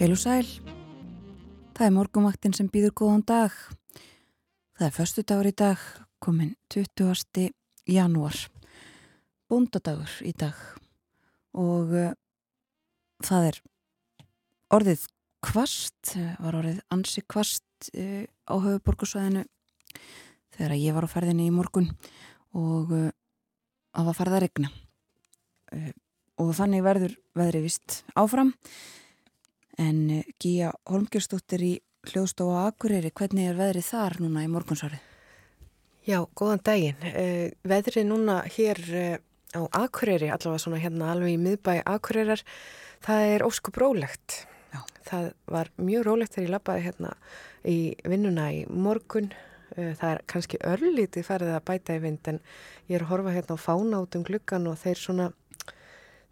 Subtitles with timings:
[0.00, 0.46] Heil og sæl,
[1.76, 3.52] það er morgumaktinn sem býður góðan dag.
[4.78, 5.80] Það er förstu dagur í dag,
[6.24, 7.50] komin 20.
[7.84, 8.38] janúar,
[9.52, 10.56] búndadagur í dag
[11.52, 12.14] og uh,
[13.28, 13.58] það er
[14.78, 15.02] orðið
[15.44, 19.42] kvast, var orðið ansi kvast uh, á höfuborgarsvæðinu
[20.56, 21.90] þegar ég var á ferðinni í morgun
[22.56, 23.12] og uh,
[23.92, 24.72] það var farið að regna
[26.40, 28.54] og þannig verður veðri vist áfram
[29.80, 31.72] En eh, Gíja Holmgjörnsdóttir í
[32.10, 35.00] hljóðstofa Akureyri, hvernig er veðrið þar núna í morgunsárið?
[36.04, 37.06] Já, góðan daginn.
[37.08, 39.16] Eh, veðrið núna hér eh,
[39.56, 42.42] á Akureyri, allavega svona hérna alveg í miðbæ Akureyrar,
[43.04, 44.42] það er óskup rólegt.
[44.74, 44.82] Já.
[45.08, 47.14] Það var mjög rólegt þegar ég lappaði hérna
[47.64, 49.32] í vinnuna í morgun.
[49.70, 52.40] Það er kannski örlítið farið að bæta í vind en
[52.90, 55.26] ég er að horfa hérna á fána út um gluggan og þeir svona,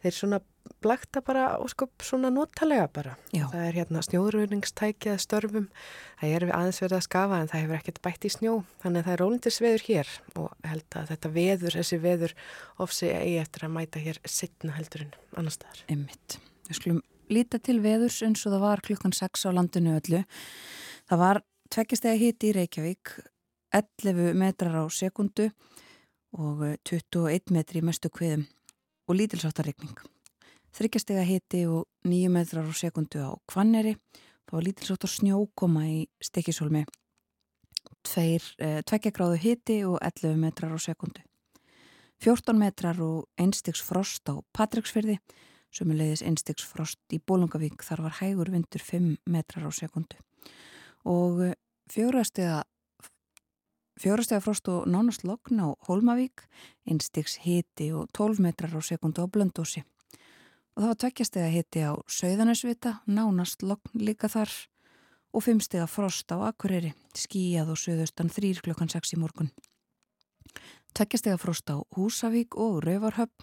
[0.02, 0.41] þeir svona
[0.83, 3.14] blakta bara óskup svona notalega bara.
[3.34, 3.44] Já.
[3.52, 5.69] Það er hérna snjóðröðningstækjað störfum,
[6.20, 9.00] það er við aðeins verið að skafa en það hefur ekkert bætt í snjó þannig
[9.00, 12.36] að það er rólindisveður hér og held að þetta veður, þessi veður
[12.86, 15.84] ofsi eigi eftir að mæta hér sittna heldurinn annar staðar.
[15.92, 16.38] Ymmitt.
[16.69, 17.00] Við skulum
[17.32, 20.22] líta til veðurs eins og það var klukkan 6 á landinu öllu.
[21.09, 23.16] Það var tveggjastega hiti í Reykjavík
[23.76, 25.50] 11 metrar á sekundu
[26.37, 28.47] og 21 metri í mestu kviðum
[29.09, 29.97] og lítilsáttarreikning
[30.77, 33.97] þryggjastega hiti og nýju metrar á sekundu á Kvanneri
[34.49, 41.25] þá var lítilsóttar snjókoma í stekisólmi eh, tveggjagráðu hiti og 11 metrar á sekundu
[42.25, 45.19] 14 metrar og einstiks frost á Patricksfyrði
[45.75, 50.17] sem er leiðis einstiks frost í Bólungavík þar var hægur vindur 5 metrar á sekundu
[51.05, 51.55] og eh,
[51.93, 52.65] fjórastega
[53.99, 56.47] fjórastega frost og nánast lokn á Holmavík
[56.89, 59.85] einstiks hiti og 12 metrar á sekundu á Blöndósi
[60.78, 64.53] og það var tveggjastega hitti á Sauðanesvita, nánast lokn líka þar
[65.34, 69.50] og fimmstega frost á Akureyri, skíjað og söðustan þrýr klokkan 6 í morgun.
[70.94, 73.43] Tveggjastega frost á Húsavík og Rauvarhöfn,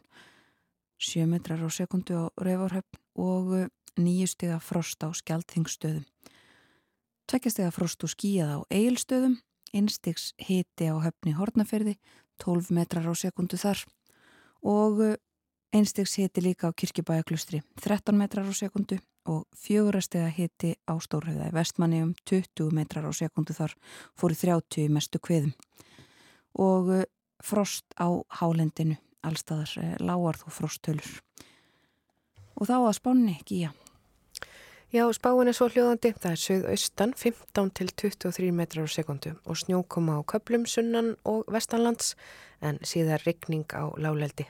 [0.95, 3.68] 7 metrar á sekundu á Rauvarhöfn og
[4.00, 6.07] nýjustega frost á Skjaldþingstöðum.
[7.28, 9.41] Tveggjastega frost og skíjað á Eilstöðum,
[9.75, 12.00] einstigs hitti á höfni Hortnaferði,
[12.40, 13.84] 12 metrar á sekundu þar
[14.63, 15.19] og
[15.75, 18.96] Einstegs hiti líka á kirkibæjaklustri 13 metrar á sekundu
[19.28, 23.75] og fjögurastega hiti á Stórhauða í vestmanni um 20 metrar á sekundu þar
[24.16, 25.52] fóri 30 mestu kviðum.
[26.56, 27.03] Og eh,
[27.44, 28.08] frost á
[28.40, 31.12] hálendinu allstaðar eh, lágar þú frosttölur.
[32.56, 33.72] Og þá að spánni ekki, já
[34.96, 39.59] Já, spáin er svo hljóðandi, það er sögðaustan 15 til 23 metrar á sekundu og
[39.59, 42.16] snjókoma á köplum sunnan og vestanlands
[42.62, 44.47] en síðar rigning á láleldi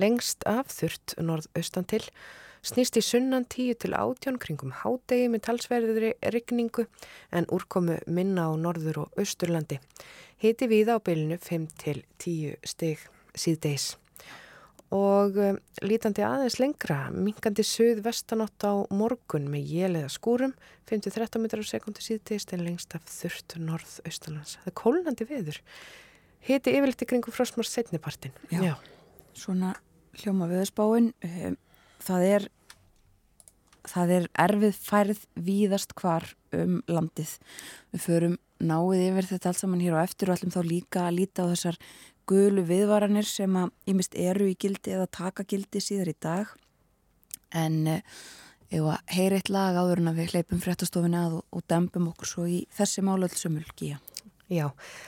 [0.00, 2.04] Lengst af þurft norðaustan til
[2.62, 6.86] snýst í sunnan 10 til 18 kringum hádegi með talsverðri rigningu
[7.34, 9.80] en úrkomu minna á norður og austurlandi.
[10.42, 13.02] Hiti við á bylnu 5 til 10 stig
[13.34, 13.96] síðdeis.
[14.92, 20.52] Og um, lítandi aðeins lengra, minkandi söð-vestanátt á morgun með jélega skúrum,
[20.90, 24.58] 5-13 metrar á sekundi síðdeist en lengst af þurft norð-austalands.
[24.60, 25.62] Það er kólnandi veður.
[26.44, 28.36] Hiti yfirleitt í kringum frostmars setnipartin.
[28.52, 28.60] Já.
[28.60, 28.74] Já
[29.38, 29.74] svona
[30.20, 31.54] hljóma viðspáin eh,
[32.02, 32.48] það er
[33.88, 37.34] það er erfið færð víðast hvar um landið.
[37.92, 41.16] Við förum náið yfir þetta allt saman hér á eftir og ætlum þá líka að
[41.18, 41.80] líta á þessar
[42.30, 46.54] gulu viðvaranir sem að ímist eru í gildi eða taka gildi síðar í dag.
[47.50, 47.98] En ef
[48.70, 52.08] eh, að heyri eitt lag áður en að við hleypum fréttastofinu að og, og dempum
[52.14, 53.98] okkur svo í þessi málöldsumul Gíja
[54.52, 54.66] Já,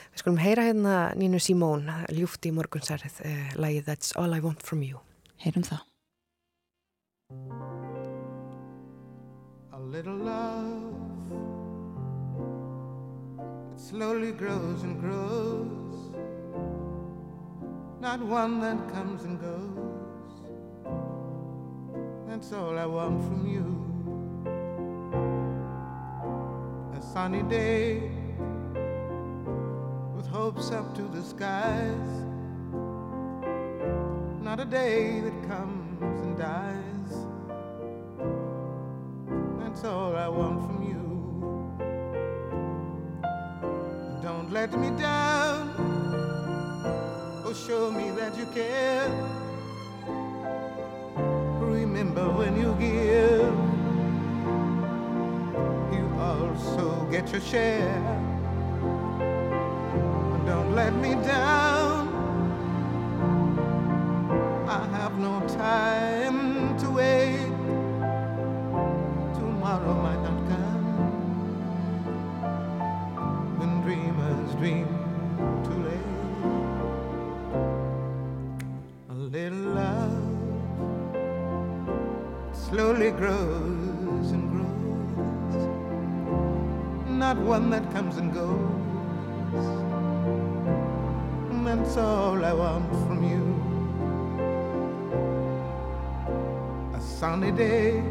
[0.09, 4.63] við skulum heyra hérna Nínu Simón, ljúft í morgunsærið, uh, lagið That's All I Want
[4.65, 5.03] From You.
[5.43, 5.83] Heyrum það.
[9.69, 10.97] A little love
[13.75, 16.11] It slowly grows and grows
[18.01, 20.31] Not one that comes and goes
[22.27, 23.65] That's all I want from you
[26.97, 28.24] A sunny day
[30.27, 32.25] hopes up to the skies.
[34.41, 37.11] not a day that comes and dies.
[39.59, 41.05] That's all I want from you.
[44.23, 45.73] Don't let me down.
[47.43, 49.09] Oh, show me that you care.
[51.59, 53.55] Remember when you give,
[55.97, 58.34] you also get your share.
[60.75, 62.09] Let me down.
[64.67, 67.47] I have no time to wait.
[69.35, 70.85] Tomorrow might not come.
[73.57, 74.87] When dreamers dream
[75.63, 76.09] too late.
[79.11, 80.23] A little love
[82.51, 85.55] slowly grows and grows.
[87.07, 89.94] Not one that comes and goes.
[91.75, 93.43] That's all I want from you.
[96.95, 98.01] A sunny day,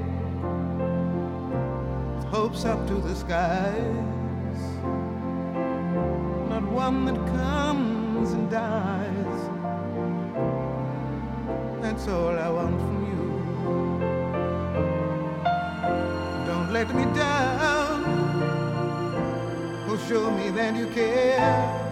[2.14, 4.60] with hopes up to the skies.
[6.50, 9.40] Not one that comes and dies.
[11.80, 13.24] That's all I want from you.
[16.46, 18.04] Don't let me down.
[19.88, 21.83] Oh, show me that you care.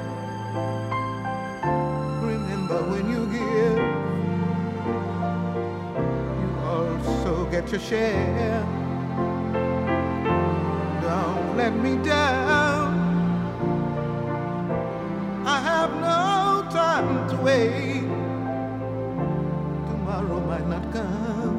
[2.91, 3.79] When you give,
[6.41, 8.65] you also get your share.
[11.01, 12.91] Don't let me down.
[15.47, 18.09] I have no time to wait.
[19.91, 21.59] Tomorrow might not come.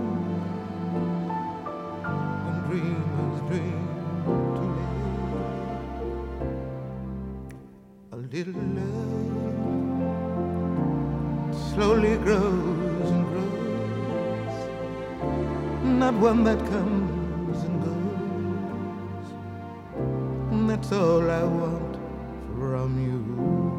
[2.47, 3.87] And dreamers dream.
[8.11, 8.61] A little
[11.83, 14.55] slowly grows and grows.
[15.83, 19.27] Not one that comes and goes.
[20.51, 21.97] And that's all I want
[22.57, 23.72] from you.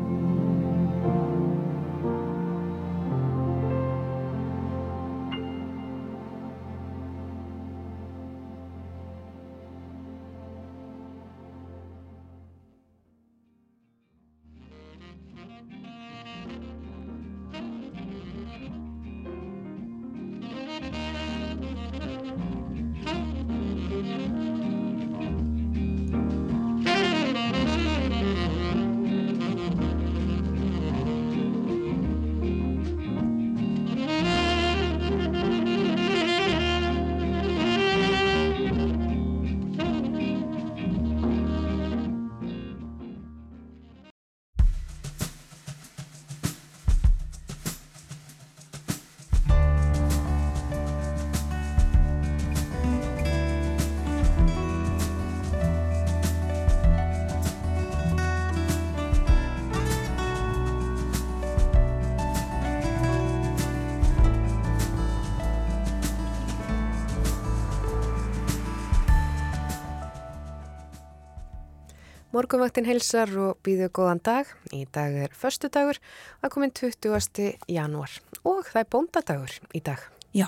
[72.55, 74.47] Morgunvaktin heilsar og býðu góðan dag.
[74.71, 75.99] Í dag er förstu dagur,
[76.39, 77.49] að komin 20.
[77.67, 78.13] janúar
[78.47, 80.05] og það er bóndadagur í dag.
[80.31, 80.47] Já,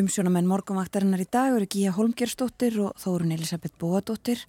[0.00, 4.42] umsjónamenn morgunvaktarinnar í dag eru Gíja Holmgerstóttir og Þórun Elisabeth Bóadóttir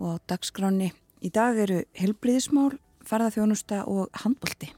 [0.00, 0.88] og á dagskráni
[1.22, 2.72] í dag eru helbriðismál,
[3.06, 4.72] ferðarþjónusta og handbólti.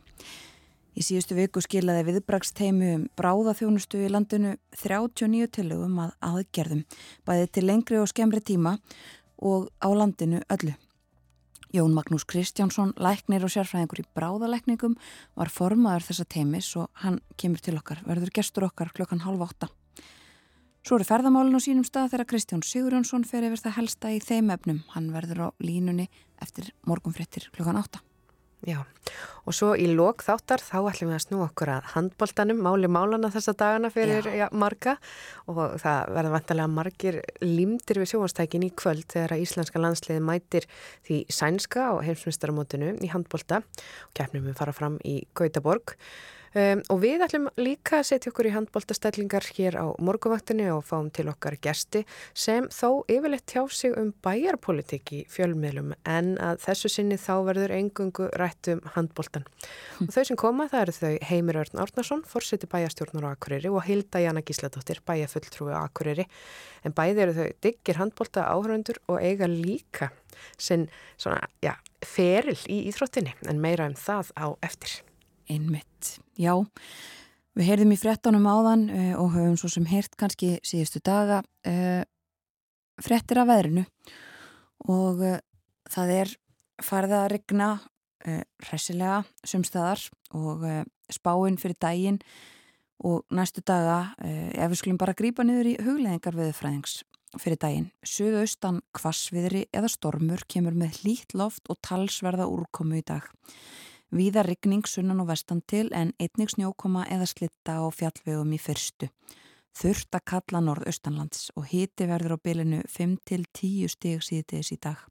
[1.01, 6.85] Í síðustu viku skilaði viðbragsteimu um bráðaþjónustu í landinu 39 tilugum að aðgerðum,
[7.25, 8.77] bæði til lengri og skemmri tíma
[9.41, 10.77] og á landinu öllu.
[11.75, 14.95] Jón Magnús Kristjánsson, læknir og sérfræðingur í bráðalækningum,
[15.37, 19.69] var formaður þessa teimis og hann kemur til okkar, verður gestur okkar klokkan halv átta.
[20.87, 24.55] Svo eru ferðamálin á sínum stað þegar Kristján Sigurjónsson fer yfir það helsta í þeim
[24.55, 24.79] efnum.
[24.95, 26.07] Hann verður á línunni
[26.41, 28.01] eftir morgunfréttir klokkan átta.
[28.67, 28.81] Já,
[29.47, 33.31] og svo í lok þáttar þá ætlum við að snú okkur að handbóltanum, máli málana
[33.31, 34.35] þessa dagana fyrir já.
[34.41, 34.97] Já, marga
[35.47, 40.67] og það verða vantarlega margir limdir við sjónastækin í kvöld þegar að íslenska landsliði mætir
[41.07, 45.95] því sænska á heimsmyndstarmótinu í handbólta og kefnum við fara fram í Gautaborg.
[46.59, 51.11] Um, og við ætlum líka að setja okkur í handbóltastellingar hér á morguvaktinu og fáum
[51.15, 52.01] til okkar gesti
[52.35, 57.77] sem þó yfirleitt tjá sig um bæjarpolitik í fjölmiðlum en að þessu sinni þá verður
[57.77, 59.47] engungu rætt um handbóltan.
[59.99, 60.09] Hm.
[60.09, 63.85] Og þau sem koma það eru þau Heimir Örn Árnason, fórseti bæjastjórnur á Akureyri og
[63.87, 66.27] Hilda Jana Gísladóttir, bæjafulltrúi á Akureyri.
[66.83, 70.11] En bæði eru þau diggir handbólta áhörundur og eiga líka
[70.59, 70.89] sinn
[71.21, 75.05] svona, já, feril í íþróttinni en meira um það á eftir.
[75.49, 76.53] Einmitt, já.
[77.59, 82.03] Við heyrðum í frettunum áðan uh, og höfum svo sem heyrt kannski síðustu daga uh,
[83.03, 83.87] frettir af veðrinu
[84.87, 85.41] og uh,
[85.91, 86.35] það er
[86.85, 87.71] farið að regna
[88.67, 90.01] hressilega sumstaðar
[90.37, 90.65] og
[91.15, 92.17] spáinn fyrir daginn
[93.07, 96.97] og næstu daga, ef við skulum bara grýpa niður í hugleðingar viðfræðings
[97.39, 97.87] fyrir daginn.
[98.03, 103.31] Suðaustan kvassviðri eða stormur kemur með hlýtt loft og talsverða úrkomu í dag.
[104.09, 109.11] Víða rigning sunnan og vestan til en einnig snjókoma eða slitta á fjallvegum í fyrstu.
[109.77, 115.03] Þurft að kalla norðaustanlands og hiti verður á bylinu 5-10 stig síðdeis í dag.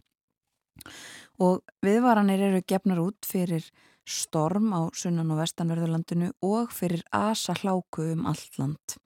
[1.37, 3.69] Og viðvaranir eru gefnar út fyrir
[4.07, 8.97] storm á sunnan og vestanverðurlandinu og fyrir asa hláku um allt land.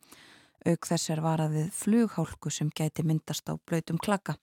[0.63, 4.37] Auk þess er varaðið flughálku sem gæti myndast á blöytum klaka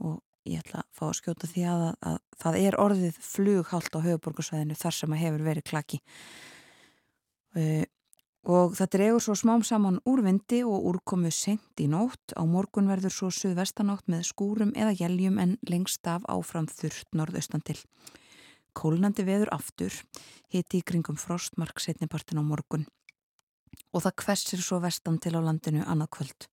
[0.00, 3.96] og ég ætla að fá að skjóta því að, að, að það er orðið flughált
[3.98, 6.00] á höfuborgarsvæðinu þar sem að hefur verið klaki.
[7.52, 7.84] Uh,
[8.42, 12.34] og það dregur svo smám saman úrvindi og úrkomu sent í nótt.
[12.34, 17.62] Á morgun verður svo suðvestanátt með skúrum eða jæljum en lengst af áfram þurft norðaustan
[17.62, 17.78] til.
[18.74, 19.94] Kólnandi veður aftur
[20.50, 22.88] hiti í kringum frostmark setnipartin á morgun.
[23.92, 26.48] Og það kvessir svo vestan til á landinu annað kvöld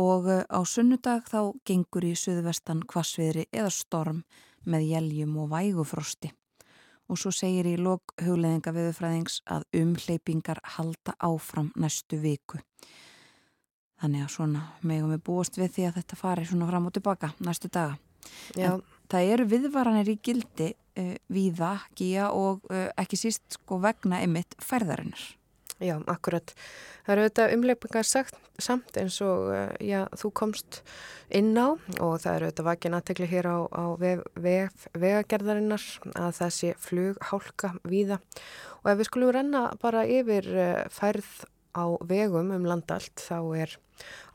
[0.00, 4.22] og eh, á sunnudag þá gengur í suðvestan kvassviðri eða storm
[4.64, 6.32] með jæljum og vægufrosti.
[7.10, 12.60] Og svo segir í lok hugleðinga viðfræðings að umhleypingar halda áfram næstu viku.
[14.00, 17.32] Þannig að svona megum við búast við því að þetta fari svona fram og tilbaka
[17.44, 17.98] næstu daga.
[18.54, 18.76] Já.
[18.76, 24.22] En það eru viðvaranir í gildi uh, víða, gíja og uh, ekki síst sko vegna
[24.24, 25.26] ymitt færðarinnar.
[25.80, 26.52] Já, akkurat.
[27.06, 30.82] Það eru auðvitað umleipingar samt eins og eh, já, þú komst
[31.32, 36.34] inn á og það eru auðvitað vakin aðtegli hér á, á vef, vef, vegagerðarinnar að
[36.36, 38.20] það sé flug, hálka, víða
[38.82, 41.32] og ef við skulum renna bara yfir eh, færð
[41.72, 43.76] á vegum um landalt þá er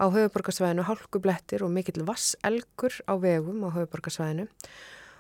[0.02, 4.48] á höfuborgarsvæðinu hálkublettir og mikill vasselgur á vegum á höfuborgarsvæðinu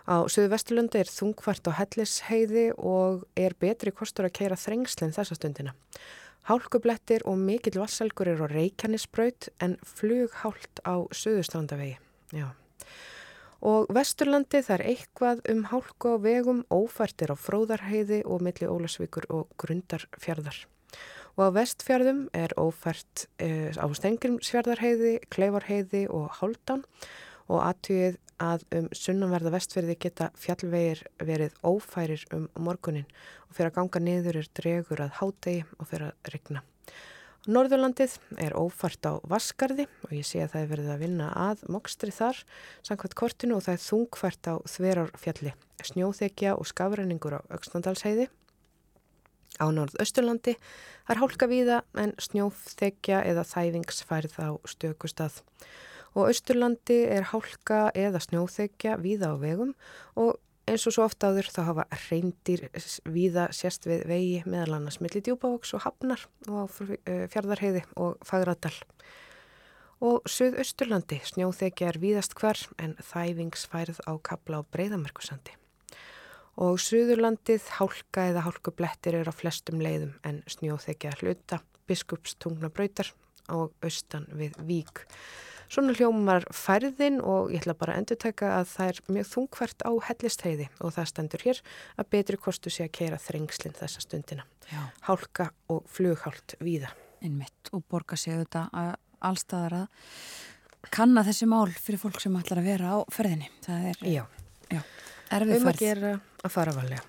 [0.05, 5.37] Á Suðu Vesturlundi er þungfært á hellisheiði og er betri kostur að keira þrengslinn þessa
[5.37, 5.73] stundina.
[6.45, 11.97] Hálkublettir og mikill vassalgur er á Reykjanesbraut en flughált á Suðustrandavegi.
[12.37, 12.53] Já.
[13.65, 19.25] Og Vesturlandi það er eitthvað um hálku á vegum, ófærtir á Fróðarheiði og milli Ólasvíkur
[19.33, 20.67] og Grundarfjörðar.
[21.35, 26.85] Og á vestfjörðum er ófært eh, á Stengrimsfjörðarheiði, Kleivarheiði og Háldan
[27.47, 33.07] og aðtugið að um sunnanverða vestferði geta fjallvegir verið ófærir um morgunin
[33.47, 36.63] og fyrir að ganga niður er dregur að hádegi og fyrir að regna.
[37.45, 41.59] Norðurlandið er ófært á Vaskarði og ég sé að það er verið að vinna að
[41.69, 42.39] mokstri þar
[42.87, 45.53] samkvæmt kortinu og það er þungfært á Þverarfjalli,
[45.85, 48.25] snjóþekja og skafræningur á Öxnandalsheiði.
[49.61, 55.37] Á Norðausturlandi er hálka víða en snjóþekja eða þæfingsfærð á stökustað
[56.15, 59.75] og Östurlandi er hálka eða snjóþekja víða á vegum
[60.15, 62.63] og eins og svo ofta áður þá hafa reyndir
[63.05, 66.71] víða sérst við vegi meðal annars milli djúbavóks og hafnar og
[67.05, 68.73] eh, fjardarheiði og fagradal.
[70.03, 75.53] Og Suðausturlandi snjóþekja er víðast hver en þæfingsfærð á kabla á breyðamerkusandi.
[76.55, 83.11] Og Suðurlandið hálka eða hálkublettir er á flestum leiðum en snjóþekja hluta, biskupstungna bröytar
[83.51, 85.03] og austan við vík.
[85.71, 89.85] Svona hljómar færðin og ég ætla bara að endur taka að það er mjög þungvært
[89.85, 91.61] á hellisteiði og það stendur hér
[91.95, 94.45] að betri kostu sé að keira þrengslinn þessa stundina.
[94.69, 94.81] Já.
[95.07, 96.93] Hálka og flughált víða.
[97.25, 98.95] Einmitt og borga sig auðvitað
[99.25, 103.49] allstaðar að kanna þessi mál fyrir fólk sem ætlar að vera á ferðinni.
[103.65, 104.01] Það er...
[104.05, 104.23] Já.
[104.69, 104.81] Já.
[105.35, 107.03] Erfið um gera að fara valega.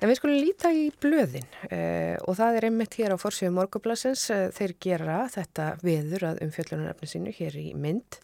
[0.00, 4.28] En við skulum líta í blöðin eh, og það er einmitt hér á Forsvíðu morgublasins.
[4.34, 8.20] Eh, þeir gera þetta viður að umfjöllunarefni sínu hér í mynd.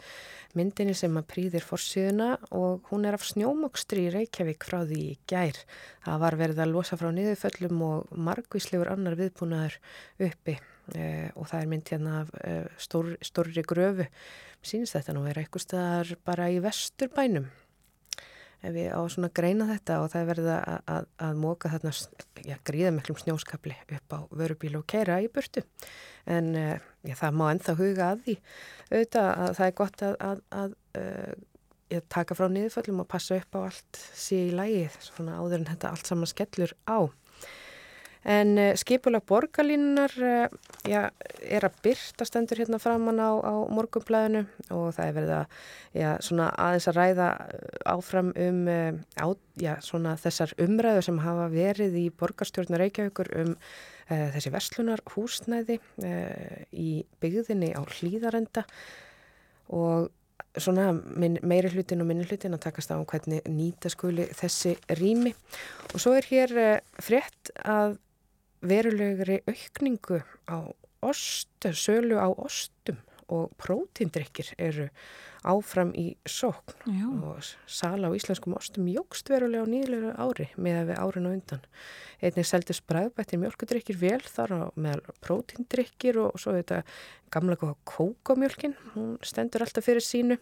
[0.56, 5.18] Myndinni sem að prýðir Forsvíðuna og hún er af snjómokstri í Reykjavík frá því í
[5.28, 5.58] gær.
[6.06, 9.76] Það var verið að losa frá niðurföllum og margvíslegur annar viðbúnaður
[10.30, 10.56] uppi
[10.96, 14.08] eh, og það er mynd hérna af eh, stór, stórri gröfu.
[14.64, 17.50] Sýnist þetta nú er eitthvað staðar bara í vesturbænum
[18.62, 21.92] ef við á svona greina þetta og það er verið að, að, að móka þarna
[22.46, 25.64] já, gríða miklum snjóskapli upp á vörubílu og keira í burtu.
[26.26, 28.38] En uh, já, það má ennþá huga að því.
[28.90, 33.60] Auðvitað að það er gott að, að uh, taka frá niðurföllum og passa upp á
[33.68, 36.98] allt síðan í lægi svona áður en þetta allt saman skellur á
[38.26, 40.46] En uh, skipulag borgarlínunar uh,
[40.82, 41.04] já,
[41.46, 44.42] er að byrta stendur hérna framann á, á morgumblæðinu
[44.74, 45.44] og það er verið að
[45.94, 46.08] já,
[46.50, 47.28] aðeins að ræða
[47.86, 49.26] áfram um á,
[49.62, 49.74] já,
[50.24, 57.04] þessar umræðu sem hafa verið í borgarstjórnar Reykjavíkur um uh, þessi verslunar húsnæði uh, í
[57.22, 58.66] byggðinni á hlýðarenda
[59.70, 60.10] og
[60.56, 60.88] svona
[61.44, 65.34] meiri hlutin og minni hlutin að takast á um hvernig nýta skuli þessi rými.
[65.92, 66.52] Og svo er hér
[67.04, 67.98] frétt að
[68.68, 70.58] verulegri aukningu á
[71.04, 74.86] ostu, sölu á ostum og prótindrykkir eru
[75.46, 77.06] áfram í sókn Já.
[77.06, 81.36] og sala á íslenskum ostum jógst verulega á nýðlega ári með að við árin og
[81.36, 81.66] undan.
[82.22, 86.82] Einnig seldist bræðbættir mjölkudrykkir vel þar á meðal prótindrykkir og svo þetta
[87.34, 90.38] gamla kókamjölkin, hún stendur alltaf fyrir sínu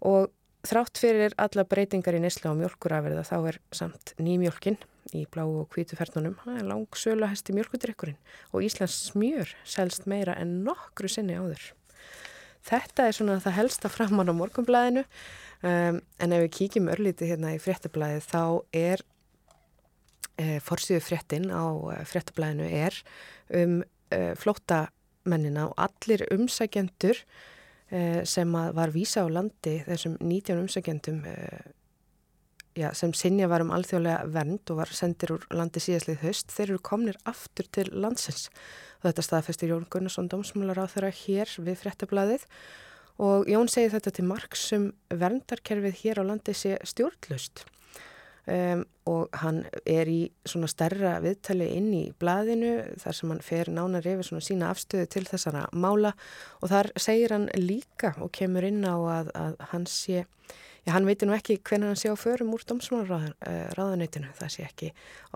[0.00, 0.32] og
[0.66, 4.78] þrátt fyrir alla breytingar í nesla á mjölkurafverða þá er samt nýmjölkin
[5.16, 6.36] í blá og hvítu fernunum.
[6.44, 8.18] Það er langsölu að hesti mjölkudrykkurinn
[8.52, 11.70] og Íslands smjör selst meira en nokkru sinni áður.
[12.66, 17.54] Þetta er svona það helsta framann á morgumblæðinu um, en ef við kíkjum örlítið hérna
[17.56, 18.42] í fréttablaðið þá
[18.76, 19.04] er
[20.36, 21.64] e, forsiðu fréttin á
[21.94, 22.98] e, fréttablaðinu er
[23.62, 23.78] um
[24.12, 27.24] e, flóttamennina og allir umsækjendur
[28.28, 31.36] sem var vísa á landi þessum 19 umsækjendum e,
[32.78, 36.68] já, sem sinja var um alþjóðlega vernd og var sendir úr landi síðastlið höst, þeir
[36.68, 38.48] eru komnir aftur til landsins.
[39.02, 42.46] Þetta staðfestir Jón Gunnarsson, dómsmálar á þeirra hér við frettablaðið
[43.20, 47.64] og Jón segir þetta til marksum verndarkerfið hér á landi sé stjórnlust.
[48.50, 53.70] Um, og hann er í svona stærra viðtali inn í blaðinu þar sem hann fer
[53.70, 56.10] nánar yfir svona sína afstöðu til þessara mála
[56.58, 60.24] og þar segir hann líka og kemur inn á að, að hann sé
[60.86, 64.86] Já, hann veitir nú ekki hvernig hann sé á förum úr domsmálaráðanöytinu, það sé ekki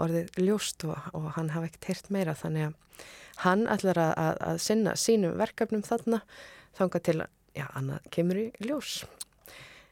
[0.00, 3.02] orðið ljóst og, og hann hafa ekkert heyrt meira þannig að
[3.44, 6.22] hann ætlar að, að, að sinna sínum verkefnum þarna
[6.78, 9.02] þanga til að, já, annað kemur í ljós.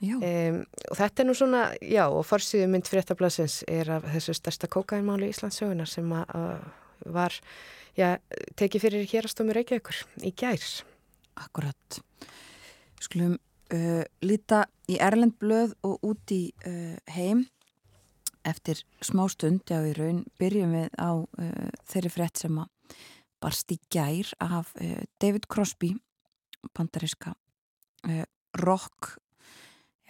[0.02, 0.56] Um,
[0.90, 5.28] og þetta er nú svona, já, og fórsýðu mynd fréttablasins er af þessu stærsta kókainmáli
[5.28, 7.36] í Íslandsögunar sem var,
[7.94, 8.08] já,
[8.58, 10.80] tekið fyrir hérastómi Reykjavíkur í gærs.
[11.38, 12.00] Akkurat.
[13.02, 17.46] Skulum uh, líta í Erlend blöð og út í uh, heim
[18.42, 22.98] eftir smá stund, já í raun byrjum við á uh, þeirri frett sem að
[23.42, 24.68] barst í gær af
[25.18, 25.96] David Crosby
[26.74, 27.32] pandariska
[28.06, 28.24] uh,
[28.62, 29.16] rock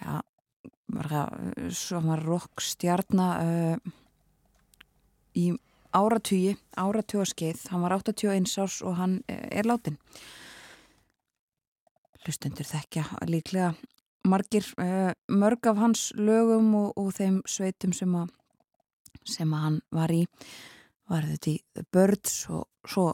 [0.02, 0.22] já
[1.72, 3.78] sem var rock stjarnar
[5.38, 5.46] í
[5.92, 9.96] áratúi áratúa skeið, hann var 81 árs og hann er látin
[12.22, 13.72] hlustendur þekkja líklega
[14.28, 18.30] margir uh, mörg af hans lögum og, og þeim sveitum sem að,
[19.26, 20.22] sem að hann var í.
[21.10, 23.08] Var þetta í The Birds og svo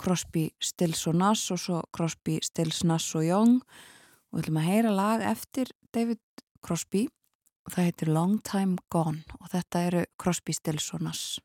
[0.00, 3.58] Crosby, Stills og Nass og svo Crosby, Stills, Nass og Young.
[4.30, 6.22] Og við ætlum að heyra lag eftir David
[6.62, 7.06] Crosby
[7.66, 11.38] og það heitir Long Time Gone og þetta eru Crosby, Stills og Nass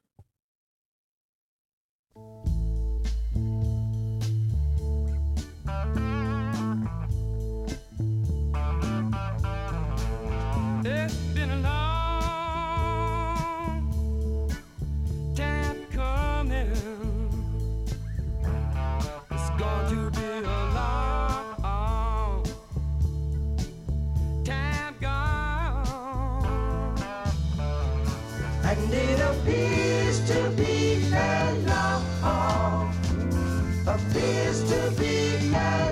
[34.46, 35.85] is to be married.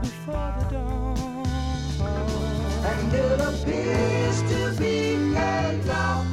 [0.00, 1.46] Before the dawn.
[2.84, 6.27] And it appears to be a law.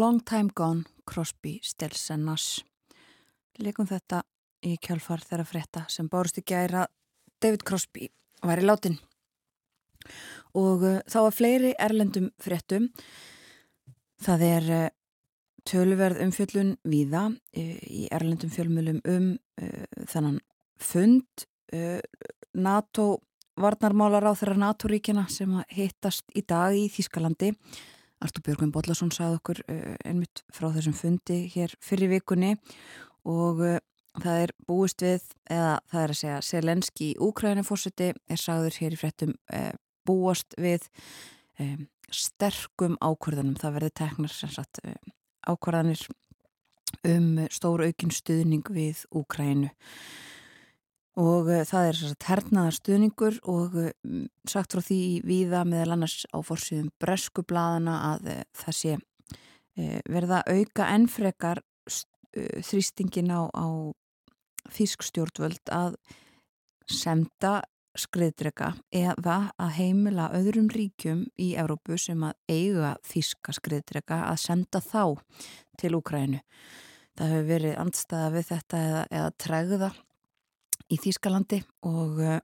[0.00, 2.62] Long Time Gone, Crosby, Stills and Nash.
[3.60, 4.22] Leikum þetta
[4.64, 6.86] í kjálfar þeirra frétta sem bárst í gæra
[7.42, 8.08] David Crosby
[8.40, 8.96] var í látin.
[10.56, 12.88] Og uh, þá var fleiri erlendum fréttum.
[14.24, 14.88] Það er uh,
[15.68, 19.30] töluverð umfjöllun víða uh, í erlendum fjölmjölum um
[20.08, 20.40] þennan
[20.80, 21.44] fund
[22.56, 23.10] NATO
[23.60, 27.52] varnarmálar á þeirra NATO-ríkina sem hittast í dag í Þískalandi.
[28.20, 32.54] Artur Björgvin Bodlason sagði okkur uh, einmitt frá þessum fundi hér fyrir vikunni
[33.28, 33.78] og uh,
[34.20, 38.96] það er búist við, eða það er að segja Selenski í Úkrænifórseti er sagður hér
[38.96, 39.72] í fréttum uh,
[40.08, 40.88] búast við
[41.62, 43.58] um, sterkum ákvörðunum.
[43.60, 44.80] Það verði teknar sagt
[45.46, 46.02] ákvörðanir
[47.06, 49.70] um stóru aukinn stuðning við Úkrænu
[51.20, 53.90] og uh, það er sagt, hernaðar stuðningur og uh,
[54.48, 58.98] sagt frá því viða meðal annars á fórsýðum bresku bladana að uh, það sé
[60.10, 61.60] verða auka ennfrekar
[62.34, 63.88] þrýstingin á, á
[64.74, 65.94] þísk stjórnvöld að
[66.90, 67.60] semta
[67.96, 74.82] skriðdrega eða að heimila öðrum ríkjum í Európu sem að eiga þíska skriðdrega að senda
[74.84, 75.16] þá
[75.80, 76.42] til Úkrænu.
[77.16, 79.92] Það hefur verið andstæða við þetta eða, eða tregða
[80.90, 82.38] í Þýskalandi og uh,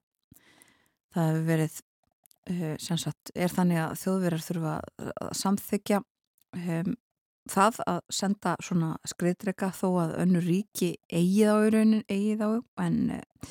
[1.14, 4.74] það hefur verið uh, sem sagt, er þannig að þjóðverðar þurfa
[5.06, 6.92] að samþykja um,
[7.50, 12.50] það að senda svona skriðdrega þó að önnu ríki eigið á raunin, eigið á
[12.86, 13.50] en uh,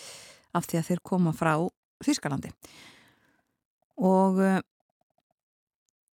[0.55, 1.55] af því að þeir koma frá
[2.05, 2.49] Þýskalandi.
[4.03, 4.41] Og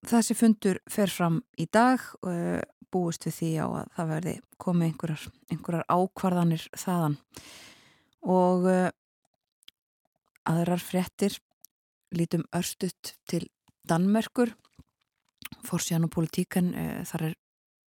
[0.06, 4.88] þessi fundur fer fram í dag og búist við því á að það verði komið
[4.88, 7.18] einhverjar, einhverjar ákvarðanir þaðan
[8.22, 8.88] og uh,
[10.48, 11.38] aðrar fréttir.
[12.12, 13.46] Lítum örstuðt til
[13.88, 14.52] Danmerkur.
[15.66, 17.38] Fórsíðan og politíkan uh, þar er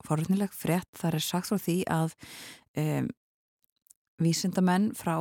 [0.05, 2.15] forutnileg frétt, þar er sagt frá því að
[2.81, 3.07] um,
[4.21, 5.17] vísindamenn frá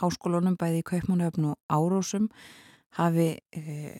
[0.00, 2.28] háskólunum bæði í Kaupmannöfn og Árósum
[2.98, 3.96] hafi uh,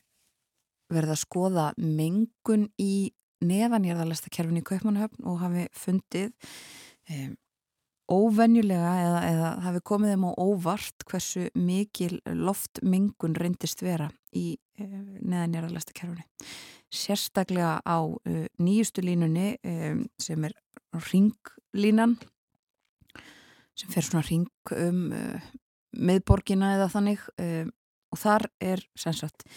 [0.93, 3.11] verið að skoða mengun í
[3.45, 6.31] neðanjörðalesta kerfin í Kaupmannöfn og hafi fundið
[7.11, 7.35] um,
[8.13, 14.87] óvenjulega eða, eða hafi komið þeim á óvart hversu mikil loftmengun reyndist vera í uh,
[15.21, 16.27] neðanjörðalesta kerfini.
[16.93, 20.55] sérstaklega á uh, nýjustu línunni um, sem er
[21.11, 22.17] ringlínan
[23.77, 25.51] sem fer svona ring um uh,
[25.97, 27.73] miðborgina eða þannig um,
[28.15, 29.49] og þar er sagt,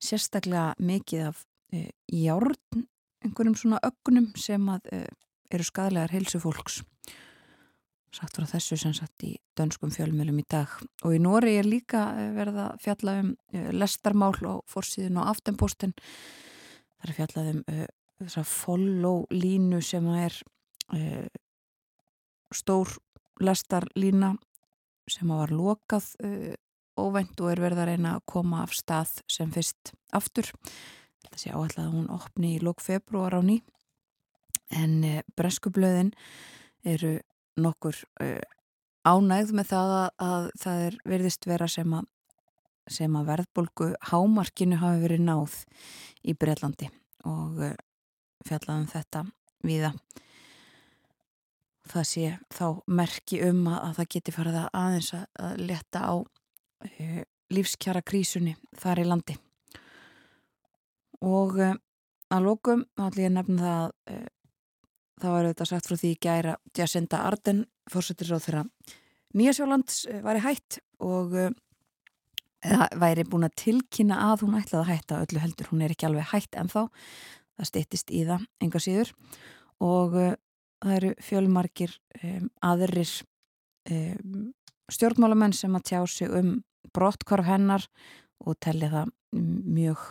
[0.00, 1.44] sérstaklega mikið af
[1.76, 2.86] uh, járn
[3.24, 4.94] einhverjum svona ögnum sem að
[5.50, 6.78] eru skadlegar heilsu fólks
[8.14, 10.72] sagt frá þessu sem sagt í dönskum fjölmjölum í dag.
[11.04, 13.34] Og í Nóri er líka verða fjalla um
[13.76, 15.92] lestarmál og fórsíðin og aftenposten.
[16.98, 17.60] Það er fjallað um
[18.18, 20.40] þessa follow línu sem er
[22.54, 22.96] stór
[23.40, 24.34] lestarlína
[25.08, 26.54] sem var lokað uh,
[26.98, 30.50] óvænt og er verið að reyna að koma af stað sem fyrst aftur.
[31.24, 33.60] Þetta sé áallega að hún opni í lók februar á ný.
[34.74, 36.12] En uh, breskublöðin
[36.84, 37.18] eru
[37.58, 38.44] nokkur uh,
[39.08, 42.08] ánægð með það að, að það er verðist vera sem að,
[42.98, 45.58] sem að verðbolgu hámarkinu hafi verið náð
[46.24, 46.90] í Breitlandi
[47.28, 47.60] og
[48.46, 49.24] fjallaðum þetta
[49.66, 49.92] viða
[51.88, 55.26] það sé þá merki um að, að það geti farið að aðeins að,
[55.62, 57.20] leta á uh,
[57.54, 59.36] lífskjara krísunni þar í landi.
[61.24, 61.76] Og uh,
[62.34, 64.26] að lókum þá ætlum ég að það uh,
[65.22, 68.64] það var auðvitað sagt frá því gæra Jacinda Arden, fórsettir á þeirra
[69.36, 71.34] Nýjasjólands væri hætt og
[72.64, 76.08] eða væri búin að tilkynna að hún ætlaði að hætta öllu heldur, hún er ekki
[76.08, 76.80] alveg hætt en þá
[77.58, 79.12] það stýttist í það enga síður.
[79.84, 80.16] Og
[80.78, 83.12] það eru fjölmarkir um, aðrir
[83.90, 84.48] um,
[84.92, 86.56] stjórnmálamenn sem að tjá sig um
[86.94, 87.86] brottkvarf hennar
[88.46, 90.04] og telli það mjög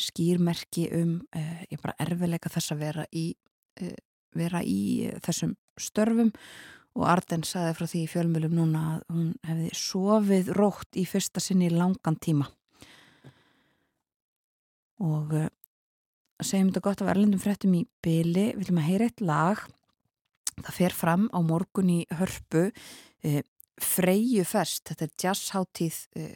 [0.00, 3.32] skýrmerki um uh, erfileika þess að vera í,
[3.82, 3.96] uh,
[4.36, 6.32] vera í þessum störfum
[6.92, 11.40] og Arden saði frá því í fjölmjölum núna að hún hefði sofið rótt í fyrsta
[11.40, 12.48] sinni langan tíma.
[15.02, 15.48] Og uh,
[16.44, 19.62] segjum þetta gott af erlendum fréttum í byli, viljum að heyra eitt lag.
[20.58, 22.68] Það fer fram á morgun í hörpu
[23.24, 23.40] e,
[23.82, 26.26] Freyju fest, þetta er jazzháttíð e,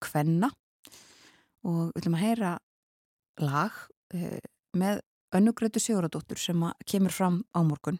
[0.00, 0.52] Kvenna.
[1.66, 2.52] Og við ætlum að heyra
[3.42, 3.80] lag
[4.14, 4.38] e,
[4.78, 5.02] með
[5.34, 7.98] önnugrætu Sigurðardóttur sem kemur fram á morgun.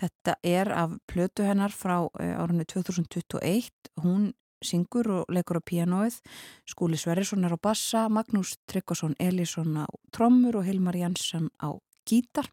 [0.00, 3.70] Þetta er af plötu hennar frá árunni 2021.
[4.04, 4.32] Hún
[4.64, 6.20] syngur og leikur á pianoið.
[6.68, 12.48] Skúli Sverrisson er á bassa, Magnús Tryggvason Elísson á trommur og Hilmar Jansson á gítar.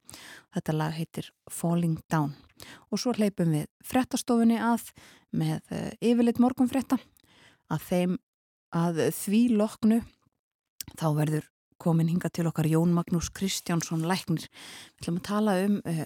[0.53, 2.33] Þetta lag heitir Falling Down.
[2.91, 4.91] Og svo hleypum við frettastofunni að
[5.33, 6.99] með uh, yfirleitt morgunfretta
[7.73, 8.19] að þeim
[8.73, 10.01] að því loknu
[10.99, 11.52] þá verður
[11.83, 14.47] komin hinga til okkar Jón Magnús Kristjánsson Læknir.
[14.47, 16.05] Við ætlum að tala um eh,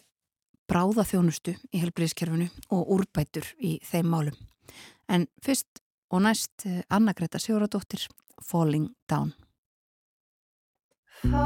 [0.67, 4.37] bráðaþjónustu í helbriðskerfinu og úrbætur í þeim málum.
[5.07, 8.07] En fyrst og næst eh, Anna Greta Sigurðardóttir,
[8.43, 9.33] Falling Down.
[11.21, 11.37] Falling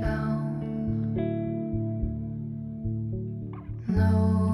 [0.00, 0.60] down
[3.88, 4.49] No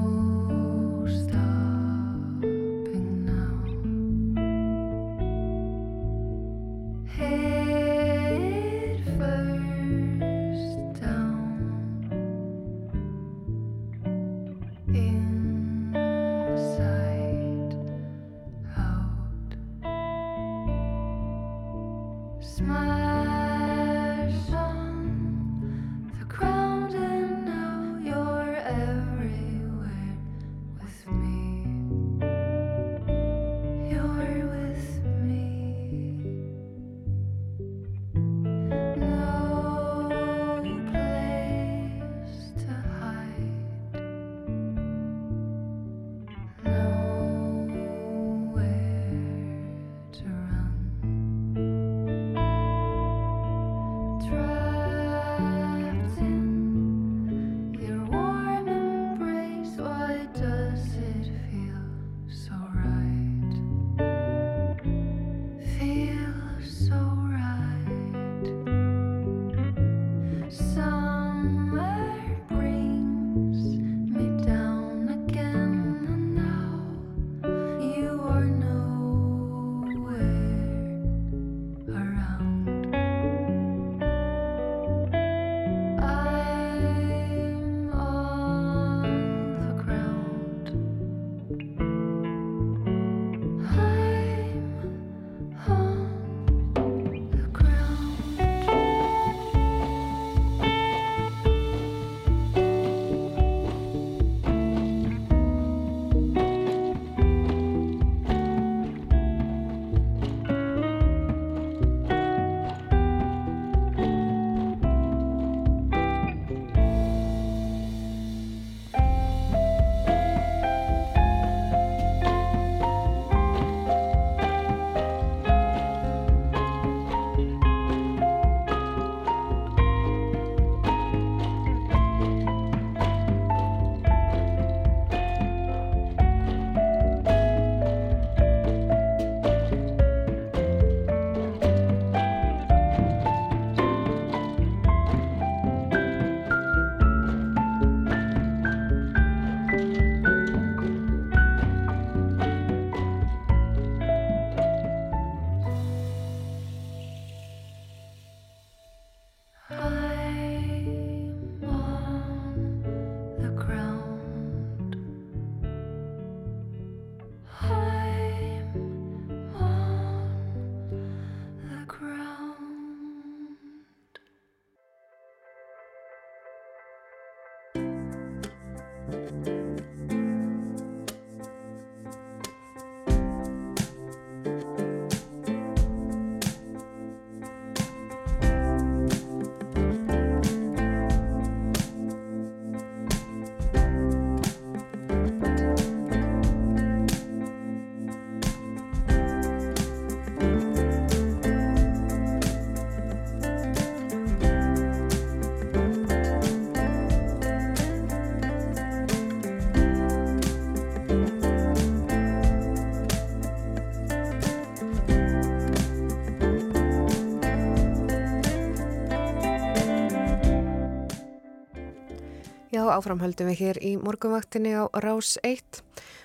[222.86, 225.80] Já, áframhaldum við hér í morgunvaktinni á Rás 1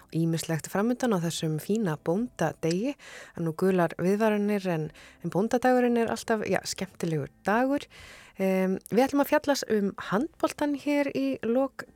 [0.06, 2.93] og ímislegt framöndan á þessum fína bóndadegi.
[3.34, 4.86] Er nú gular viðvaranir en,
[5.26, 7.88] en bóndadagurinn er alltaf, já, skemmtilegur dagur.
[8.38, 11.88] Um, við ætlum að fjallast um handbóltan hér í lok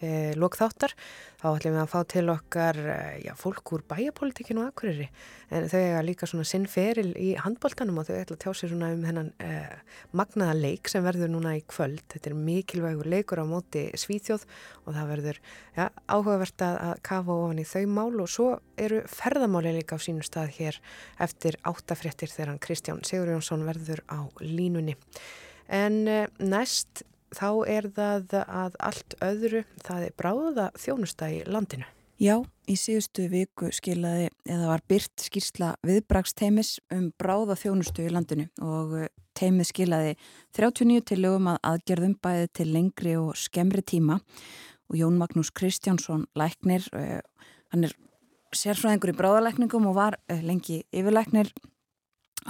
[0.00, 0.94] dags, eh, lok þáttar.
[1.40, 5.08] Þá ætlum við að fá til okkar eh, já, fólk úr bæjapolitikinu og akkuriri.
[5.50, 8.92] En þau eiga líka svona sinnferil í handbóltanum og þau ætla að tjá sér svona
[8.92, 9.80] um hennan eh,
[10.12, 12.04] magnaða leik sem verður núna í kvöld.
[12.12, 14.46] Þetta er mikilvægur leikur á móti Svíþjóð
[14.86, 15.40] og það verður
[15.76, 20.24] ja, áhugavert að kafa ofan í þau mál og svo eru ferðamáli líka á sínu
[20.24, 20.80] stað hér
[21.20, 24.96] eftir áttafréttir þegar Kristján Sigur Jónsson verður á línunni.
[25.70, 26.02] En
[26.42, 27.04] næst
[27.36, 31.88] þá er það að allt öðru það er bráða þjónusta í landinu.
[32.20, 32.34] Já,
[32.68, 38.92] í síðustu viku skilaði eða var byrt skýrsla viðbragsteimis um bráða þjónustu í landinu og
[39.00, 40.10] eh, teimið skilaði
[40.58, 44.18] 39 til lögum að aðgerðum bæði til lengri og skemmri tíma
[44.90, 47.20] og Jón Magnús Kristjánsson læknir, uh,
[47.70, 47.94] hann er
[48.52, 51.52] sérfræðingur í bráðalækningum og var uh, lengi yfirlæknir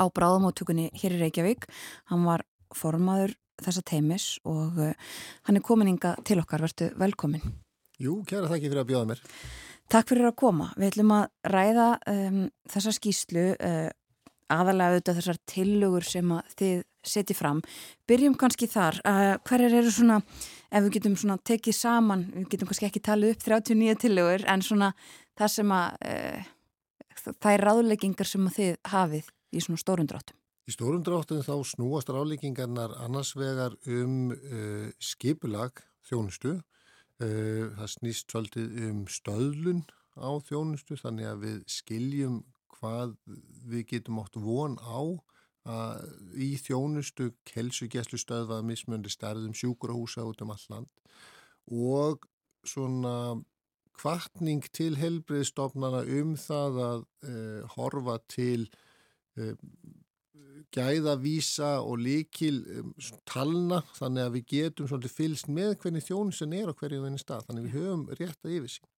[0.00, 1.66] á bráðamóttökunni hér í Reykjavík.
[2.08, 5.16] Hann var formaður þessa teimis og uh,
[5.48, 7.44] hann er komin inga til okkar, verðu velkomin.
[8.00, 9.24] Jú, kæra þakki fyrir að bjóða mér.
[9.90, 10.68] Takk fyrir að koma.
[10.78, 13.88] Við ætlum að ræða um, þessa skýslu uh,
[14.50, 16.78] aðalega auðvitað þessar tillögur sem þið
[17.10, 17.60] setji fram.
[18.08, 19.00] Byrjum kannski þar.
[19.02, 20.20] Uh, hverjar eru svona,
[20.70, 24.64] ef við getum svona tekið saman, við getum kannski ekki talið upp 39 tillögur, en
[24.64, 24.92] svona
[25.38, 26.50] það sem að uh,
[27.30, 30.39] það er ráðleggingar sem þið hafið í svona stórundráttum.
[30.70, 36.52] Í stórum dráttum þá snúast ráleikingarnar annars vegar um uh, skipulag þjónustu.
[37.18, 39.80] Uh, það snýst svolítið um stöðlun
[40.14, 42.36] á þjónustu þannig að við skiljum
[42.76, 43.16] hvað
[43.72, 45.00] við getum átt von á
[45.74, 51.02] að í þjónustu kelsugjæslu stöðvað mismöndi stærðum sjúkurahúsa út um all land
[51.66, 52.28] og
[52.62, 53.16] svona
[53.98, 58.68] kvartning til helbriðstofnana um það að uh, horfa til
[60.74, 62.94] gæðavísa og líkil um,
[63.28, 67.46] talna þannig að við getum svolítið fylst með hvernig þjónusin er á hverju venni stað
[67.48, 68.90] þannig við höfum rétt að yfirsýn.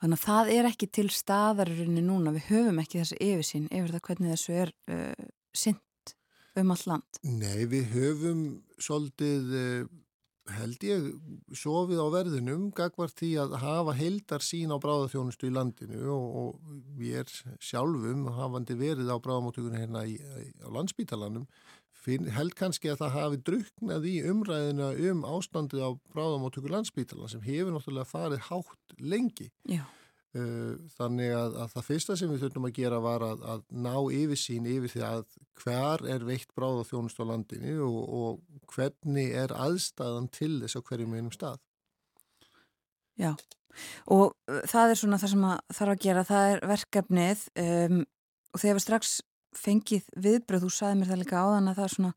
[0.00, 4.04] Þannig að það er ekki til staðarinnu núna, við höfum ekki þessi yfirsýn yfir það
[4.06, 6.14] hvernig þessu er uh, synd
[6.60, 7.20] um all land.
[7.26, 8.44] Nei, við höfum
[8.80, 9.90] svolítið uh,
[10.58, 11.08] held ég
[11.56, 16.80] sofið á verðinum gagvar því að hafa heildar sín á bráðaþjónustu í landinu og, og
[16.98, 20.18] við er sjálfum hafandi verið á bráðamóttökunni hérna í,
[20.62, 21.46] á landsbítalanum
[22.06, 27.74] held kannski að það hafi druknað í umræðina um ástandið á bráðamóttöku landsbítalan sem hefur
[27.74, 29.50] náttúrulega farið hátt lengi.
[29.68, 29.84] Já.
[30.30, 34.68] Þannig að, að það fyrsta sem við þurfum að gera var að, að ná yfirsýn
[34.70, 35.24] yfir því að
[35.58, 40.78] hver er veikt bráð á þjónust á landinu og, og hvernig er aðstæðan til þess
[40.78, 41.58] á hverjum einum stað.
[43.18, 43.32] Já,
[44.06, 44.36] og
[44.70, 47.98] það er svona það sem að þarf að gera, það er verkefnið um,
[48.54, 49.12] og þegar við strax
[49.58, 52.12] fengið viðbröð, þú saði mér það líka áðan að það, svona,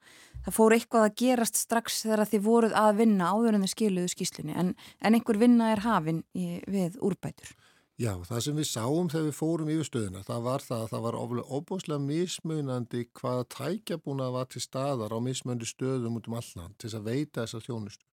[0.46, 4.14] það fór eitthvað að gerast strax þegar þið voruð að vinna áður en þið skiluðu
[4.14, 7.56] skýslunni, en, en einhver vinna er hafin í, við úrbætur.
[8.02, 11.04] Já, það sem við sáum þegar við fórum yfir stöðuna, það var það að það
[11.04, 11.18] var
[11.58, 17.06] ofbúslega mismunandi hvaða tækjabúna var til staðar á mismunandi stöðum út um allan til að
[17.06, 18.08] veita þessa þjónustu.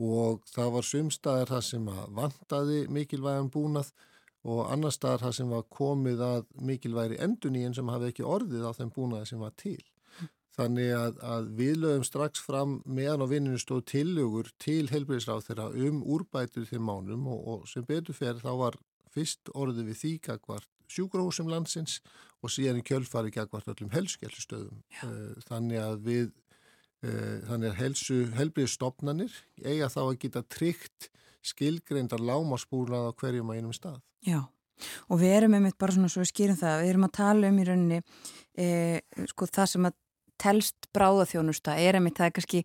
[0.00, 3.90] Og það var sumstaðar það sem vantaði mikilvægum búnað
[4.48, 8.72] og annar staðar það sem var komið að mikilvægri enduníin sem hafi ekki orðið á
[8.78, 9.82] þeim búnaði sem var til.
[10.56, 15.68] Þannig að, að við lögum strax fram meðan á vinninu stóð tillögur til helbriðsráð þeirra
[15.84, 18.80] um úrbætur þeim mánum og, og sem betur fer þá var
[19.12, 22.00] fyrst orðið við því gagvart sjúkrahúsum landsins
[22.42, 24.82] og síðan í kjölfari gagvart öllum helskjálfstöðum.
[25.48, 26.30] Þannig að við,
[27.48, 31.10] þannig að helsu, helbriðstofnanir eiga þá að geta tryggt
[31.42, 33.98] skilgreindar lámaspúlað á hverjum að einum stað.
[34.22, 34.44] Já,
[35.08, 37.66] og við erum einmitt bara svona svo skýrum það, við erum að tala um í
[37.66, 37.98] rauninni
[38.54, 38.68] e,
[39.32, 39.98] sko það sem að
[40.42, 42.62] telst bráðaþjónusta er einmitt það er kannski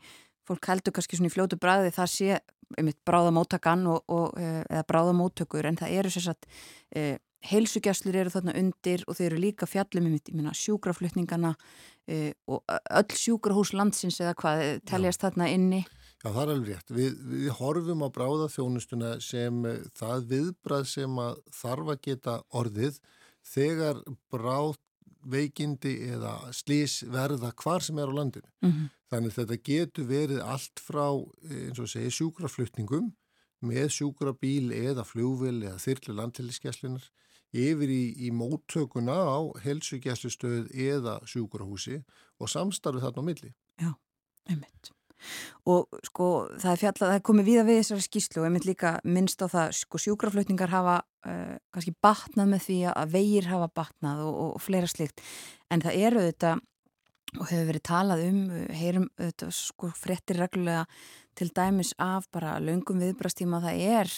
[0.47, 2.37] fólk heldur kannski svona í fljótu bræði það sé
[2.77, 6.47] einmitt bráðamóttakan og, og, eh, eða bráðamóttökur en það eru sérsagt
[6.95, 11.53] e, heilsugjastlur eru þarna undir og þeir eru líka fjallum einmitt, ég minna, sjúkraflutningana
[12.09, 15.29] e, og öll sjúkrahús landsins eða hvað teljast Já.
[15.29, 15.85] þarna inni
[16.17, 16.91] Já, það er alveg rétt.
[16.97, 19.59] Við, við horfum á bráðaþjónustuna sem
[19.95, 22.97] það viðbrað sem að þarf að geta orðið
[23.45, 24.01] þegar
[24.33, 24.79] bráð
[25.31, 28.49] veikindi eða slís verða hvar sem er á landinu.
[28.63, 28.89] Mm -hmm.
[29.11, 31.07] Þannig þetta getur verið allt frá,
[31.51, 33.13] eins og segi, sjúkraflutningum
[33.61, 37.09] með sjúkrabíl eða fljóvil eða þyrlu landtæliskeslunar
[37.53, 42.03] yfir í, í móttökuna á helsugjæslustöð eða sjúkrahúsi
[42.39, 43.53] og samstarfið þarna á milli.
[43.79, 43.91] Já,
[44.49, 44.96] einmitt
[45.67, 46.29] og sko
[46.61, 49.43] það er fjallað, það er komið víða við þessari skýslu og ég mynd líka minnst
[49.43, 54.33] á það sko sjúkraflutningar hafa uh, kannski batnað með því að vegir hafa batnað og,
[54.33, 55.23] og, og fleira slikt
[55.73, 56.55] en það eru þetta
[57.37, 58.41] og hefur verið talað um,
[58.71, 60.87] heyrum þetta sko frettir reglulega
[61.37, 64.17] til dæmis af bara löngum viðbrastíma það er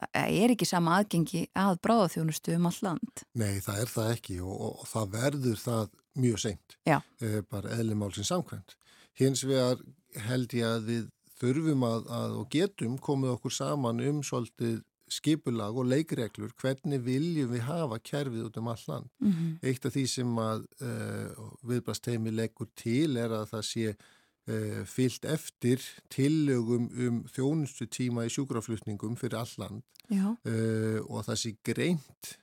[0.00, 3.22] það er ekki sama aðgengi að bráðaþjónustu um all land.
[3.38, 8.32] Nei, það er það ekki og, og, það verður það mjög seint, eh, bara eðlumálsins
[8.32, 8.76] samkvæmt.
[9.16, 9.80] Hins vegar
[10.26, 11.06] held ég að við
[11.40, 17.52] þurfum að, að og getum komið okkur saman um svolítið skipulag og leikreglur, hvernig viljum
[17.52, 19.08] við hafa kerfið út um all land.
[19.20, 19.52] Mm -hmm.
[19.62, 25.24] Eitt af því sem að uh, viðbrasteimi leggur til er að það sé uh, fyllt
[25.24, 25.80] eftir
[26.10, 32.38] tillögum um þjónustu tíma í sjúkraflutningum fyrir all land uh, og það sé greint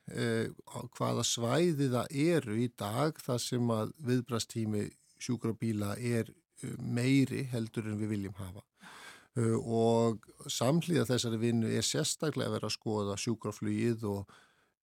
[0.97, 4.89] hvaða svæði það eru í dag þar sem að viðbrastími
[5.20, 6.32] sjúkrabíla er
[6.80, 12.72] meiri heldur en við viljum hafa uh, og samhlýða þessari vinnu er sérstaklega að vera
[12.72, 14.36] að skoða sjúkraflugið og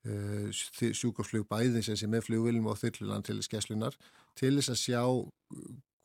[0.06, 3.98] uh, sjúkraflug bæðins sem er flugviljum og þyrluland til skeslunar
[4.38, 5.04] til þess að sjá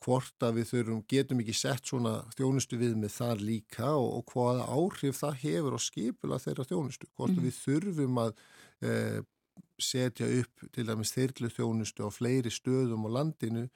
[0.06, 4.34] hvort að við þurfum, getum ekki sett svona þjónustu við með þar líka og, og
[4.34, 7.46] hvaða áhrif það hefur á skipula þeirra þjónustu, hvort mm.
[7.46, 8.44] við þurfum að
[8.86, 9.18] eh,
[9.82, 13.66] setja upp til dæmis þyrlu þjónustu á fleiri stöðum á landinu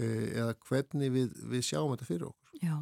[0.00, 2.62] eða hvernig við, við sjáum þetta fyrir okkur.
[2.62, 2.76] Já,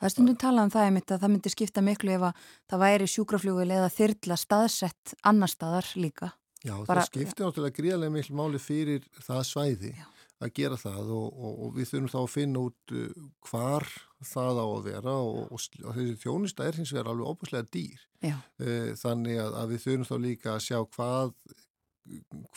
[0.00, 2.42] það er stundum talað um það einmitt að það myndi skipta miklu ef að
[2.72, 6.32] það væri sjúkrafljóðil eða þyrla staðsett annar staðar líka.
[6.64, 10.06] Já, Bara, það skiptir náttúrulega gríðarlega miklu máli fyrir það svæði já.
[10.42, 13.86] að gera það og, og, og við þurfum þá að finna út uh, hvar
[14.24, 18.02] það á að vera og, og þessi þjónista er hins vegar alveg óbúslega dýr.
[18.24, 18.34] Já.
[18.58, 21.34] Eh, þannig að, að við þurfum þá líka að sjá hvað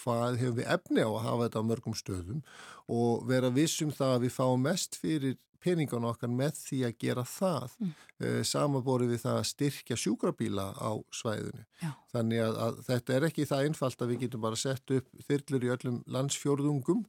[0.02, 2.41] hvað hefur við efni á að hafa þetta á mörgum stöðum
[2.89, 7.26] og vera vissum það að við fáum mest fyrir peningan okkar með því að gera
[7.28, 7.91] það mm.
[8.24, 11.66] eh, samanborið við það að styrkja sjúkrabíla á svæðinu.
[11.82, 11.91] Já.
[12.14, 15.68] Þannig að, að þetta er ekki það einfalt að við getum bara sett upp þyrlur
[15.68, 17.04] í öllum landsfjörðungum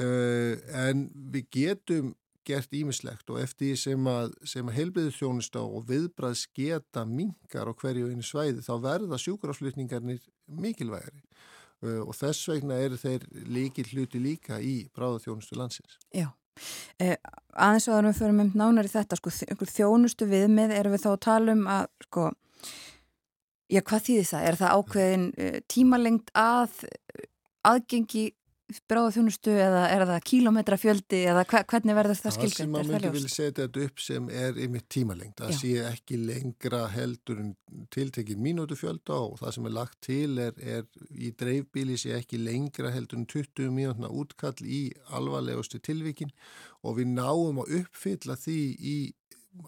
[0.00, 0.54] uh,
[0.86, 2.14] en við getum
[2.48, 8.10] gert ímislegt og eftir sem að, að heilbriðu þjónusta og viðbræðs geta mingar á hverju
[8.10, 11.20] einu svæði þá verða sjúkraflutningarnir mikilvægri.
[11.80, 15.96] Uh, og þess vegna eru þeir líkil hluti líka í bráðaþjónustu landsins.
[16.12, 16.26] Já,
[17.00, 17.16] eh,
[17.56, 19.32] aðeins og þannig að við förum um nánar í þetta, sko,
[19.64, 22.26] þjónustu viðmið erum við þá að tala um að, sko,
[23.72, 24.44] já, hvað þýðir það?
[24.50, 26.84] Er það ákveðin uh, tímalengt að
[27.70, 28.26] aðgengi
[28.90, 32.56] bráða þjónustu eða er það kílometrafjöldi eða hvernig verður það skilgjönd?
[32.56, 36.18] Það sem maður myndi vilja setja þetta upp sem er yfir tímalengt, það sé ekki
[36.22, 37.52] lengra heldur en
[37.94, 42.92] tiltekin mínútufjölda og það sem er lagt til er, er í dreifbíli sé ekki lengra
[42.94, 44.82] heldur en 20 mínútna útkall í
[45.16, 46.34] alvarlegustu tilvikin
[46.86, 48.98] og við náum að uppfylla því í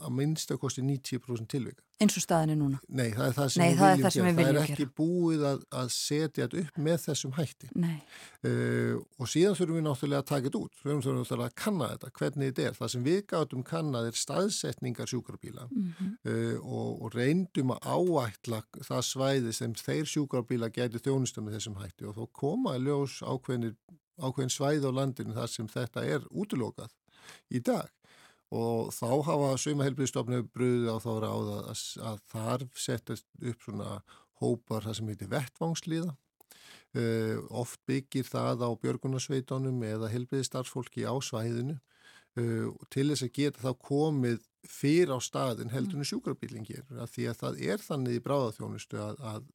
[0.03, 1.83] að minnstakosti 90% tilvika.
[2.03, 2.79] Eins og staðinu núna?
[2.91, 4.47] Nei, það er það sem, Nei, við, það viljum gera.
[4.47, 7.71] Það er ekki búið að, að setja þetta upp með þessum hætti.
[7.73, 10.81] Uh, og síðan þurfum við náttúrulega að taka þetta út.
[10.81, 12.79] Við þurfum náttúrulega að kanna þetta, hvernig þetta er.
[12.81, 16.13] Það sem við gátum kannað er staðsetningar sjúkrabíla mm -hmm.
[16.27, 21.79] uh, og, og reyndum að áætla það svæði sem þeir sjúkrabíla gæti þjónustum með þessum
[21.83, 26.91] hætti og þó koma ljós ákveðin svæði á landinu þar sem þetta er útlokað
[27.53, 27.91] í dag
[28.53, 33.95] og þá hafa saumahelbriðstofnum bröðið á þá ráð að, að, að þar settast upp svona
[34.43, 41.79] hópar það sem heitir vettvangsliða uh, oft byggir það á björgunarsveitónum eða helbriðstarfsfólki á svæðinu
[41.79, 47.29] uh, til þess að geta þá komið fyrir á staðin heldunum sjúkrabíling gerur að því
[47.31, 49.49] að það er þannig í bráðaþjónustu að, að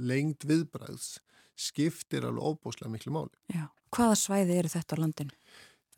[0.00, 1.18] lengt viðbræðs
[1.60, 3.36] skiptir alveg óbúslega miklu máli.
[3.52, 3.68] Já.
[3.90, 5.36] Hvaða svæði eru þetta á landinu?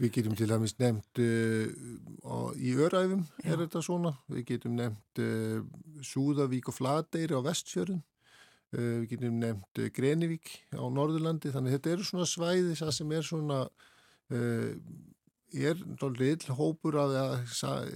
[0.03, 5.61] Við getum til dæmis nefnt uh, í öræfum er þetta svona, við getum nefnt uh,
[6.03, 12.09] Súðavík og Flateyri á vestfjörðum, uh, við getum nefnt Grenivík á Norðurlandi, þannig þetta eru
[12.09, 13.61] svona svæði sem er svona,
[14.35, 14.69] uh,
[15.53, 15.87] er
[16.19, 17.15] lill hópur af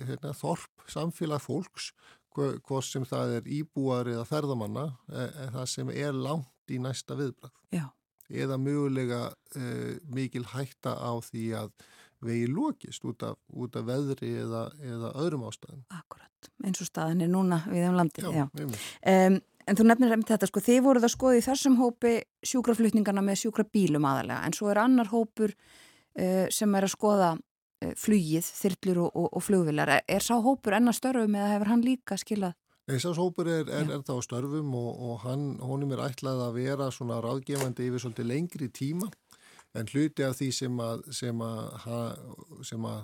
[0.07, 1.91] hérna, þorp samfélag fólks
[2.37, 7.17] hvort sem það er íbúar eða ferðamanna e, e, það sem er langt í næsta
[7.19, 7.55] viðbrað.
[7.75, 7.87] Já.
[8.27, 9.21] Eða mögulega
[9.55, 11.71] e, mikil hætta á því að
[12.25, 15.83] vegi lókist út út af veðri eða, eða öðrum ástæðum.
[15.95, 18.25] Akkurat, eins og staðin er núna við um landi.
[18.25, 18.67] Já, já.
[19.13, 22.15] Um, en þú nefnir um þetta, sko, þið voruð að skoða í þessum hópi
[22.47, 27.95] sjúkraflutningarna með sjúkrabílum aðalega, en svo er annar hópur uh, sem er að skoða uh,
[28.01, 29.99] flugið, þyrlur og, og, og flugvilar.
[30.09, 32.57] Er sá hópur enna störfum eða hefur hann líka skilað?
[32.87, 36.87] Eisás hópur er, er, er þá störfum og, og hann, honum er ætlað að vera
[36.95, 39.09] svona ráðgefandi yfir svolítið lengri tíma.
[39.75, 42.21] En hluti af því sem að, sem að,
[42.69, 43.01] sem að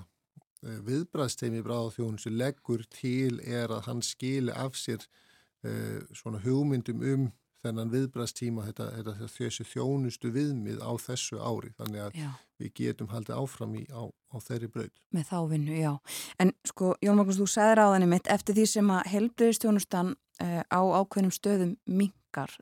[0.63, 7.27] eh, viðbræðsteimi bráðþjónusu leggur til er að hann skili af sér uh, svona hugmyndum um
[7.63, 12.29] þennan viðbræðstíma þetta, þetta þessu þjónustu viðmið á þessu ári þannig að já.
[12.63, 15.03] við getum haldið áfram í á, á þeirri braud.
[15.15, 15.93] Með þá vinnu, já.
[16.43, 20.81] En sko, Jón Magnús, þú sagði ráðinni mitt eftir því sem að helbriðistjónustan uh, á
[20.83, 22.55] ákveðnum stöðum mingar,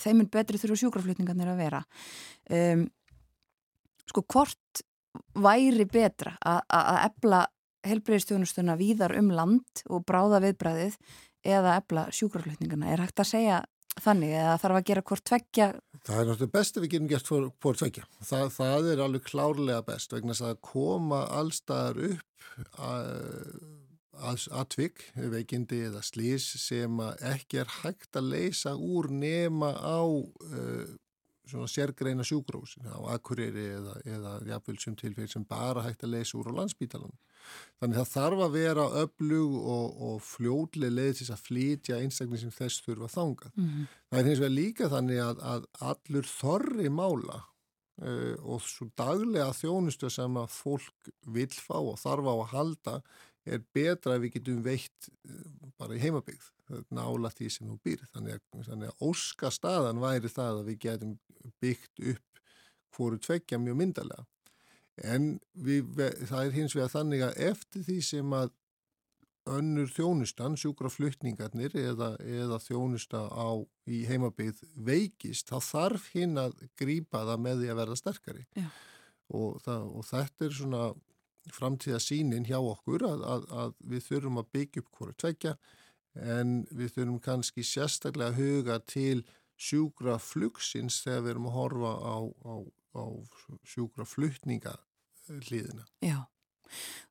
[0.00, 1.82] þeim er betri þurfa sjúkraflutningarnir að vera.
[2.48, 2.88] Um,
[4.06, 4.86] sko hvort
[5.36, 7.46] væri betra að ebla
[7.86, 10.96] helbreyðstjónustuna víðar um land og bráða viðbræðið
[11.46, 12.90] eða ebla sjúkraflutningana.
[12.90, 13.62] Er hægt að segja
[13.96, 15.68] þannig eða þarf að gera hvort tveggja?
[16.06, 18.04] Það er náttúrulega best ef við getum gert hvort tveggja.
[18.20, 22.36] Það, það er alveg klárlega best vegna að koma allstaðar upp
[22.80, 30.86] að atvik, veikindi eða slís sem ekki er hægt að leysa úr nema á uh,
[31.46, 36.50] svona sérgreina sjúgrósin á Akureyri eða, eða jafnvöldsum tilfeyr sem bara hægt að leysa úr
[36.50, 37.12] á landsbítalan.
[37.80, 42.54] Þannig það þarf að vera öflug og, og fljóðlega leið til að flytja einstaklega sem
[42.56, 43.52] þess þurfa þanga.
[43.54, 43.90] Mm -hmm.
[44.08, 49.52] Það er hins vegar líka þannig að, að allur þorri mála uh, og svo daglega
[49.60, 53.00] þjónustu sem að fólk vil fá og þarf á að halda
[53.46, 55.42] er betra ef við getum veitt uh,
[55.76, 56.52] bara í heimabygð
[56.90, 58.06] nála því sem þú býr.
[58.14, 61.12] Þannig að, þannig að óska staðan væri það að við getum
[61.62, 62.40] byggt upp
[62.96, 64.24] hvoru tveggja mjög myndalega.
[65.04, 65.90] En við,
[66.28, 68.54] það er hins vegar þannig að eftir því sem að
[69.46, 77.22] önnur þjónustan, sjúkraflutningarnir eða, eða þjónusta á í heimabið veikist, þá þarf hinn að grýpa
[77.28, 78.46] það með því að verða sterkari.
[79.36, 80.82] Og, það, og þetta er svona
[81.54, 85.54] framtíða sínin hjá okkur að, að, að við þurfum að byggja upp hverju tveggja
[86.36, 89.20] en við þurfum kannski sérstaklega að huga til
[89.56, 92.54] sjúkra flugsins þegar við erum að horfa á, á,
[92.96, 93.06] á
[93.68, 94.76] sjúkra flutninga
[95.28, 95.86] hlýðina.
[96.04, 96.26] Já,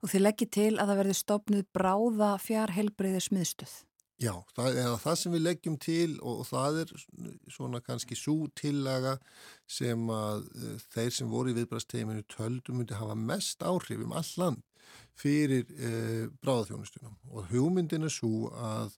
[0.01, 3.75] og þið leggir til að það verði stopnud bráða fjár helbreyðir smiðstöð.
[4.15, 6.91] Já, það það sem við leggjum til og það er
[7.51, 9.17] svona kannski svo tillaga
[9.67, 14.31] sem að eh, þeir sem voru í viðbrasteiminu töldum myndi hafa mest áhrif um all
[14.39, 14.63] land
[15.19, 18.95] fyrir eh, bráðaþjónustunum og hugmyndin er svo að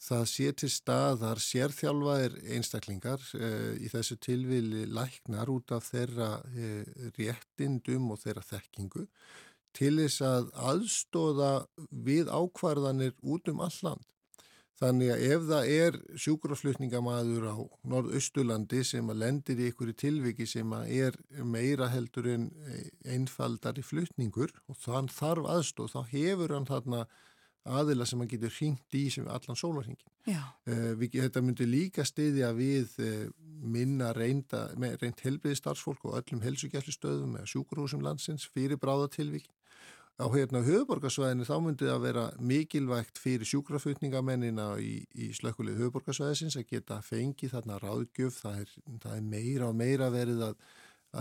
[0.00, 7.10] það sé til staðar sérþjálfaðir einstaklingar eh, í þessu tilvili læknar út af þeirra eh,
[7.18, 9.04] réttindum og þeirra þekkingu
[9.76, 11.50] til þess að aðstóða
[11.90, 14.06] við ákvarðanir út um all land.
[14.80, 17.56] Þannig að ef það er sjúkraflutningamæður á
[17.92, 22.46] norðaustulandi sem að lendir í einhverju tilviki sem að er meira heldur en
[23.04, 27.02] einfaldari flutningur og þann þarf aðstóð, þá hefur hann þarna
[27.68, 30.06] aðila sem hann getur hringt í sem allan sólarhingin.
[30.68, 33.28] Uh, þetta myndi líka stiðja við uh,
[33.60, 39.52] minna reynda, reynd helbriði starfsfólk og öllum helsugjæflistöðum eða sjúkurhúsum landsins fyrir bráðatilvíkin
[40.20, 46.68] á hérna höfuborgarsvæðinu þá myndi það vera mikilvægt fyrir sjúkrafutningamennina í, í slökkulegu höfuborgarsvæðisins að
[46.74, 50.66] geta fengið þarna ráðgjöf, það er, það er meira og meira verið að,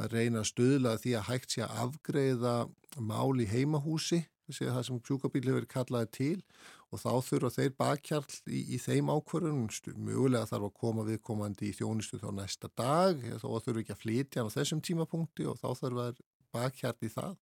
[0.02, 2.56] að reyna að stöðla því að hægt sé að afgreða
[3.00, 4.24] mál í heimahúsi,
[4.58, 6.38] það sem sjúkrabíl hefur kallaði til
[6.90, 9.70] og þá þurfa þeir bakkjarl í, í þeim ákvörðunum,
[10.08, 14.46] mjögulega þarf að koma viðkomandi í þjónistu þá næsta dag, þá þurfu ekki að flytja
[14.46, 16.08] á þessum tímapunkti og þá þurfa
[16.56, 17.36] bakkjarl í það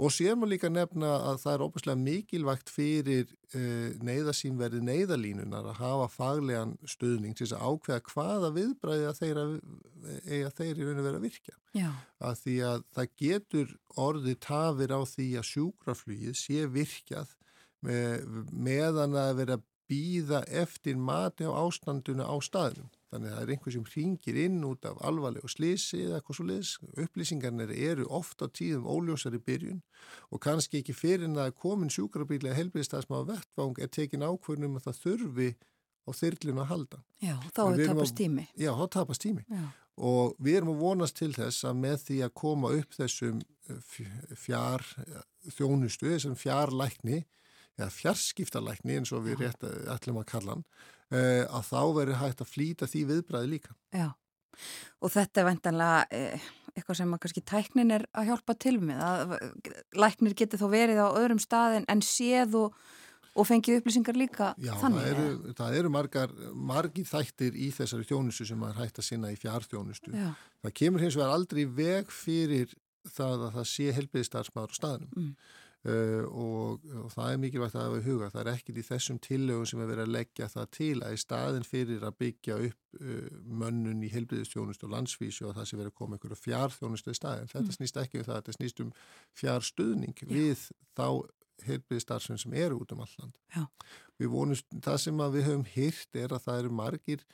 [0.00, 5.80] Og sér maður líka nefna að það er óbúslega mikilvægt fyrir uh, neyðasýnverði neyðalínunar að
[5.82, 9.40] hafa faglegan stöðning til þess að ákveða hvaða viðbræði að þeir
[10.24, 11.56] eiga þeir í raun og vera að virka.
[11.76, 11.90] Já.
[12.30, 13.74] Að því að það getur
[14.06, 17.36] orði tafir á því að sjúkraflýið sé virkjað
[17.84, 22.88] með, meðan að vera býða eftir mati á ástanduna á staðnum.
[23.10, 26.36] Þannig að það er einhver sem ringir inn út af alvarleg og slisi eða eitthvað
[26.38, 26.70] svo leiðis.
[27.04, 29.80] Upplýsingarnir eru ofta á tíðum óljósar í byrjun
[30.30, 34.78] og kannski ekki fyrir en að komin sjúkrabíli að helbriðstafsma á vettvang er tekin ákvörnum
[34.78, 35.50] að það þurfi
[36.06, 37.00] á þyrlinu að halda.
[37.18, 38.46] Já, þá er tapast tími.
[38.54, 39.44] Já, þá tapast tími.
[39.50, 39.66] Já.
[40.00, 43.42] Og við erum að vonast til þess að með því að koma upp þessum
[44.38, 44.86] fjár
[45.50, 47.20] þjónustu, þessum fjárlækni
[47.76, 50.64] eða fjarskiptalækni eins og við rétt ætlum að kalla hann,
[51.10, 53.76] að þá veri hægt að flýta því viðbræði líka.
[53.90, 54.08] Já,
[55.00, 59.36] og þetta er vendanlega eh, eitthvað sem kannski tæknin er að hjálpa til með, að
[59.98, 62.76] læknir getur þó verið á öðrum staðin en séð og,
[63.34, 65.08] og fengið upplýsingar líka Já, þannig.
[65.08, 66.36] Já, það, það eru margar,
[66.72, 70.14] margi þættir í þessari þjónustu sem er hægt að sinna í fjárþjónustu.
[70.14, 70.30] Já.
[70.66, 72.76] Það kemur hins vegar aldrei veg fyrir
[73.08, 75.12] það að það sé helbiðistarsmaður á staðnum.
[75.16, 75.34] Mm.
[75.80, 79.18] Uh, og, og það er mikilvægt að hafa í huga það er ekkit í þessum
[79.24, 82.98] tillögum sem er verið að leggja það til að í staðin fyrir að byggja upp
[83.00, 83.30] uh,
[83.62, 87.48] mönnun í helbriðistjónust og landsvísi og það sem verið að koma einhverju fjárþjónustu í staðin
[87.48, 87.76] þetta Mm.
[87.78, 88.92] snýst ekki um það, þetta snýst um
[89.40, 90.66] fjárstuðning við
[91.00, 91.06] þá
[91.64, 93.64] helbriðistarfsum sem eru út um alland Já.
[94.20, 97.24] við vonumst, það sem við höfum hýrt er að það eru margir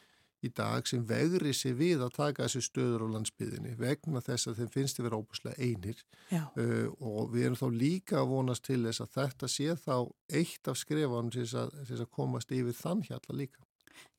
[0.46, 4.60] í dag sem vegri sér við að taka þessi stöður á landsbyðinni vegna þess að
[4.60, 6.02] þeim finnst þið vera óbúslega einir.
[6.32, 9.96] Uh, og við erum þá líka að vonast til þess að þetta sé þá
[10.40, 13.64] eitt af skrefanum til þess að, komast yfir þann hjalla líka.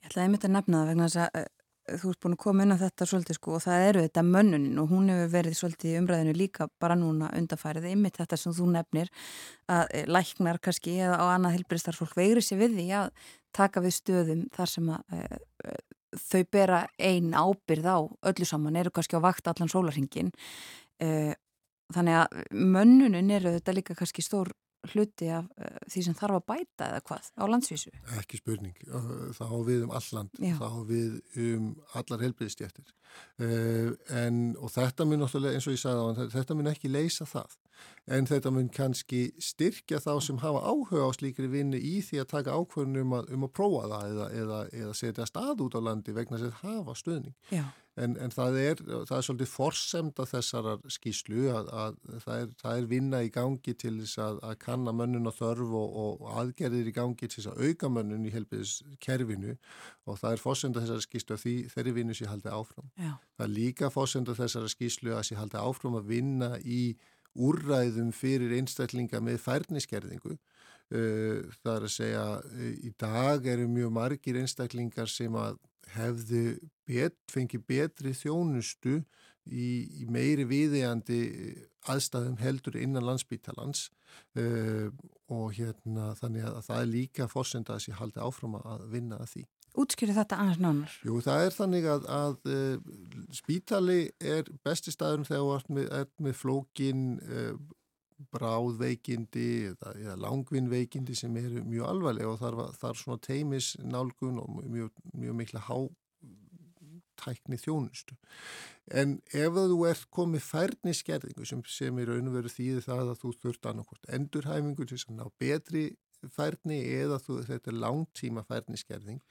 [0.02, 1.48] Ég ætlaði einmitt að nefna það vegna þess að uh,
[1.88, 4.80] þú ert búin að koma inn á þetta svolítið sko og það eru þetta mönnunin
[4.82, 8.72] og hún hefur verið svolítið í umræðinu líka bara núna undarfærið einmitt þetta sem þú
[8.74, 9.12] nefnir
[9.72, 13.12] að uh, læknar kannski eða á annað helbriðstarfólk veigri sér við því að
[13.56, 15.06] taka við stöðum þar sem að
[16.22, 17.98] þau bera ein ábyrð á
[18.32, 20.32] öllu saman, eru kannski á vakt allan sólarhingin
[21.04, 21.34] uh,
[21.94, 24.52] þannig að mönnunin eru þetta líka kannski stór
[24.92, 27.94] hluti af uh, því sem þarf að bæta eða hvað á landsvísu.
[28.20, 28.76] Ekki spurning,
[29.36, 31.16] það á við um alland, það á við
[31.48, 32.92] um allar helbriðstjættir
[33.44, 33.94] uh,
[34.24, 37.28] en og þetta mun náttúrulega eins og ég sagði á hann, þetta mun ekki leysa
[37.30, 37.58] það
[38.08, 42.30] en þetta mun kannski styrkja þá sem hafa áhuga á slíkri vinni í því að
[42.36, 45.82] taka ákvörðunum um, að- um að prófa það eða, eða, eða setja stað út á
[45.90, 47.36] landi vegna þess að hafa stöðning.
[47.98, 52.76] En, en það, er, það er svolítið forsemda þessarar skýslu að, að það, er, það
[52.84, 56.92] er vinna í gangi til þess að, að kanna mönnun og þörf og, og aðgerðir
[56.92, 59.56] í gangi til þess að auka mönnun í helbiðiskerfinu
[60.06, 62.90] og það er forsemda þessara skýslu að því þeirri vinnu sé haldið áfram.
[63.02, 66.82] já, Það er líka forsemda þessara skýslu að sé haldið áfram að vinna í
[67.38, 70.38] úrræðum fyrir einstaklinga með færniskerðingu.
[70.88, 75.58] Uh, Það er að segja, uh, í dag eru mjög margir einstaklingar sem að
[75.96, 76.44] hefðu
[76.88, 79.02] bet, fengið betri þjónustu
[79.48, 79.68] í,
[80.04, 81.20] í meiri viðeigandi
[81.88, 83.88] aðstæðum heldur innan landsbítalans
[84.40, 84.88] uh,
[85.32, 89.32] og hérna þannig að það er líka fórsenda að sé haldi áfram að vinna að
[89.36, 89.46] því.
[89.78, 90.94] Útskýri þetta annars nánar.
[91.06, 92.94] Jú, það er þannig að, að uh,
[93.36, 97.52] spítali er besti staðurum þegar þú ert með, flókin uh,
[98.34, 104.62] bráðveikindi eða, eða langvinnveikindi sem eru mjög alvarlega og þar, þar svona teimis nálgun og
[104.66, 105.78] mjög, mjög mikla há
[107.18, 108.18] tækni þjónustu.
[108.94, 113.14] En ef þú ert komið færni skerðingu sem, sem er raun og veru þýði það
[113.14, 115.86] að þú þurft annarkort endurhæfingu til að ná betri
[116.34, 119.22] færni eða þú, þetta er langtíma færni skerðing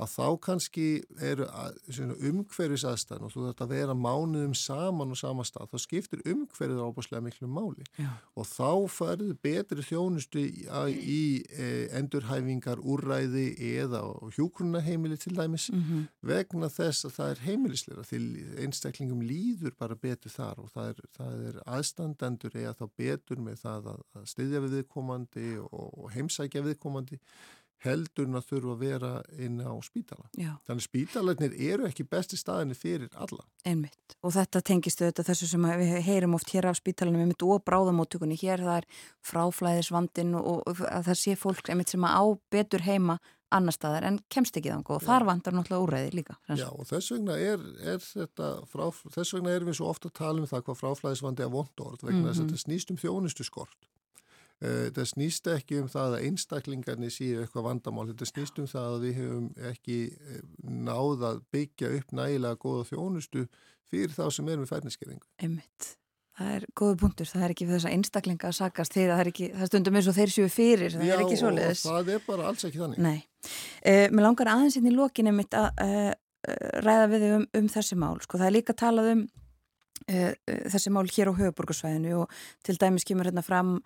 [0.00, 0.86] að þá kannski
[1.22, 1.46] eru
[2.30, 6.82] umhverfis aðstæðan og þú þarf að vera mánuðum saman og sama stað, þá skiptir umhverfið
[6.82, 7.86] ábúrslega miklu máli.
[7.98, 8.10] Já.
[8.34, 11.68] og þá farið betri þjónustu í, e,
[11.98, 14.02] endurhæfingar, úrræði eða
[14.34, 18.18] hjúkrunaheimili til dæmis Mm vegna þess að það er heimilisleira því
[18.64, 23.60] einstaklingum líður bara betur þar og það er, það er aðstandendur eða þá betur með
[23.64, 27.20] það að, að styðja við viðkomandi og, og heimsækja viðkomandi
[27.84, 30.24] heldur en að þurfa að vera inn á spítala.
[30.38, 33.44] Já, Þannig spítalarnir eru ekki besti staðinni fyrir alla.
[33.66, 34.16] einmitt.
[34.22, 38.38] Og þetta tengist auðvitað þessu sem við heyrum oft hér af spítalunum einmitt og bráðamóttökunni.
[38.40, 38.86] Hér það er
[39.24, 42.22] fráflæðisvandin og, að það sé fólk einmitt sem á
[42.52, 43.18] betur heima
[43.54, 46.34] annar staðar en kemst ekki þannig og þar vandar náttúrulega úræði líka.
[46.58, 50.16] Já og þess vegna er, er þetta, frá, þess vegna erum við svo ofta að
[50.18, 52.48] tala um það hvað fráflæðisvandi er vondord vegna þess Mhm.
[52.48, 53.76] að þetta snýst um þjónustu skort.
[54.64, 59.04] Þetta snýst ekki um það að einstaklingarnir séu eitthvað vandamál, þetta snýst um það að
[59.04, 63.44] við hefum ekki eh, náð að byggja upp nægilega góða þjónustu
[63.90, 65.28] fyrir þá sem er með færniskeringu.
[65.42, 65.90] Einmitt.
[66.34, 69.22] Það er góðu punktur, það er ekki fyrir þess að einstaklinga að sakast þegar það
[69.22, 71.84] er ekki, það stundum eins og þeir séu fyrir, það er ekki svoleiðis.
[71.84, 73.04] Já það er bara alls ekki þannig.
[73.04, 73.50] Nei.
[73.84, 76.10] Uh, mér langar aðeins inn í lokinu mitt að uh,
[76.82, 78.16] ræða við um, um þessi mál.
[78.24, 79.43] Sko, það er líka talað um uh,
[80.06, 82.32] þessi mál hér á höfuborgarsvæðinu og
[82.66, 83.78] til dæmis kemur hérna fram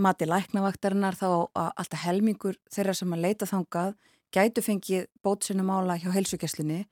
[0.00, 3.94] mati læknavaktarinnar þá að alltaf helmingur þeirra sem að leita þangað
[4.34, 6.84] gætu fengið bótsinu mála hjá heilsugjæslinni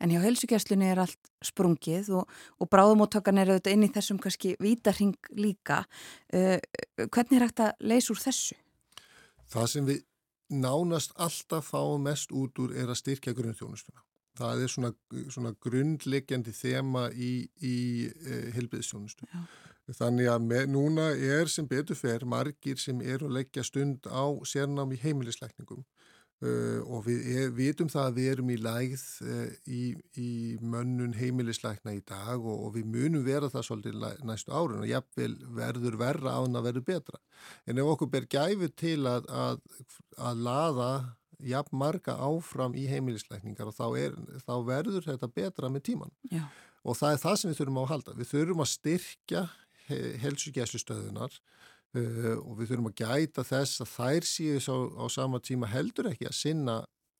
[0.00, 4.54] en hjá heilsugjæslinni er allt sprungið og, og bráðumóttakan er auðvitað inn í þessum kannski
[4.60, 5.82] vítarhing líka.
[6.30, 8.58] Hvernig er hægt að leysa úr þessu?
[9.52, 10.02] Það sem við
[10.52, 14.05] nánast alltaf fáum mest út úr er að styrkja grunnþjónustuna.
[14.36, 14.92] Það er svona,
[15.32, 17.32] svona grunnlegjandi þema í,
[17.64, 17.76] í
[18.06, 19.28] e, helbiðstjónustu.
[19.96, 24.26] Þannig að með, núna er sem betur fer margir sem eru að leggja stund á
[24.48, 25.84] sérnám í heimilisleikningum
[26.42, 29.82] uh, og við er, vitum það að við erum í lægð uh, í,
[30.18, 30.30] í
[30.74, 35.36] mönnun heimilisleikna í dag og, og við munum vera það svolítið næstu árun og jafnvel
[35.60, 37.22] verður verra án að verður betra.
[37.66, 39.62] En ef okkur ber gæfu til að, að,
[40.18, 40.90] að laða
[41.44, 44.16] jafn marga áfram í heimilisleikningar og þá, er,
[44.46, 46.14] þá verður þetta betra með tíman.
[46.32, 46.44] Já.
[46.86, 48.16] Og það er það sem við þurfum að halda.
[48.16, 49.46] Við þurfum að styrkja
[50.22, 55.70] helsugæslustöðunar uh, og við þurfum að gæta þess að þær síðu á, á sama tíma
[55.70, 56.76] heldur ekki að sinna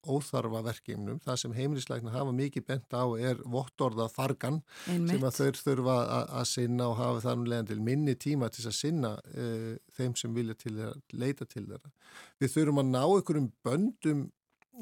[0.07, 1.19] óþarfa verkefnum.
[1.25, 6.47] Það sem heimilisleikna hafa mikið bent á er vottorða fargan sem að þau þurfa að
[6.53, 10.35] sinna og hafa þar um leiðan til minni tíma til að sinna uh, þeim sem
[10.37, 11.93] vilja til þeirra, leita til þeirra.
[12.41, 14.25] Við þurfum að ná einhverjum böndum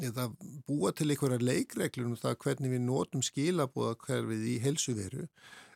[0.02, 0.30] eða
[0.66, 5.28] búa til einhverja leikreglur um það hvernig við notum skilabóða hverfið í helsuveru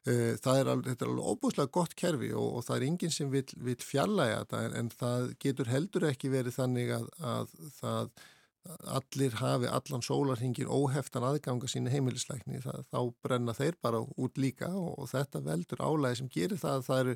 [0.09, 3.31] Eh, það er alveg, er alveg óbúslega gott kerfi og, og það er enginn sem
[3.33, 8.13] vil, vil fjallæga þetta en, en það getur heldur ekki verið þannig að, að það
[8.93, 14.69] allir hafi allan sólarhingin óheftan aðganga sína heimilisleikni það, þá brenna þeir bara út líka
[14.75, 17.15] og, og þetta veldur álægi sem gerir það að það eru,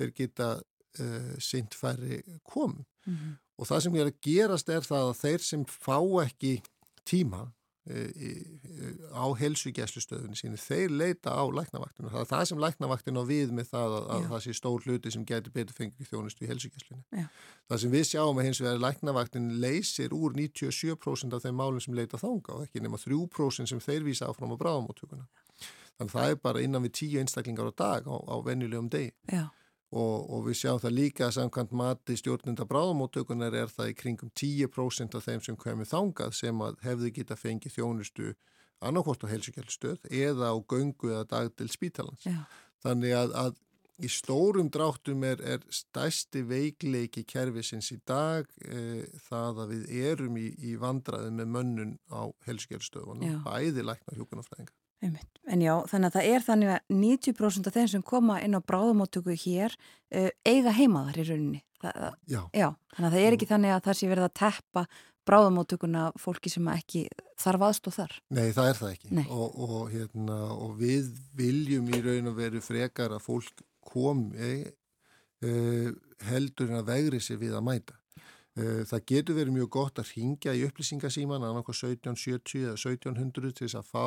[0.00, 2.76] þeir geta uh, eh, synd færri kom
[3.06, 3.38] mm -hmm.
[3.58, 6.54] og það sem er að gerast er það að þeir sem fá ekki
[7.04, 7.46] tíma
[7.88, 12.10] á helsugjæslustöðunni síni, þeir leita á læknavaktinu.
[12.12, 15.12] Það er það sem læknavaktinu á við með það að, að það sé stór hluti
[15.14, 17.24] sem getur betur fengið þjónustu í helsugjæslunni.
[17.70, 21.96] Það sem við sjáum að hins vegar læknavaktinu leysir úr 97% af þeim málum sem
[21.96, 25.24] leita þánga og ekki nema 3% sem þeir vísa áfram á bráðamóttökuna.
[26.00, 29.10] Þannig það er bara innan við 10 einstaklingar á dag á, á venjulegum degi.
[29.28, 29.48] Já
[29.90, 34.30] og, og við sjáum það líka að samkvæmt mati stjórnunda bráðamóttökunar er það í kringum
[34.38, 38.34] 10% af þeim sem kemur þangað sem að hefðu geta fengið þjónustu
[38.80, 42.22] annarkort á helsukjálfstöð eða á göngu eða dag til spítalans.
[42.24, 42.38] Já.
[42.80, 43.58] Þannig að, að
[44.00, 50.38] í stórum dráttum er, er stæsti veikleiki kervisins í dag e, það að við erum
[50.40, 54.79] í, í vandraði með mönnun á helsukjálfstöðunum, bæði lækna hjókunarfræðinga.
[55.50, 58.60] En já, þannig að það er þannig að 90% af þeim sem koma inn á
[58.62, 61.62] bráðumóttöku hér uh, eiga heimaðar í rauninni.
[61.80, 62.42] Það, já.
[62.52, 62.66] já.
[62.92, 64.84] Þannig að það er ekki þannig að það sé verið að teppa
[65.30, 67.04] bráðumóttökuna fólki sem ekki
[67.40, 68.18] þarf aðstóð þar.
[68.36, 69.12] Nei, það er það ekki.
[69.24, 75.88] Og, og, hérna, og við viljum í raun og veru frekar að fólk komi uh,
[76.28, 77.99] heldur en að vegri sig við að mæta.
[78.58, 83.68] Eh, það getur verið mjög gott að ringja í upplýsingasíman annarko 1770 eða 1700 til
[83.68, 84.06] þess að fá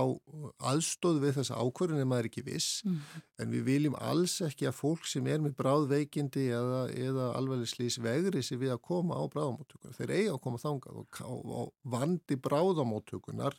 [0.67, 2.97] aðstóð við þessa ákvörðun en maður er ekki viss mm.
[3.39, 7.95] en við viljum alls ekki að fólk sem er með bráðveikindi eða, eða alveg slís
[8.03, 9.95] vegri sér við að koma á bráðamóttökunar.
[9.95, 11.21] Þeir eiga að koma þangað og,
[11.61, 13.55] og vandi bráðamóttökunar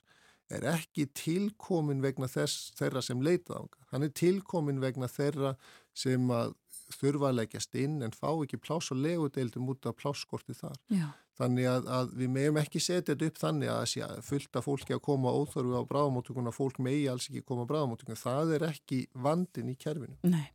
[0.52, 3.88] er ekki tilkomin vegna þess, þeirra sem leita þangað.
[3.88, 5.54] Hann er tilkomin vegna þeirra
[5.96, 6.52] sem að
[7.00, 10.78] þurfa að leggjast inn en fá ekki pláss og legudeildum út af plássskorti þar.
[10.92, 11.06] Já.
[11.34, 14.66] Þannig að, að við meðum ekki setja þetta upp þannig að það sé fullt af
[14.68, 18.20] fólki að koma óþörfu á bráðamóttökuna, fólk megi alls ekki koma á bráðamóttökuna.
[18.20, 20.14] Það er ekki vandin í kerfinu.
[20.30, 20.46] Nei.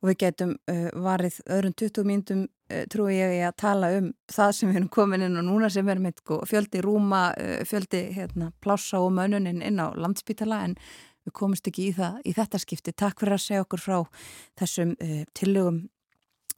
[0.00, 4.54] Og við getum uh, varið öðrum 20 mínutum uh, trúi ég að tala um það
[4.56, 8.02] sem við erum komin inn og núna sem erum eitthvað sko, fjöldi rúma, uh, fjöldi
[8.16, 10.76] hérna, plássa og mönunin inn á landspítala en
[11.26, 12.94] við komumst ekki í, það, í þetta skipti.
[12.96, 13.98] Takk fyrir að segja okkur frá
[14.60, 15.84] þessum uh, tillögum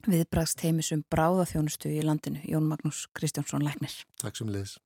[0.07, 2.43] viðbragst heimisum bráðaþjónustu í landinu.
[2.47, 3.97] Jón Magnús Kristjánsson Læknir.
[4.23, 4.79] Takk sem leðis.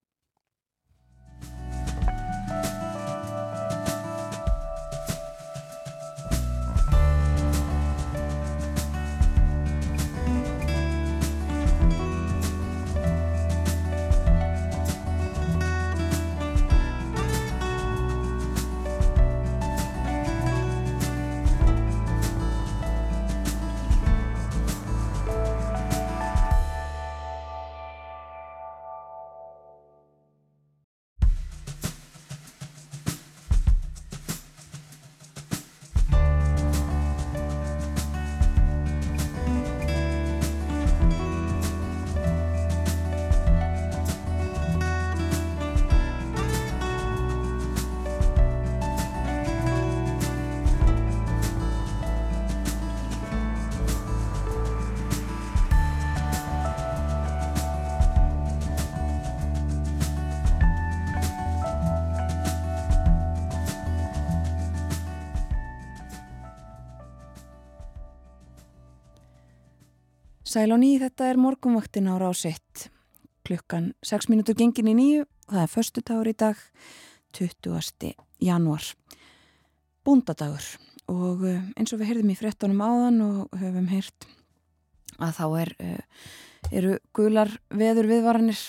[70.53, 72.90] Sæl og ný, þetta er morgunvaktin á sitt.
[73.40, 76.59] Klukkan 6 minútur gengin í nýju það er förstu dagur í dag,
[77.32, 78.12] 20.
[78.36, 78.84] januar.
[80.05, 80.66] Búndadagur
[81.09, 84.26] og uh, eins og við heyrðum í frettunum áðan og höfum heyrt
[85.16, 86.28] að þá er, uh,
[86.68, 88.61] eru gular veður viðvaranir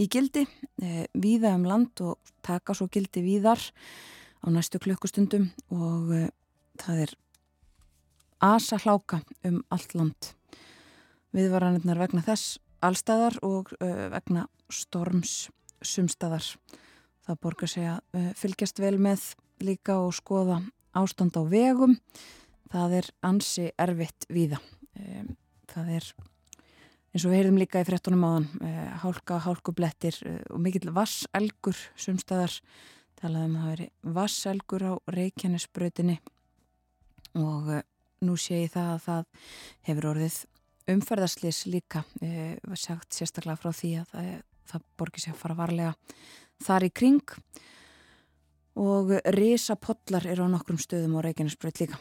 [0.00, 6.32] í gildi uh, víða um land og taka svo gildi víðar á næstu klukkustundum og
[6.80, 7.14] það er
[8.40, 10.35] asa hláka um allt land
[11.34, 15.48] viðvaranirnar vegna þess allstæðar og vegna storms
[15.82, 16.44] sumstæðar
[17.26, 19.24] það borgar sig að fylgjast vel með
[19.64, 20.60] líka og skoða
[20.96, 21.96] ástand á vegum.
[22.72, 24.60] Það er ansi erfitt víða.
[25.70, 26.08] Það er
[27.16, 28.48] eins og við heyrðum líka í frettunum áðan
[29.02, 30.18] hálka, hálkublettir
[30.52, 32.54] og mikill vasselgur sumstaðar.
[33.16, 36.18] Talaðum að það veri vasselgur á Reykjanesbröðinni
[37.40, 37.70] og
[38.24, 39.22] nú sé ég það að það
[39.88, 40.36] hefur orðið
[40.90, 44.28] umferðarslis líka var sagt sérstaklega frá því að það,
[44.70, 45.94] það borgir sig að fara varlega
[46.66, 47.36] þar í kring
[48.76, 51.98] og risapollar eru á nokkrum stöðum á Reykjanesbröð líka.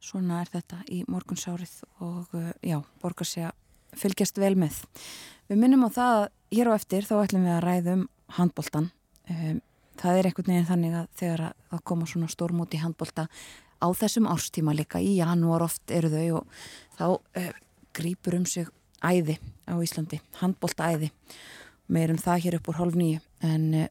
[0.00, 1.74] Svona er þetta í morgunsárið
[2.06, 4.80] og eh, já, borgar sig að fylgjast vel með.
[5.50, 6.26] Við minnum á það að
[6.56, 8.04] hér á eftir þá ætlum við að ræðum
[8.38, 8.90] handbóltan.
[9.28, 9.58] Eh,
[10.00, 13.26] það er einhvern veginn þannig að þegar það koma svona stórmóti handbólta
[13.78, 16.62] á þessum árstíma líka, í janúar oft eru þau og
[16.96, 17.04] þá
[17.98, 18.68] grýpur um sig
[19.04, 21.10] æði á Íslandi, handbólta æði.
[21.88, 23.90] Meirum það hér upp úr hálf nýju en uh,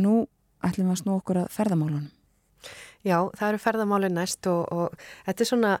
[0.00, 0.26] nú
[0.64, 2.12] ætlum við að snú okkur að ferðamálunum.
[3.06, 5.72] Já, það eru ferðamálun næst og, og þetta er svona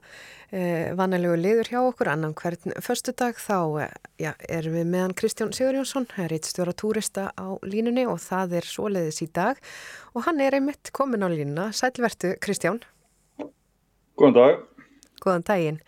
[0.54, 5.14] eh, vanalegu liður hjá okkur annan hvern förstu dag þá eh, já, erum við meðan
[5.18, 9.58] Kristján Sigurjónsson, reitstjóra túrista á línunni og það er svoleiðis í dag
[10.14, 11.72] og hann er einmitt komin á línuna.
[11.74, 12.78] Sælvertu Kristján.
[14.14, 14.62] Góðan dag.
[15.24, 15.82] Góðan daginn.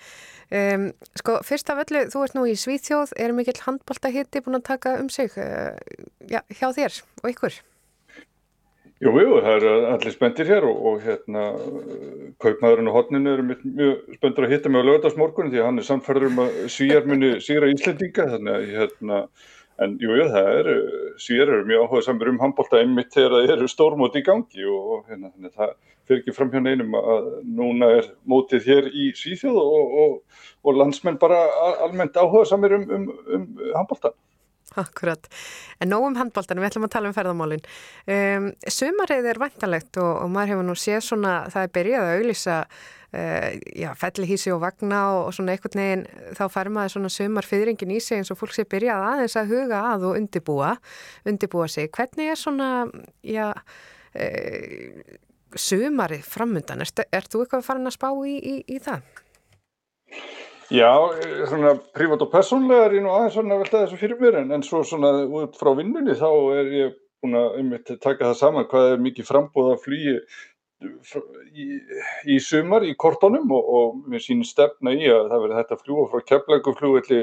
[0.48, 4.68] Um, sko, fyrst af öllu, þú ert nú í Svíþjóð, er mikill handbóltahitti búin að
[4.70, 5.76] taka um sig uh,
[6.24, 7.58] já, hjá þér og ykkur?
[8.98, 11.42] Jú, jú, það eru allir spendir hér og, og hérna
[12.42, 15.86] kaupmaðurinn og hodninu eru mjög, spendur að hitta mig á lögadagsmorgun því að hann er
[15.86, 19.20] samfærður um að svíjar muni síra Íslendinga þannig að hérna,
[19.84, 20.74] en jú, jú, það eru,
[21.26, 25.06] svíjar eru mjög áhugað samir um handbólta einmitt þegar það eru stórmóti í gangi og
[25.12, 25.76] hérna, þannig að það
[26.08, 30.80] fyrir ekki fram hjá neinum að núna er mótið hér í Svíþjóð og, og, og
[30.80, 31.42] landsmenn bara
[31.84, 33.46] almennt áhugað samir um, um, um
[33.76, 34.14] handbólta.
[34.76, 35.24] Akkurat,
[35.80, 37.64] en nógum handbóltanum, við ætlum að tala um ferðamálinn.
[38.04, 42.16] Um, sumarið er vantanlegt og, og maður hefur nú séð svona, það er byrjað að
[42.18, 43.46] auðlýsa uh,
[43.80, 46.04] já, fellihísi og vagna og, og svona einhvern veginn,
[46.36, 49.80] þá fær maður svona sumarfyðringin í sig eins og fólk sé byrjað aðeins að huga
[49.94, 50.74] að og undibúa,
[51.32, 51.88] undibúa sig.
[51.96, 52.70] Hvernig er svona,
[53.24, 55.16] já, uh,
[55.56, 56.84] sumarið framundan?
[56.84, 59.06] Er, er þú eitthvað farin að spá í, í, í það?
[60.68, 60.90] Já,
[61.48, 64.50] svona prívat og persónlega er ég nú aðeins svona að velta þessu fyrir mér en,
[64.52, 66.28] en svo svona út frá vinnunni þá
[66.58, 70.18] er ég búin að um, taka það saman hvað er mikið frambóð að flýja
[71.56, 71.66] í,
[72.34, 76.04] í sumar í kortónum og, og mér sín stefna í að það verði þetta fljúa
[76.12, 77.22] frá keflækufljúvelli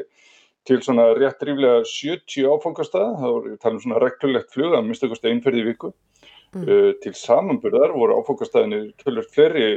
[0.65, 5.05] til svona rétt ríflega 70 áfangastæða, það voru tala um svona reglulegt fljóð að mista
[5.05, 5.93] eitthvað einferði viku
[6.55, 6.65] mm.
[6.65, 9.67] uh, til samanburðar voru áfangastæðinir tölvöld fleiri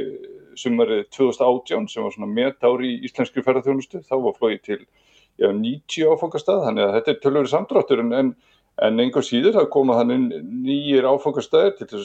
[0.58, 4.78] sumarið 2018 sem var svona metári í íslenskri ferðarþjónustu, þá var flóið til
[5.38, 8.32] já, 90 áfangastæð, þannig að þetta er tölvöru samdráttur en, en,
[8.88, 12.02] en einhver síður það koma þannig nýjir áfangastæðir til,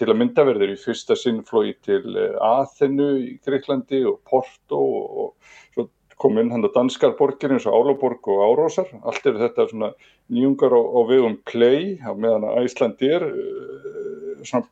[0.00, 5.24] til að myndaverðir í fyrsta sinn flóið til eh, Aþenu í Greiklandi og Porto og,
[5.24, 5.88] og svo
[6.22, 9.90] kom inn hann að danskar borgir eins og Álaborg og Árósar, allt eru þetta svona
[10.32, 14.68] nýjungar á, vegum play á meðan að Æslandi er uh, svona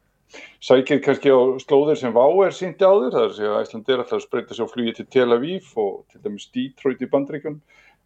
[0.63, 4.03] sækir kannski á slóðir sem Vá er síndi á þér, það er að Æslandi er
[4.05, 7.61] alltaf að spreita sér á flugi til Tel Aviv og til dæmis Detroit í bandreikunum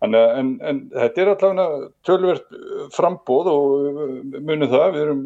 [0.04, 2.56] en, en, en þetta er alltaf tölvert
[2.94, 5.22] frambóð og munum það, við erum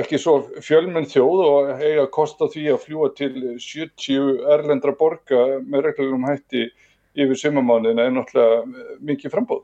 [0.00, 3.32] ekki svo fjölmenn þjóð og eiga að kosta því að fljúa til
[3.62, 6.66] 70 erlendra borga með reglulegum hætti
[7.14, 9.62] yfir sumamánin er náttúrulega mikið frambóð.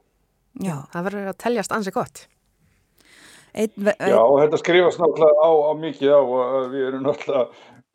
[0.60, 2.24] Já, það verður að teljast ansi gott.
[3.50, 4.12] Ein, ein...
[4.12, 7.46] Já, þetta skrifast náttúrulega á, á mikið á að við erum náttúrulega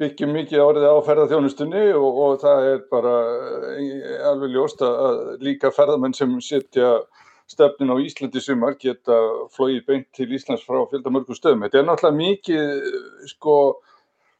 [0.01, 3.13] byggjum mikið árið á ferðarþjónustunni og, og það er bara
[3.79, 6.97] eh, alveg ljóst að líka ferðarmenn sem setja
[7.47, 9.15] stefnin á Íslandi sumar geta
[9.55, 11.63] flóið beint til Íslands frá fjöldamörgum stöðum.
[11.67, 12.89] Þetta er náttúrulega mikið,
[13.31, 13.55] sko,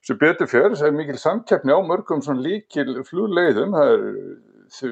[0.06, 4.04] sem betur fyrir, það er mikil samkeppni á mörgum svona líkil flugleiðum, það er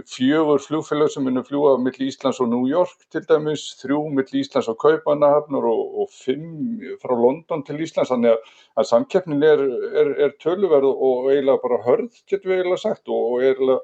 [0.09, 4.69] fjögur flugfélag sem munum fljúa millir Íslands og New York til dæmis, þrjú millir Íslands
[4.71, 9.65] og Kaupmannahafnur og, og fimm frá London til Íslands, þannig að, að samkeppnin er,
[10.03, 13.79] er, er töluverð og eiginlega bara hörð, getur við eiginlega sagt og eiginlega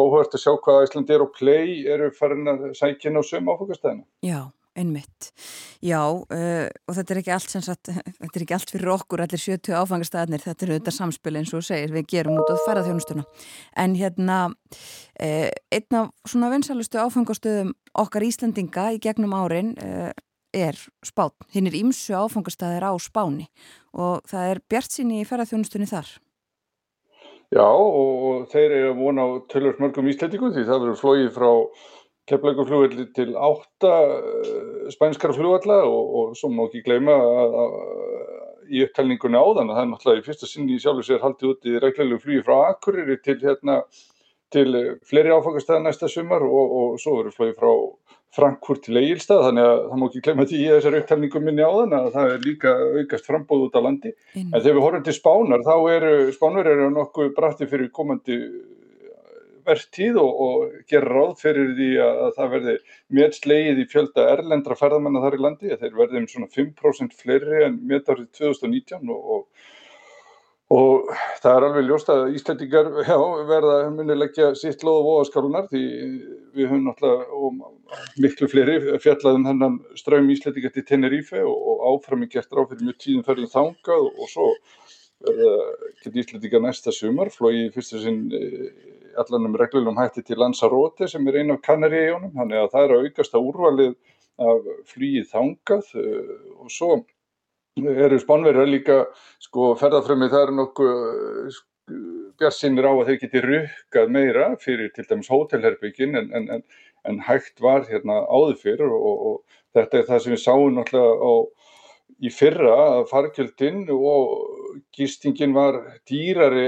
[0.00, 3.56] áhört að sjá hvað Ísland er og play eru farin að sækja inn á sömu
[3.56, 4.06] áfokastæðina.
[4.24, 4.40] Já,
[4.78, 5.30] einmitt.
[5.84, 9.24] Já, uh, og þetta er ekki allt sem sagt, þetta er ekki allt fyrir okkur,
[9.24, 13.26] allir 70 áfangastæðnir, þetta er auðvitað samspil eins og segir, við gerum út á ferðarþjónustuna.
[13.82, 20.10] En hérna, uh, einn af svona vinsalustu áfangastöðum okkar Íslandinga í gegnum árin uh,
[20.54, 21.34] er spán.
[21.54, 23.46] Hinn er ímsu áfangastæðir á spáni
[23.94, 26.10] og það er bjart síni í ferðarþjónustunni þar.
[27.50, 31.48] Já, og þeir eru að vona á tölvöld mörgum íslendingum því það verður flóið frá
[32.30, 37.74] Keflavíkurflugvelli til átta eh, spænskara flugvalla og, og svo má ekki gleyma að, að
[38.70, 41.66] í upptalningunni áðan að það er náttúrulega í fyrsta sinni í sjálfu sér haldið út
[41.68, 43.80] í reglulegu flugi frá Akureyri til hérna
[44.50, 44.70] til
[45.06, 47.70] fleiri áfangastæða næsta sumar og, og svo verður flóið frá
[48.34, 51.94] Frankfurt til Egilstað þannig að það má ekki glemja því í þessar upptalningum minni áðan
[51.98, 54.52] að það er líka aukast frambóð út á landi Inn.
[54.52, 58.38] en þegar við horfum til spánar þá eru spánar eru nokkuð brætti fyrir komandi
[59.66, 62.76] verðtíð og, og gera ráð fyrir því að, að það verði
[63.18, 67.66] mjög slegið í fjölda erlendra ferðamanna þar í landi þeir verði um svona 5% fleiri
[67.66, 69.68] en mjög árið 2019 og, og
[70.70, 71.08] Og
[71.42, 73.16] það er alveg ljóst að Íslandingar já,
[73.48, 75.80] verða munilegja sitt loð og voðaskálunar því
[76.54, 77.70] við höfum náttúrulega
[78.22, 83.00] miklu fleiri fjallaðum hennan ströym Íslandingar til Tenerife og, og áframi gert ráð fyrir mjög
[83.02, 84.46] tíðum ferðin þangað og, svo
[86.04, 88.22] getur Íslandingar næsta sumar flói fyrstu sinn
[89.22, 93.06] allanum reglulum hætti til Lanzarote sem er einn af Kanaríjónum, þannig að það er að
[93.06, 93.96] aukast að úrvalið
[94.40, 96.92] af flýið þangað uh, og svo
[97.80, 99.00] eru spánverðar líka
[99.42, 101.58] sko ferðarfrömmið það er nokkuð
[102.40, 106.62] bjarsinir á að þeir geti rukkað meira fyrir til dæmis hótelherbyggin en, en, en,
[107.08, 111.18] en hægt var hérna áður fyrir og, og þetta er það sem við sáum náttúrulega
[111.20, 111.32] á
[112.20, 116.66] í fyrra að fargjöldin og gistingin var dýrari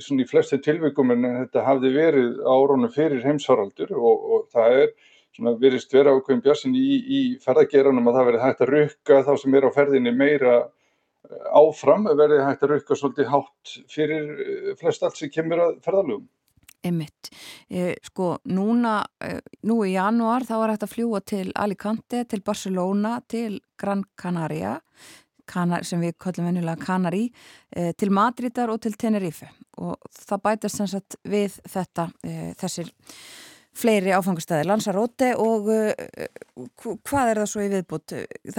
[0.00, 4.92] í flestu tilvikum en þetta hafði verið árónu fyrir heimsvaraldur og, og það er
[5.36, 9.32] svona verist vera ákveðin björnsin í, í ferðageranum að það verið hægt að rukka þá
[9.42, 14.70] sem er á ferðinni meira eh, áfram verið hægt að rukka svolítið hátt fyrir eh,
[14.80, 16.26] flest allt sem kemur að ferðalögum.
[16.84, 17.28] Emmitt,
[17.68, 22.40] eh, sko núna, eh, nú í januar þá er þetta að fljúa til Alicante, til
[22.40, 24.80] Barcelona, til Gran Canaria,
[25.46, 27.30] Canar, sem við kallum venjulega Canari,
[27.76, 32.12] eh, til Madridar og til Tenerife og það bætast sem sagt við þetta,
[32.56, 32.90] þessir
[33.74, 35.68] fleiri áfangastæðir, Lanzarote og
[37.04, 38.16] hvað er það svo í viðbútt?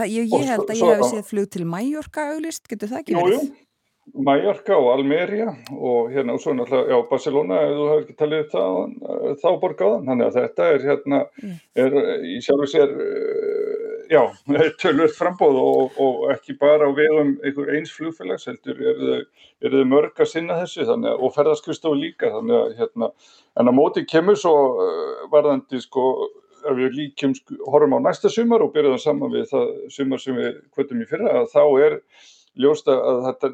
[0.10, 3.38] Ég, ég held að ég hef séð flug til Mallorca auglist, getur það ekki verið?
[3.38, 3.71] Jú, jú.
[4.12, 8.48] Mallorca og Almeria og hérna og svo náttúrulega, já, Barcelona ef þú hefur ekki talið
[8.52, 8.80] það,
[9.44, 11.54] þá borgáðan þannig að þetta er hérna mm.
[11.84, 12.96] er í sjálfu sér
[14.12, 14.22] já,
[14.82, 19.22] tölvöld frambóð og, og ekki bara á vegum einhver eins flugfélags heldur er þau,
[19.70, 23.12] er mörg að sinna þessu þannig að, og ferðarskristofu líka þannig að hérna,
[23.62, 24.56] en að móti kemur svo
[25.32, 26.10] varðandi sko
[26.62, 27.34] ef við líkjum,
[27.70, 31.42] horfum á næsta sumar og byrjaðum saman við það sumar sem við kvötum í fyrra,
[31.42, 32.00] að þá er
[32.60, 33.50] ljósta að þetta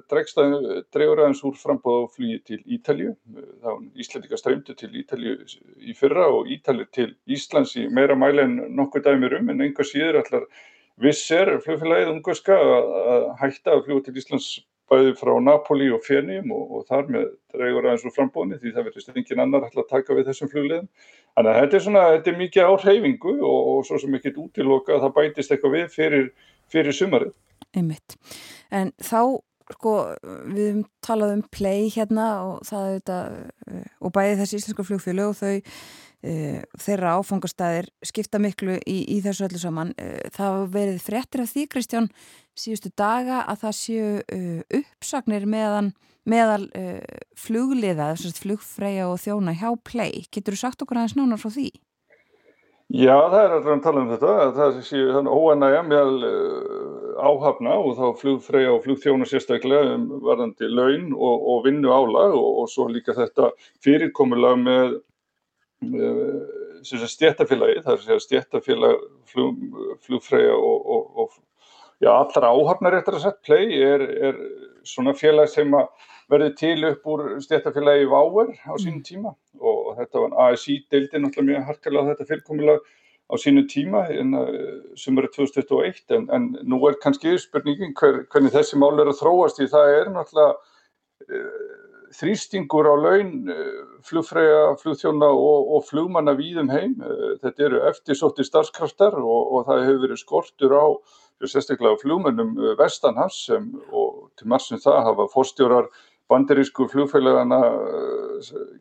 [0.93, 3.13] dregur aðeins úr frambóð og flugi til Ítalju.
[3.99, 5.35] Íslandika streymdu til Ítalju
[5.77, 9.85] í fyrra og Ítalju til Íslands í meira mæli en nokkuð dæmir um en enga
[9.85, 10.47] síður allar
[10.97, 14.49] visser flugfélagið ungarska að hætta að fljúa til Íslands
[14.87, 18.85] bæði frá Napoli og Fennium og, og þar með dregur aðeins úr frambóðinni því það
[18.87, 20.87] verðist engin annar alltaf að taka við þessum fluglegum.
[21.35, 24.95] Þannig að þetta er svona, þetta er mikið áhreyfingu og, og svo sem ekkert útiloka
[24.95, 26.31] að það bætist eitthvað við fyrir,
[26.71, 27.35] fyrir sumarið
[27.79, 28.17] einmitt.
[28.73, 29.39] En þá,
[29.75, 29.93] sko,
[30.49, 33.39] við talaðum um play hérna og það auðvitað,
[33.71, 35.55] eh, og bæði þessi íslensku flugfjölu og þau
[36.25, 36.33] e,
[36.81, 39.93] þeirra áfangastæðir skipta miklu í, í þessu öllu saman.
[39.99, 42.11] E, það verið fréttir af því, Kristján,
[42.57, 44.41] síðustu daga að það séu e,
[44.81, 45.93] uppsagnir meðan
[46.27, 46.65] meðal
[47.39, 50.25] flugliða, þess að flugfræja og þjóna hjá play.
[50.27, 51.69] Getur þú sagt okkur aðeins nánar frá því?
[52.87, 56.29] Já, það er alltaf að tala um þetta, að það séu þannig óanægja meðal
[57.17, 62.61] áhafna og þá flugfræja og flugþjóna sérstaklega um varðandi laun og, og vinnu álag og,
[62.61, 63.49] og svo líka þetta
[63.83, 64.95] fyrirkomulag með,
[65.83, 66.21] með
[66.87, 69.59] stjættafélagi, það að segja stjættafélag flug,
[70.07, 71.35] flugfræja og, og
[71.99, 74.39] já, allra áhafnar eftir að setja play er, er
[74.87, 75.91] svona félag sem að
[76.31, 79.33] verði til upp úr stjættafélagi Váer á sínum tíma.
[79.59, 82.81] Og þetta var ASI-deildin alltaf mjög harkalega þetta fyrirkomulag
[83.27, 84.05] á sínu tíma
[84.95, 89.19] sem eru 2021 en, en nú er kannski spurningin hver, hvernig þessi mál er að
[89.19, 90.53] þróast í það er náttúrulega
[91.27, 91.75] uh,
[92.15, 96.95] þrýstingur á laun uh, flugfræja, flugþjóna og, og flugmanna víðum heim.
[97.03, 100.85] Uh, þetta eru eftirsótti starfskraftar og, og það hefur verið skortur á
[101.43, 105.91] sérstaklega flugmennum vestanhans sem, og til margum það hafa fórstjórar
[106.31, 107.59] banderísku flugfélagana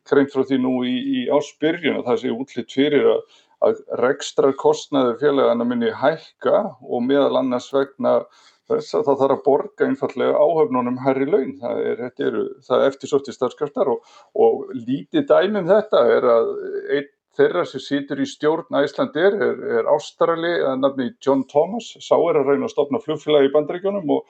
[0.08, 3.20] kreint frá því nú í, í áspyrjun og það sé útlitt fyrir að
[3.64, 8.18] að rekstra kostnaði félagana minni hækka og meðal annars vegna
[8.66, 11.52] þess að það þarf að borga einfallega áhöfnunum herri laun.
[11.60, 12.38] Það er, er,
[12.76, 16.50] er eftirsótti starfskraftar og, og lítið dæmum þetta er að
[16.98, 22.14] einn þeirra sem situr í stjórn Æslandir er, er Ástrali að nafni John Thomas, sá
[22.16, 24.24] er að reyna að stopna flugfélagi í bandregjónum og,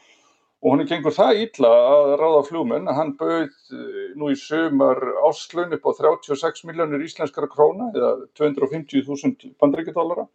[0.64, 2.88] og hann er gengur það illa að ráða flugmenn.
[2.88, 8.16] Að hann bauð eh, nú í sömar áslun upp á 36 miljónir íslenskara króna eða
[8.40, 10.26] 250.000 bandregjódólara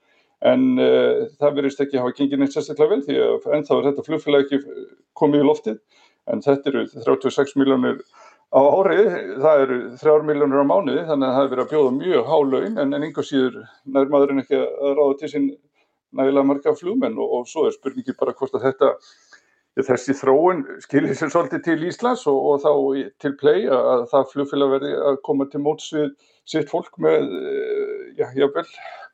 [0.42, 3.88] en uh, það verist ekki að hafa gengið neitt sérstaklega vel því að ennþá er
[3.90, 4.60] þetta flugfélag ekki
[5.18, 5.80] komið í loftið.
[6.32, 8.00] En þetta eru 36 miljónir
[8.52, 9.10] á árið,
[9.42, 12.82] það eru 3 miljónir á mánuði þannig að það er verið að bjóða mjög hálaun
[12.84, 15.48] en, en einhver síður nær maðurinn ekki að ráða til sín
[16.18, 17.18] nægilega marga flugmenn.
[17.22, 18.92] Og, og svo er spurningi bara hvort að þetta
[19.80, 22.72] þessi þróun skilir sér svolítið til Íslands og, og þá
[23.24, 26.10] til play að það flugfélag verði að koma til móts við
[26.50, 28.66] sitt fólk með eh, já, jável,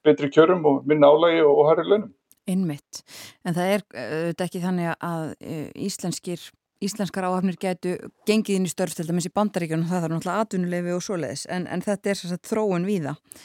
[0.05, 2.13] betri kjörum og minna álægi og, og harri launum.
[2.47, 3.03] Innmitt,
[3.43, 6.45] en það er auðvitað ekki þannig að e, íslenskir,
[6.79, 7.97] íslenskar áhafnir getu
[8.29, 11.65] gengið inn í störf til dæmis í bandaríkjunum, það þarf náttúrulega atvinnulefi og svoleiðis, en,
[11.67, 13.41] en þetta er svo að þróun við það.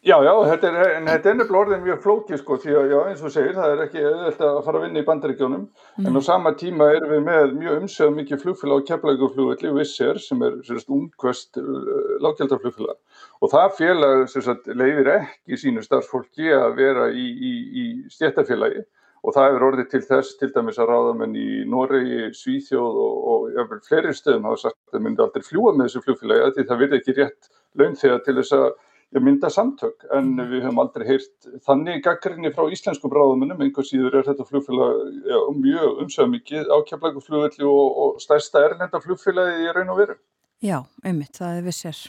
[0.00, 2.98] Já, já, þetta er, en þetta er nefnilega orðin mjög flókið sko, því að já,
[3.10, 6.06] eins og segir, það er ekki auðvitað að fara að vinna í bandaríkjónum, mm.
[6.08, 10.46] en á sama tíma erum við með mjög umsögum mikið flugfélag á keflæguflugvelli, Wizzair, sem
[10.46, 12.96] er sérst ungkvæst uh, lággjaldaflugfélag.
[13.44, 17.86] Og það félag sérst leifir ekki sínu starfsfólki að vera í, í, í
[18.16, 18.86] stjættafélagi
[19.20, 23.48] og það hefur orðið til þess, til dæmis að ráðamenn í Noregi, Svíþjóð og, og
[23.52, 27.00] jáfnveil fleiri stöðum hafa sagt að myndi aldrei fljúa með þessu flugfélagi, því það verði
[27.02, 28.70] ekki rétt laun þegar til þess að
[29.18, 30.50] mynda samtök en mm.
[30.52, 35.38] við höfum aldrei heyrt þannig gaggrinni frá íslenskum ráðumennum einhver síður er þetta flugfélag já,
[35.56, 40.16] mjög umsöða mikið ákjaflægu flugvelli og, og stærsta erlenda flugfélagi í raun og veru.
[40.62, 42.04] Já, einmitt, það er vissir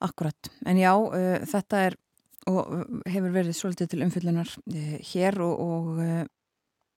[0.00, 1.98] akkurat, en já, uh, þetta er
[2.48, 2.70] og
[3.10, 6.22] hefur verið svolítið til umfyllunar uh, hér og, og uh,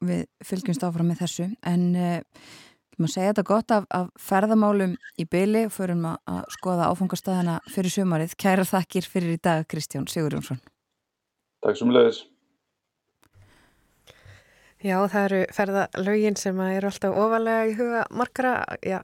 [0.03, 1.89] við fylgjumst áfram með þessu en
[3.01, 7.57] Má segja þetta gott af, af ferðamálum í byli og förum að, að skoða áfangastæðana
[7.73, 8.35] fyrir sömarið.
[8.39, 10.61] Kæra þakkir fyrir í dag Kristján Sigurjónsson.
[11.63, 12.25] Takk sem leiðis.
[14.83, 18.97] Já, það eru ferðalögin sem eru alltaf ofalega í huga margara, já,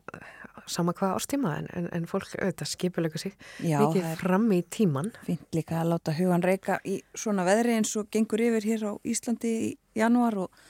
[0.69, 5.11] sama hvað ástíma en, en, en fólk auðvitað skipulega sig já, mikið fram í tíman.
[5.25, 8.93] Fint líka að láta hugan reyka í svona veðri eins og gengur yfir hér á
[9.07, 10.65] Íslandi í janúar og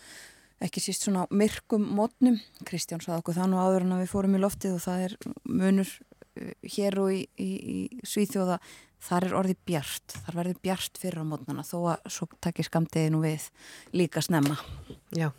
[0.63, 2.39] ekki síst svona myrkum mótnum.
[2.67, 5.17] Kristján saði okkur það nú áður en við fórum í loftið og það er
[5.47, 5.95] munur
[6.35, 8.59] eh, hér og í, í, í Svíþjóða
[8.99, 13.21] þar er orðið bjart, þar verður bjart fyrir á mótnana þó að svo takkir skamdeginu
[13.23, 13.45] við
[13.95, 14.57] líka snemma.
[15.15, 15.29] Já,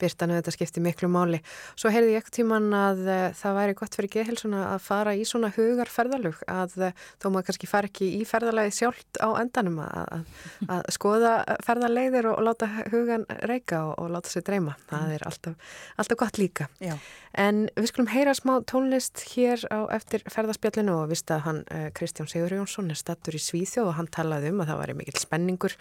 [0.00, 1.40] byrtanu þetta skipti miklu máli.
[1.78, 5.24] Svo heyrði ég ekkert tíman að uh, það væri gott fyrir geðhilsuna að fara í
[5.28, 9.80] svona hugar ferðalug að uh, þó maður kannski far ekki í ferðalagi sjálft á endanum
[9.84, 10.34] að, að,
[10.76, 11.32] að skoða
[11.66, 14.76] ferðalegðir og, og láta hugan reyka og, og láta sér dreyma.
[14.90, 16.68] Það er alltaf, alltaf gott líka.
[16.82, 16.96] Já.
[17.38, 21.88] En við skulum heyra smá tónlist hér á eftir ferðarspjallinu og vist að hann uh,
[21.94, 25.20] Kristján Sigur Jónsson er stattur í Svíþjóð og hann talaði um að það væri mikill
[25.20, 25.76] spenningur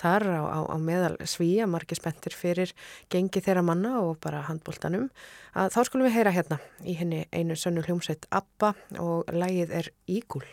[0.00, 2.72] þar á, á, á meðal Svíja, margir spenntir fyrir
[3.12, 5.08] gengi þeirra manna og bara handbóltanum
[5.56, 9.92] að þá skulum við heyra hérna í henni einu sönnu hljómsveit Abba og lægið er
[10.10, 10.46] Ígul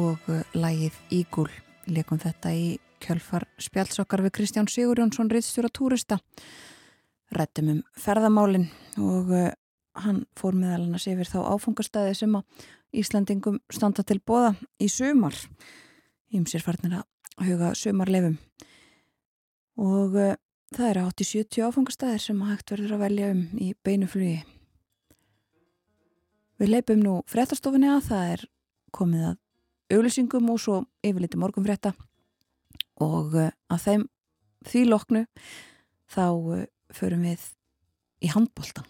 [0.00, 1.50] og uh, lægið Ígúl.
[1.90, 2.66] Leikum þetta í
[3.00, 6.20] kjölfar spjálsokkar við Kristján Sigurjónsson, riðstjóra túrista.
[7.34, 8.68] Rættum um ferðamálinn
[8.98, 9.48] og uh,
[10.00, 12.66] hann fór meðal hann að sé fyrir þá áfungastæði sem að
[13.00, 15.36] Íslandingum standa til bóða í sumar.
[16.34, 18.38] Ímsir farnir að huga sumarlefum.
[19.80, 20.38] Og uh,
[20.74, 24.40] það eru 80-70 áfungastæðir sem hægt verður að velja um í beinuflugi.
[26.60, 28.42] Við leipum nú fréttastofinni að það er
[28.92, 29.38] komið að
[29.90, 31.94] auglýsingum og svo yfirleiti morgun frétta
[33.00, 34.06] og uh, að þeim
[34.68, 35.24] því loknu
[36.10, 36.64] þá uh,
[36.94, 37.46] förum við
[38.20, 38.88] í handbóltan.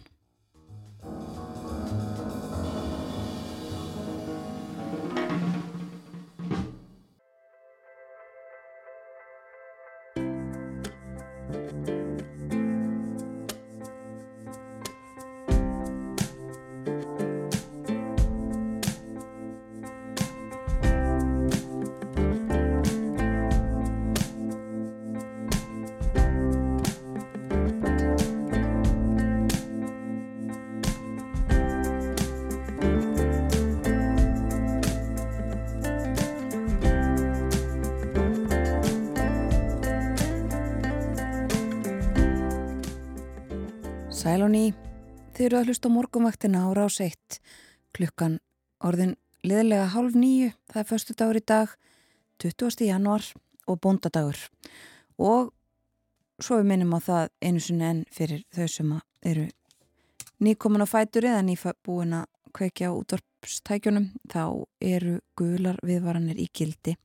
[45.40, 47.38] Þið eru að hlusta á morgunvaktina á rás 1
[47.96, 48.34] klukkan
[48.84, 51.70] orðin liðlega hálf nýju, það er förstu dagur í dag
[52.44, 52.84] 20.
[52.84, 53.24] januar
[53.64, 54.36] og bóndadagur.
[55.16, 55.48] Og
[56.44, 58.92] svo við minnum á það einu sinni enn fyrir þau sem
[59.32, 59.46] eru
[60.44, 64.44] nýkomin á fætur eða nýbúin að kveikja á útvarpstækjunum þá
[64.92, 66.98] eru gular viðvaranir í gildi.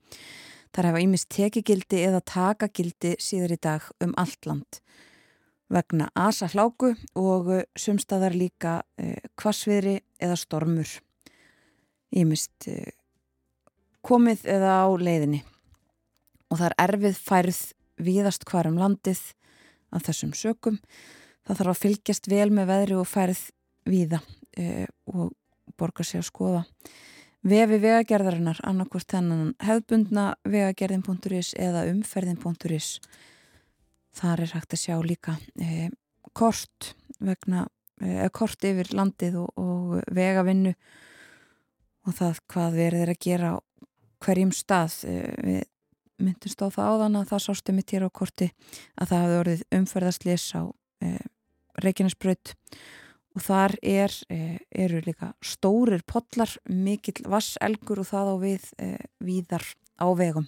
[0.76, 4.84] Þar hefa ímist tekigildi eða takagildi síður í dag um allt land
[5.72, 10.92] vegna asa hláku og eh, sumstaðar líka eh, kvassviðri eða stormur.
[12.16, 12.94] Ég mist eh,
[14.06, 15.42] komið eða á leiðinni
[16.52, 17.62] og það er erfið færð
[18.06, 19.22] víðast hvar um landið
[19.96, 20.80] af þessum sökum.
[21.46, 23.42] Það þarf að fylgjast vel með veðri og færð
[23.90, 24.22] víða
[24.58, 25.34] eh, og
[25.78, 26.64] borga sér að skoða.
[27.46, 32.96] Vefi vegagerðarinnar annarkvort þennan hefðbundna vegagerðin.is eða umferðin.is
[34.16, 35.90] þar er hægt að sjá líka eh,
[36.36, 37.68] kort vegna
[38.02, 40.74] eh, kort yfir landið og, og vegavinnu
[42.06, 43.54] og það hvað verður er að gera
[44.26, 45.00] hverjum stað.
[45.10, 45.64] Eh, við
[46.22, 48.52] myndumst á það áðan að það sástu mitt hér á korti
[48.96, 50.64] að það hafi orðið umferðaslis á
[51.04, 51.26] eh,
[51.84, 52.54] Reykjanesbröð
[53.36, 59.04] og þar er, eh, eru líka stórir potlar, mikill vasselgur og það á við eh,
[59.20, 59.66] víðar
[60.00, 60.48] á vegum.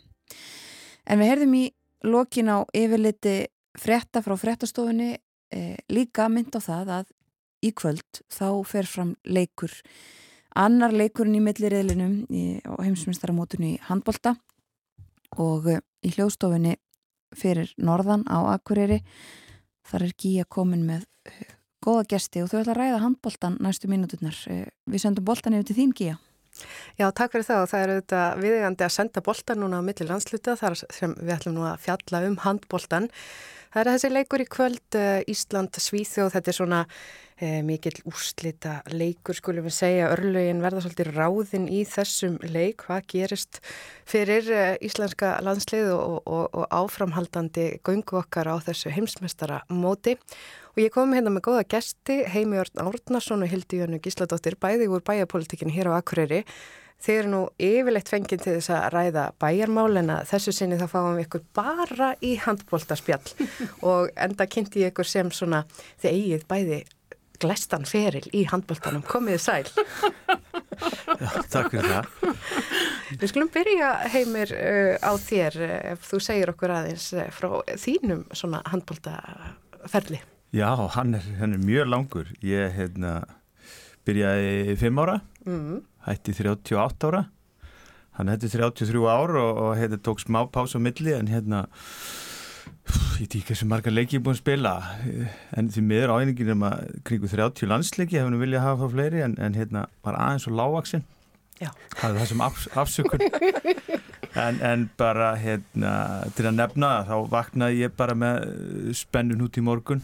[1.07, 1.65] En við heyrðum í
[2.07, 3.37] lokin á yfirliti
[3.77, 5.15] frétta frá fréttastofunni
[5.53, 7.11] eh, líka mynd á það að
[7.65, 9.73] í kvöld þá fer fram leikur
[10.57, 12.15] annar leikurinn í milliriðlinum
[12.65, 14.35] á heimsmyndstarmótunni í handbolta
[15.35, 16.77] og eh, í hljóðstofunni
[17.37, 19.01] fyrir norðan á Akureyri
[19.87, 23.91] þar er Gíja komin með eh, góða gesti og þau ætla að ræða handboltan næstu
[23.91, 24.39] mínuturnar.
[24.51, 26.17] Eh, við sendum boltan yfir til þín Gíja.
[26.97, 30.09] Já, takk fyrir það og það er auðvitað viðegandi að senda boltan núna á millir
[30.09, 33.11] landsluta þar sem við ætlum nú að fjalla um handboltan
[33.77, 39.37] Það er þessi leikur í kvöld uh, Ísland-Svíþjóð, þetta er svona uh, mikill úrslita leikur
[39.37, 43.59] skulum við segja, örlögin verða svolítið ráðin í þessum leik, hvað gerist
[44.09, 50.17] fyrir uh, íslenska landslið og, og, og áframhaldandi göngu okkar á þessu heimsmestara móti
[50.73, 54.89] og ég kom hérna með góða gesti, Heimi Örn Árnarsson og Hildi Jönu Gísladóttir, bæði
[54.89, 56.41] úr bæjapolitikin hér á Akureyri
[56.97, 60.87] Þeir eru nú yfirleitt fengið til þess að ræða bæjarmál en að þessu sinni þá
[60.91, 63.47] fáum við ykkur bara í handbóltaspjall
[63.89, 65.63] og enda kynnti ég ykkur sem svona
[66.01, 66.79] þið eigið bæði
[67.41, 69.03] glestan feril í handbóltanum.
[69.05, 69.67] Komiði sæl.
[71.21, 72.09] Já, takk fyrir það.
[73.17, 77.49] Við skulum byrja heimir uh, á þér uh, ef þú segir okkur aðeins uh, frá
[77.79, 80.21] þínum svona handbóltaferli.
[80.55, 82.33] Já, hann er, hann er mjög langur.
[82.45, 83.19] Ég hérna,
[84.07, 85.21] byrjaði fimm ára.
[85.45, 87.25] Mm hætti 38 ára.
[88.17, 91.67] Hann hætti 33 ár og, og hérna tók smá pás á milli en hérna
[93.19, 94.73] ég tík þessu marga leiki búin að spila.
[95.57, 99.37] En því miður áeiningin er maður kringu 30 landsleiki hefur við viljað hafa fleiri en,
[99.37, 101.05] en hérna var aðeins og lágvaksinn
[101.97, 103.25] það er það sem af, afsökun.
[104.37, 105.91] En, en bara hérna
[106.37, 108.43] til að nefna þá vaknaði ég bara með
[108.93, 110.03] spennun út í morgun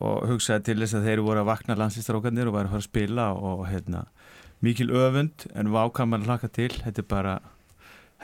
[0.00, 2.86] og hugsaði til þess að þeir voru að vakna landslistrákarnir og væri að fara að
[2.86, 4.06] spila og hérna
[4.62, 7.36] mikil öfund en vákaman hlaka til þetta er bara,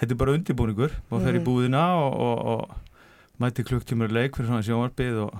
[0.00, 1.46] þetta er bara undirbúningur og fer í mm.
[1.46, 5.38] búðina og, og, og mæti klukktímur leik fyrir svona sjónvarpið og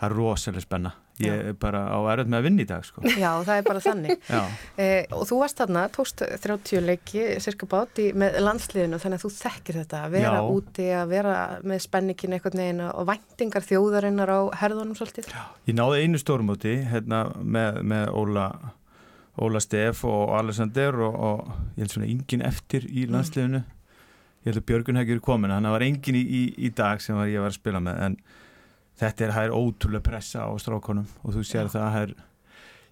[0.00, 3.02] það er rosalega spenna ég er bara á eröð með að vinna í dag sko.
[3.04, 4.30] Já, það er bara þannig
[4.82, 9.32] eh, og þú varst þarna, tókst 30 leiki cirka báti með landsliðinu þannig að þú
[9.36, 10.50] þekkir þetta, að vera Já.
[10.56, 15.30] úti að vera með spenningin eitthvað neginn og væntingar þjóðarinnar á herðunum svolítið.
[15.32, 18.46] Já, ég náði einu stórmóti hérna með, með Óla
[19.40, 23.14] Óla Steff og Alexander og, og ég held svona yngin eftir í mm.
[23.14, 23.78] landsliðinu mm.
[24.44, 27.30] ég held að Björgun hefði komin, hann var yngin í, í, í dag sem var
[27.30, 28.16] ég var að spila með en
[29.00, 31.74] þetta er, er ótrúlega pressa á strákonum og þú sér Já.
[31.78, 32.16] það er,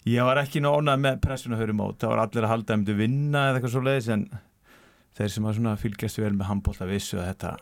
[0.09, 2.99] ég var ekki nónað með pressuna hörum át, það var allir að halda um til
[2.99, 4.29] vinna eða eitthvað svo leiðis en
[5.19, 7.57] þeir sem var fylgjast vel með handbólta vissu að þetta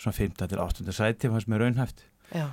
[0.00, 0.36] svona 5.
[0.48, 0.92] til 8.
[0.96, 2.50] sæti fannst með raunhæft Já.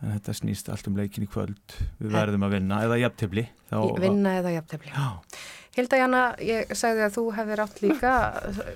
[0.00, 3.46] En þetta snýst allt um leikin í kvöld við verðum að vinna eða jafntefli
[4.00, 5.08] vinna eða jafntefli Já
[5.70, 8.12] Hilda Janna, ég sagði að þú hefði rátt líka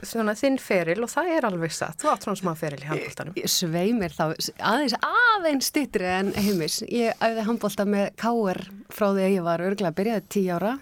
[0.07, 1.99] svona þinn feril og það er alveg satt.
[1.99, 3.39] Þú átt svona smá feril í handbóltanum.
[3.51, 4.23] Sveimir þá,
[4.63, 6.79] aðeins aðeins stittri en heimis.
[6.87, 8.63] Ég auði handbólta með káer
[8.95, 10.77] frá því að ég var örglega að byrjaði 10 ára,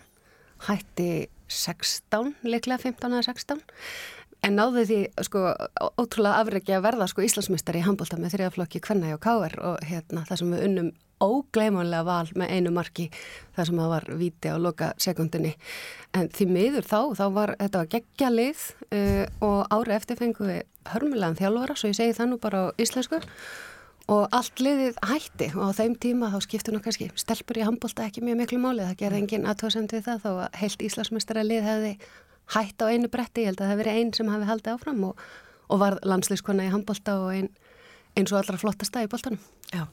[0.69, 1.09] hætti
[1.52, 3.64] 16, leiklega 15 eða 16.
[4.43, 5.40] En náði því sko
[6.01, 10.24] ótrúlega afregi að verða sko Íslandsmyndari í handbólta með þrjaflokki Kvenna og Káer og hérna
[10.27, 10.93] það sem við unnum
[11.23, 13.09] ógleimanlega val með einu marki
[13.55, 15.52] þar sem það var viti á loka sekundinni
[16.19, 20.51] en því miður þá, þá var þetta var geggja lið uh, og ári eftir fengum
[20.51, 23.23] við hörmulegan þjálfara svo ég segi það nú bara á íslensku
[24.10, 25.48] og allt liðið hætti.
[25.55, 28.85] Og á þeim tíma þá skiptur nú kannski stelpur í handbólta ekki mjög miklu máli,
[28.89, 31.93] það gerði engin aðtóðsend við það að heilt Íslandsmestara lið hefði
[32.55, 35.05] hætt á einu bretti, ég held að það hefði verið einn sem hafi haldið áfram
[35.09, 35.27] og,
[35.69, 37.52] og var landslýskona í handbólta og einn
[38.19, 39.40] eins og allra flottasta í boltanum.
[39.73, 39.86] Já,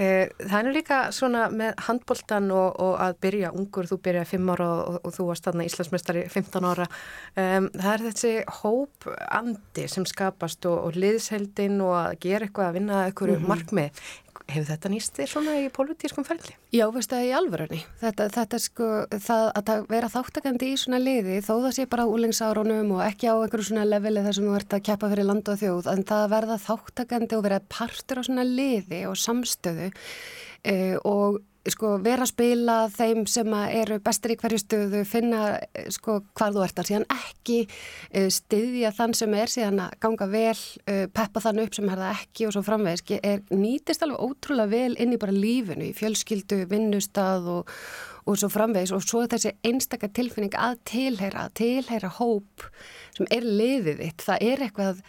[0.00, 4.52] eh, það er líka svona með handboltan og, og að byrja ungur, þú byrjaði 5
[4.54, 6.86] ára og, og þú varst þarna Íslandsmeistari 15 ára.
[7.36, 12.70] Um, það er þessi hóp andi sem skapast og, og liðseldin og að gera eitthvað
[12.70, 13.52] að vinna eitthvað mm -hmm.
[13.52, 14.04] markmið.
[14.50, 16.54] Hefur þetta nýst þér svona í politískum ferli?
[16.74, 17.80] Já, veistu það í alvörunni.
[18.00, 18.88] Þetta, þetta sko,
[19.26, 23.34] það að vera þáttakandi í svona liði þó það sé bara úlingsárunum og ekki á
[23.36, 26.24] einhverju svona leveli þar sem þú ert að keppa fyrir land og þjóð, en það
[26.24, 29.90] að verða þáttakandi og vera partur á svona liði og samstöðu
[30.64, 31.40] e, og
[31.74, 35.42] sko, vera að spila þeim sem eru bestir í hverju stöðu, finna
[35.92, 40.28] sko, hvað þú ert að síðan ekki uh, styðja þann sem er síðan að ganga
[40.30, 44.22] vel, uh, peppa þann upp sem er það ekki og svo framvegis er nýtist alveg
[44.26, 47.74] ótrúlega vel inn í bara lífinu í fjölskyldu, vinnustad og,
[48.26, 48.94] og svo framvegis.
[48.96, 52.70] Og svo þessi einstakar tilfinning að tilheyra að tilheyra hóp
[53.16, 55.04] sem er liðið þitt, það er eitthvað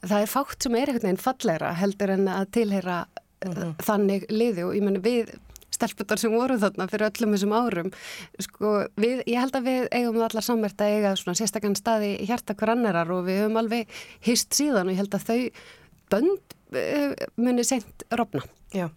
[0.00, 3.72] það er fátt sem er eitthvað einn fallegra heldur en að tilheyra uh -huh.
[3.84, 4.64] þannig liði.
[4.64, 5.34] Og ég menn við
[5.80, 7.90] stelputar sem voru þarna fyrir öllum þessum árum.
[8.46, 12.54] Sko, við, ég held að við eigum allar sammert að eiga svona sérstakann staði hjarta
[12.54, 15.40] hver annarar og við höfum alveg hýst síðan og ég held að þau
[16.10, 18.88] bönd uh, muni sent rofna Já,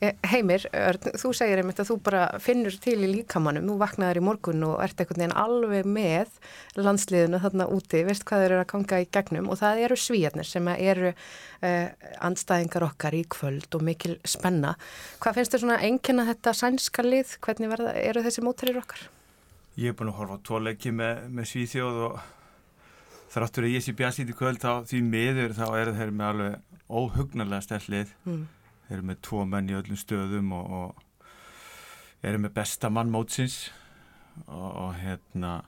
[0.00, 4.18] eh, Heimir, Örn, þú segir einmitt að þú bara finnur til í líkamannum, þú vaknaður
[4.18, 6.32] í morgun og ert einhvern veginn alveg með
[6.74, 10.48] landsliðinu þarna úti, veist hvað þeir eru að kanga í gegnum og það eru svíjarnir
[10.48, 11.12] sem eru
[11.62, 14.72] eh, andstæðingar okkar í kvöld og mikil spenna.
[15.22, 19.04] Hvað finnst þér svona enginna þetta sænska lið, hvernig verða, eru þessi mótærir okkar?
[19.78, 22.18] Ég er búin að horfa á tvo leiki með, með Svíþjóð og
[23.36, 26.82] þráttur að ég sé bjastlít í kvöld þá því miður þá eru þeir með alveg
[26.90, 28.10] óhugnarlega stellið.
[28.26, 28.42] Mm
[28.92, 33.66] eru með tvo menn í öllum stöðum og, og eru með besta mann mótsins
[34.46, 35.60] og, og hérna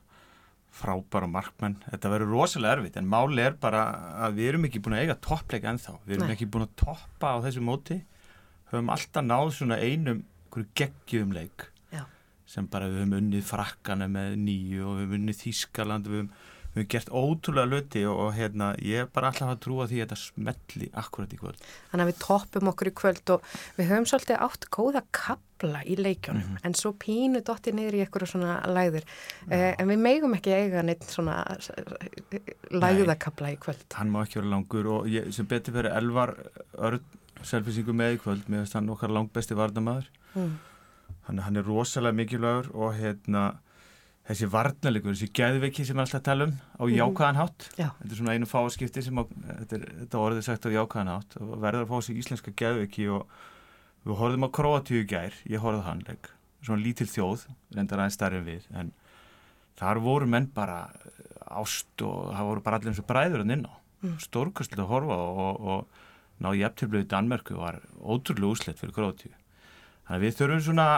[0.74, 3.84] frábæra markmenn, þetta verður rosalega erfitt en máli er bara
[4.26, 6.34] að við erum ekki búin að eiga toppleika ennþá, við erum Nei.
[6.34, 8.01] ekki búin að toppa á þessu móti,
[8.72, 10.24] höfum alltaf náð svona einum
[10.78, 12.02] geggjum leik Já.
[12.51, 16.32] sem bara við höfum unnið frakkana með nýju og við höfum unnið Þískaland, við höfum
[16.74, 20.01] við hefum gert ótrúlega luti og, og hérna, ég er bara alltaf að trúa því
[20.01, 21.64] að þetta smelli akkurat í kvöld.
[21.90, 23.48] Þannig að við toppum okkur í kvöld og
[23.78, 26.66] við höfum svolítið átt góða kabla í leikjónum mm -hmm.
[26.66, 29.05] en svo pínu dotti niður í eitthvað svona læður
[29.51, 31.44] eh, en við megum ekki eiga neitt svona
[32.70, 33.86] læðakabla í kvöld.
[33.94, 36.34] Hann má ekki vera langur og ég, sem betur verið elvar
[36.74, 37.02] örd
[37.42, 40.10] selfisingu með í kvöld með þess að hann okkar langt besti vardamadur.
[40.34, 40.59] Mm.
[41.28, 43.44] Hann, hann er rosalega mikilvægur og hérna
[44.24, 46.94] þessi varnalegur, þessi gæðveiki sem við alltaf talum á mhm.
[46.96, 47.88] jákvæðan hátt Já.
[47.98, 51.36] þetta er svona einu fáskipti sem á, þetta, er, þetta orðið sagt á jákvæðan hátt
[51.40, 53.34] og verður að fá þessi íslenska gæðveiki og
[54.05, 56.30] við horfðum á Kroatíu gær ég horfði hannleik,
[56.64, 57.46] svona lítil þjóð
[57.76, 58.94] reyndar aðeins starfið við en
[59.80, 61.28] þar voru menn bara eh,
[61.60, 63.74] ást og það voru bara allir eins og bræður en inn á,
[64.05, 64.18] mm.
[64.24, 70.16] stórkastlega að horfa og, og ná ég eftirblöðið Danmörku var ótrúlega úslegt fyrir Kroatíu þannig
[70.16, 70.88] að við þurfum svona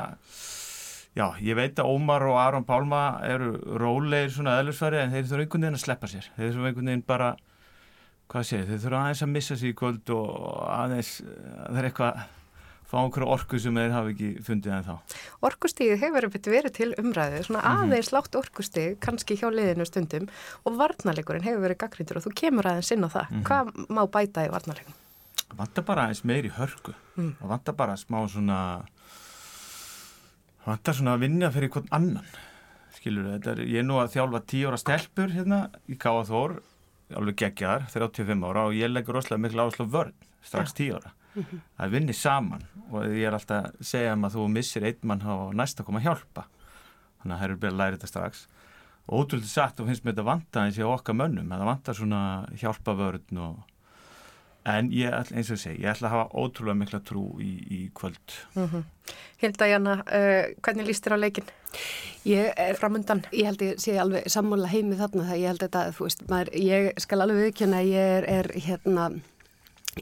[1.16, 5.44] Já, ég veit að Ómar og Aron Pálma eru rólegir svona eðlursfæri en þeir þurfa
[5.46, 6.26] einhvern veginn að sleppa sér.
[6.36, 7.28] Þeir þurfa einhvern veginn bara,
[8.28, 10.34] hvað sé, þeir þurfa aðeins að missa sér í kvöld og
[10.74, 12.20] aðeins, það er eitthvað
[12.86, 15.16] fá einhverju orku sem þeir hafa ekki fundið en þá.
[15.48, 17.86] Orkustíð hefur verið til umræðu, svona -hmm.
[17.86, 20.28] aðeins lágt orkustíð, kannski hjá liðinu stundum
[20.64, 23.26] og varnarleikurinn hefur verið gaggrindur og þú kemur aðeins inn á það.
[23.30, 23.46] Mm -hmm.
[23.48, 24.94] Hvað má bæta í varnarleikum?
[25.56, 27.36] Vanda bara aðeins meiri hörku mm.
[27.40, 28.84] og vanda bara smá svona
[30.66, 32.30] vanda svona að vinna fyrir hvern annan
[32.96, 36.58] skilur þetta, ég er nú að þjálfa tíu ára stelpur hérna í Káaþór
[37.16, 41.12] alveg gegjar, 35 ára og ég leggur rosalega miklu áherslu vörn strax tíu ára.
[41.36, 41.62] -hmm.
[41.78, 42.64] að vinni saman.
[42.90, 46.00] Og ég er alltaf að segja um að þú missir einn mann á næsta koma
[46.00, 46.46] að hjálpa.
[47.20, 48.44] Þannig að það eru byrjað að læra þetta strax.
[49.06, 52.22] Og ótrúlega satt og finnst mér þetta vanta eins og okkar mönnum, það vantar svona
[52.58, 53.58] hjálpavörn og
[54.66, 57.80] en ég, eins og ég segi, ég ætla að hafa ótrúlega mikla trú í, í
[57.94, 58.84] kvöld mm -hmm.
[59.42, 61.44] Hilda Janna, uh, hvernig líst þér á leikin?
[62.24, 65.92] Ég er framundan, ég held ég sé alveg sammála heimi þarna það ég held þetta,
[65.92, 69.10] þú veist, maður, ég skal alveg viðkjöna að ég er, er hérna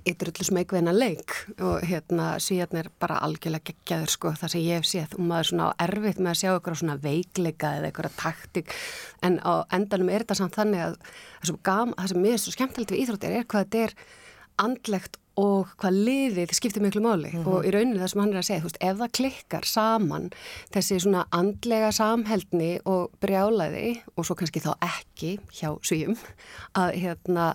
[0.02, 4.80] eitthvað allir smegveina leik og hérna síðan er bara algjörlega geggjaður sko það sem ég
[4.80, 8.16] hef séð og maður er svona erfitt með að sjá eitthvað svona veikleika eða eitthvað
[8.18, 8.74] taktik
[9.22, 12.54] en á endanum er þetta samt þannig að það sem, gam, það sem er svo
[12.56, 13.96] skemmtilegt við íþróttir er hvað þetta er
[14.56, 17.50] andlegt og hvað liðið skiptir miklu máli mm -hmm.
[17.50, 20.30] og í rauninu það sem hann er að segja, þú veist, ef það klikkar saman
[20.74, 26.16] þessi svona andlega samheldni og brjálaði og svo kannski þá ekki hjá svíum
[26.74, 27.54] að hérna,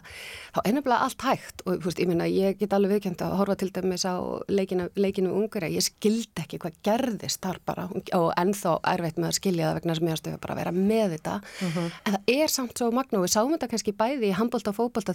[0.53, 3.55] þá nefnilega allt hægt og þú veist, ég minna, ég get alveg viðkjönd að horfa
[3.55, 4.15] til dæmis á
[4.49, 9.39] leikinu, leikinu ungar, ég skildi ekki hvað gerðist þar bara og ennþá erfitt með að
[9.39, 11.91] skilja það vegna sem ég aðstöfu bara að vera með þetta, mm -hmm.
[12.05, 14.75] en það er samt svo magna og við sáum þetta kannski bæði í handbólta og
[14.75, 15.13] fókbólta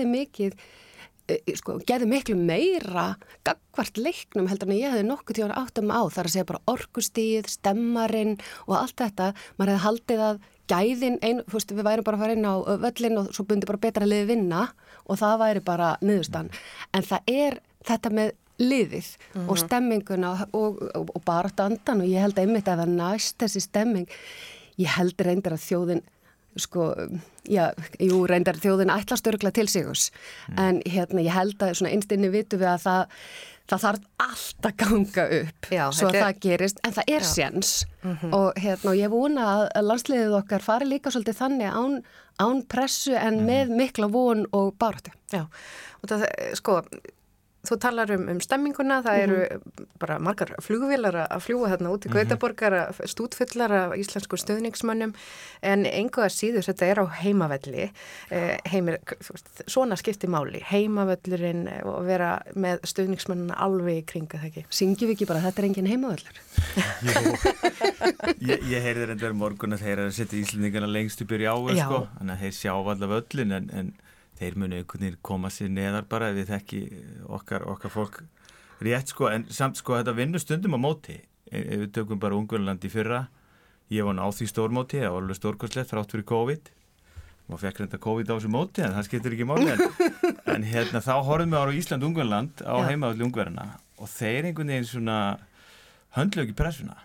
[0.00, 0.56] gerði mikið
[1.58, 3.14] sko, gerði miklu meira
[3.46, 7.50] gagvart leiknum heldur en ég hefði nokkuð tíðan áttum á þar að segja bara orkustíð,
[7.50, 10.40] stemmarinn og allt þetta, maður hefði haldið að
[10.70, 13.82] gæðin, ein, fúst, við værum bara að fara inn á völlin og svo bundi bara
[13.82, 14.68] betra liði vinna
[15.06, 16.50] og það væri bara niðurstan
[16.94, 19.50] en það er þetta með liðið mm -hmm.
[19.50, 23.60] og stemminguna og, og, og bara dandan og ég held einmitt að það næst þessi
[23.64, 24.08] stemming.
[24.76, 26.02] Ég held reyndir að þjóðin
[26.58, 26.90] sko,
[27.48, 27.70] já,
[28.02, 30.10] jú, reyndar þjóðin ætla störgla til sigus
[30.48, 30.58] mm.
[30.58, 33.20] en hérna ég held að svona einstinni vitu við að það,
[33.70, 36.24] það þarf allt að ganga upp já, svo að er...
[36.24, 37.70] það gerist, en það er séns
[38.02, 38.34] mm -hmm.
[38.40, 42.02] og hérna og ég vona að landsliðið okkar fari líka svolítið þannig án,
[42.40, 43.46] án pressu en mm.
[43.46, 45.14] með mikla von og barðu.
[45.32, 45.46] Já,
[46.02, 46.26] og það,
[46.58, 46.82] sko
[47.60, 49.86] Þú talar um, um stemminguna, það eru mm -hmm.
[50.00, 53.06] bara margar flugvilar að fljúa þarna út í Gautaborgar, mm -hmm.
[53.06, 55.12] stútfullar af íslensku stöðningsmönnum
[55.62, 57.90] en einhverja síður þetta er á heimavelli,
[58.30, 58.98] eh, heimir,
[59.66, 64.64] svona skipti máli, heimavellurinn og vera með stöðningsmönnuna alveg í kringa það ekki.
[64.70, 66.36] Syngjum við ekki bara þetta er engin heimavellur?
[67.02, 71.44] Jú, ég, ég heyrði reyndar morgun að þeir eru að setja íslendingana lengst upp í
[71.44, 73.92] áður sko, þannig að þeir sjá allavega öllin en, en
[74.40, 76.80] þeir munu einhvern veginn koma sér neðar bara ef við þekki
[77.28, 78.22] okkar, okkar fólk
[78.80, 81.20] rétt sko en samt sko þetta vinnur stundum á móti.
[81.50, 83.26] Ef við tökum bara Ungverðland í fyrra
[83.90, 86.70] ég var ná því stórmóti það var alveg stórkostlegt frátt fyrir COVID.
[87.50, 89.80] Maður fekk reynda COVID á þessu móti en það skiptir ekki máli en,
[90.54, 93.66] en hérna þá horfum við ára í Ísland Ungverðland á heimaðalli Ungverðina
[94.00, 95.16] og þeir einhvern veginn svona
[96.14, 97.00] höndlu ekki pressuna.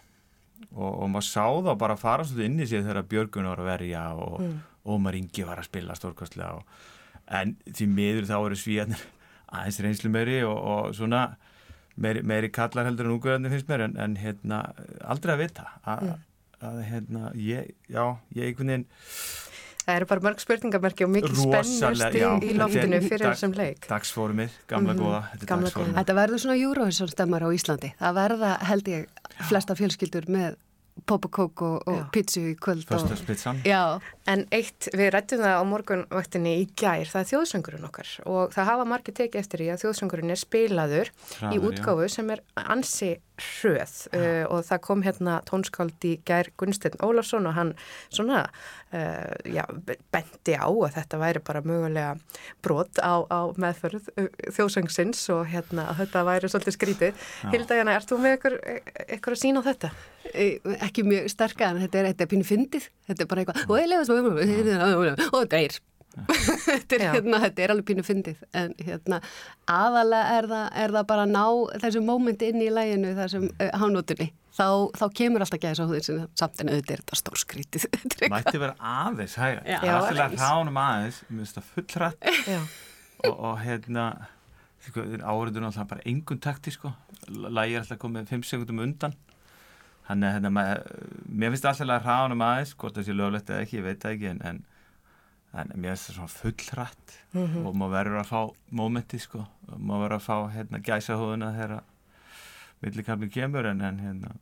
[0.76, 3.72] Og, og maður sá þá bara fara svolítið inn í sig þegar Björgun var að
[3.72, 4.56] verja og mm.
[4.94, 6.84] Ómar Ingi var að spila stórkostlega og
[7.31, 9.03] en því miður þá eru svíjarnir
[9.56, 11.26] aðeins reynslu meiri og, og svona
[11.95, 14.61] meiri, meiri kallar heldur en úgöðarnir finnst mér en, en hérna
[15.06, 16.23] aldrei að vita að, mm.
[16.69, 18.03] að hérna ég, já,
[18.35, 18.88] ég einhvern veginn
[19.85, 23.84] Það eru bara mörg spurningamerki og mikið spennust í, í loftinu fyrir þessum leik.
[23.85, 25.19] Dagsfórumir, gamla mm góða.
[25.35, 25.91] Þetta, gamla góða.
[25.99, 27.91] Þetta verður svona Eurovision stemmar á Íslandi.
[27.99, 30.57] Það verða held ég flesta fjölskyldur með
[31.05, 33.59] popakók og, og pítsu í kvöld Föstaspitsan
[34.31, 38.13] En eitt, við rættum það á morgunvaktinni í gær, það er þjóðsöngurinn okkar.
[38.31, 42.13] Og það hafa margir tekið eftir í að þjóðsöngurinn er spilaður Hraður, í útgáfu já.
[42.15, 43.11] sem er ansi
[43.41, 47.74] hröð uh, og það kom hérna tónskáld í gær Gunstein Ólarsson og hann
[48.14, 49.64] svona uh, já,
[50.14, 52.16] bendi á að þetta væri bara mögulega
[52.66, 57.98] brot á, á meðförð uh, þjóðsöngsins og hérna að þetta væri svolítið skrítið Hilda Jana,
[57.99, 59.91] ert þú með ykkur að sína á þetta?
[60.86, 62.88] Ekki mjög sterka en þetta er, þetta er pínu fyndið.
[63.10, 63.68] Þetta er bara eitthvað
[65.36, 65.78] og þetta er
[66.70, 69.20] þetta, er, hérna, þetta er alveg pínu fyndið en hérna,
[69.72, 71.46] aðalega er það, er það bara að ná
[71.84, 76.02] þessu mómenti inn í læginu þessum uh, hánótunni þá, þá kemur alltaf gæðis á því
[76.40, 77.88] samt en auðvitað er þetta stórskrítið
[78.34, 81.22] Mætti vera aðeins hæg það er alltaf ránum aðeins.
[81.28, 82.30] mér finnst það fullrætt.
[83.26, 84.06] Og, og hérna
[84.86, 86.94] sko, áriður náttúrulega bara engun takti sko.
[87.28, 89.16] lægir alltaf komið 5 sekundum undan.
[90.06, 90.66] Þannig að hérna,
[91.26, 94.32] mér finnst alltaf ránum aðeins hvort það sé löglegt eða ekki, ég veit það ekki
[94.32, 94.64] en, en
[95.56, 97.65] en mér finnst það svona fullrætt mm -hmm.
[97.68, 98.41] og maður verður að fá
[98.72, 99.45] mómenti sko,
[99.77, 101.84] maður verður að fá hérna gæsa hóðuna þegar
[102.82, 104.36] millikamli kemur en, en hérna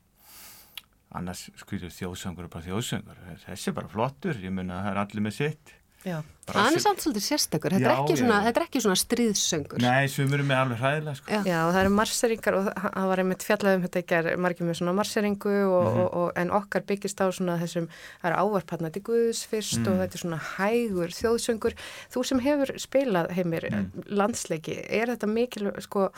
[1.13, 3.17] annars skilur þjóðsöngur er bara þjóðsöngur.
[3.45, 5.73] Þessi er bara flottur, ég munna að það er allir með sitt
[6.03, 9.79] Það er samt svolítið sérstakur, þetta, já, er ekki svona, þetta er ekki svona stríðsöngur
[9.79, 11.31] Nei, sumur er með alveg hræðilega sko.
[11.31, 11.39] já.
[11.47, 14.77] já, og það eru marseringar og það var einmitt fjallaðum þetta ekki er margir með
[14.81, 16.17] svona marseringu og, mm -hmm.
[16.19, 19.87] og, en okkar byggist á svona þessum það eru ávarpatna til Guðs fyrst mm.
[19.87, 21.77] og þetta er svona hægur þjóðsöngur
[22.11, 24.03] Þú sem hefur spilað heimir mm.
[24.11, 26.09] landsleiki, er þetta mikil sko,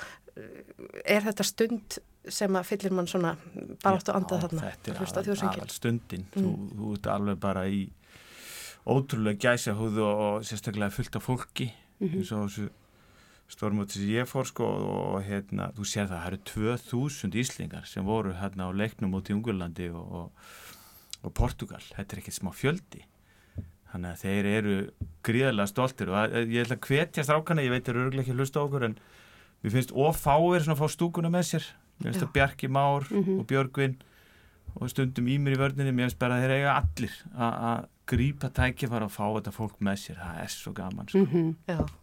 [1.05, 3.35] er þetta stund sem að fyllir mann svona
[3.83, 6.73] bara átt að anda þarna Þetta er alveg stundin, þú, mm.
[6.79, 7.85] þú ert alveg bara í
[8.85, 12.17] ótrúlega gæsahúð og, og sérstaklega fullt af fólki mm -hmm.
[12.17, 12.69] eins og þessu
[13.47, 18.05] stórmóti sem ég fór sko og hérna, þú sér það, það eru 2000 íslingar sem
[18.05, 20.31] voru hérna á leiknum út í Ungurlandi og, og,
[21.23, 23.05] og Portugal, þetta er ekkert smá fjöldi
[23.91, 24.75] þannig að þeir eru
[25.23, 28.35] gríðarlega stoltir og að, ég ætla að hvetja strákana, ég veit það eru örglega ekki
[28.35, 28.97] að hlusta okkur en
[29.61, 33.23] mér finnst ofáir svona að fá stúkuna með sér mér finnst það Bjarki Már mm
[33.23, 33.39] -hmm.
[33.39, 33.95] og Björgvin
[34.75, 38.49] og stundum í mér í vörninni mér finnst bara að þeir eiga allir að grípa
[38.53, 41.23] tækifar og fá þetta fólk með sér það er svo gaman sko.
[41.23, 41.93] mm -hmm.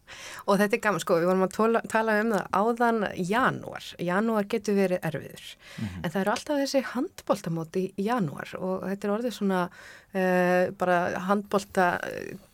[0.47, 3.89] Og þetta er gaman sko við vorum að tóla, tala um það áðan janúar.
[4.03, 5.49] Janúar getur verið erfiður.
[5.79, 6.05] Mm -hmm.
[6.05, 10.99] en það eru alltaf þessi handbóltamóti í janúar og þetta er orðið svona uh, bara
[11.29, 11.87] handbólta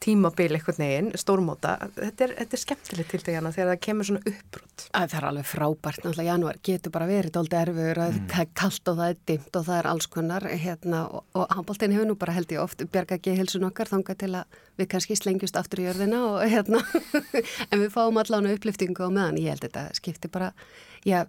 [0.01, 1.77] tímabil eitthvað neginn, stórmóta.
[1.97, 5.49] Þetta er, þetta er skemmtilegt til degana þegar það kemur svona uppbrútt Það er alveg
[5.49, 8.29] frábært, náttúrulega janúar getur bara verið doldið erfiður, mm.
[8.31, 11.55] það er kallt og það er dimt og það er alls konar hérna, og, og
[11.57, 14.91] handbóltin hefur nú bara held ég oft bjarga ekki heilsun okkar þanga til að við
[14.95, 16.83] kannski slengjust aftur í jörðina og hérna
[17.71, 20.53] en við fáum allan upplýftingu á meðan ég held þetta skipti bara
[21.07, 21.25] já,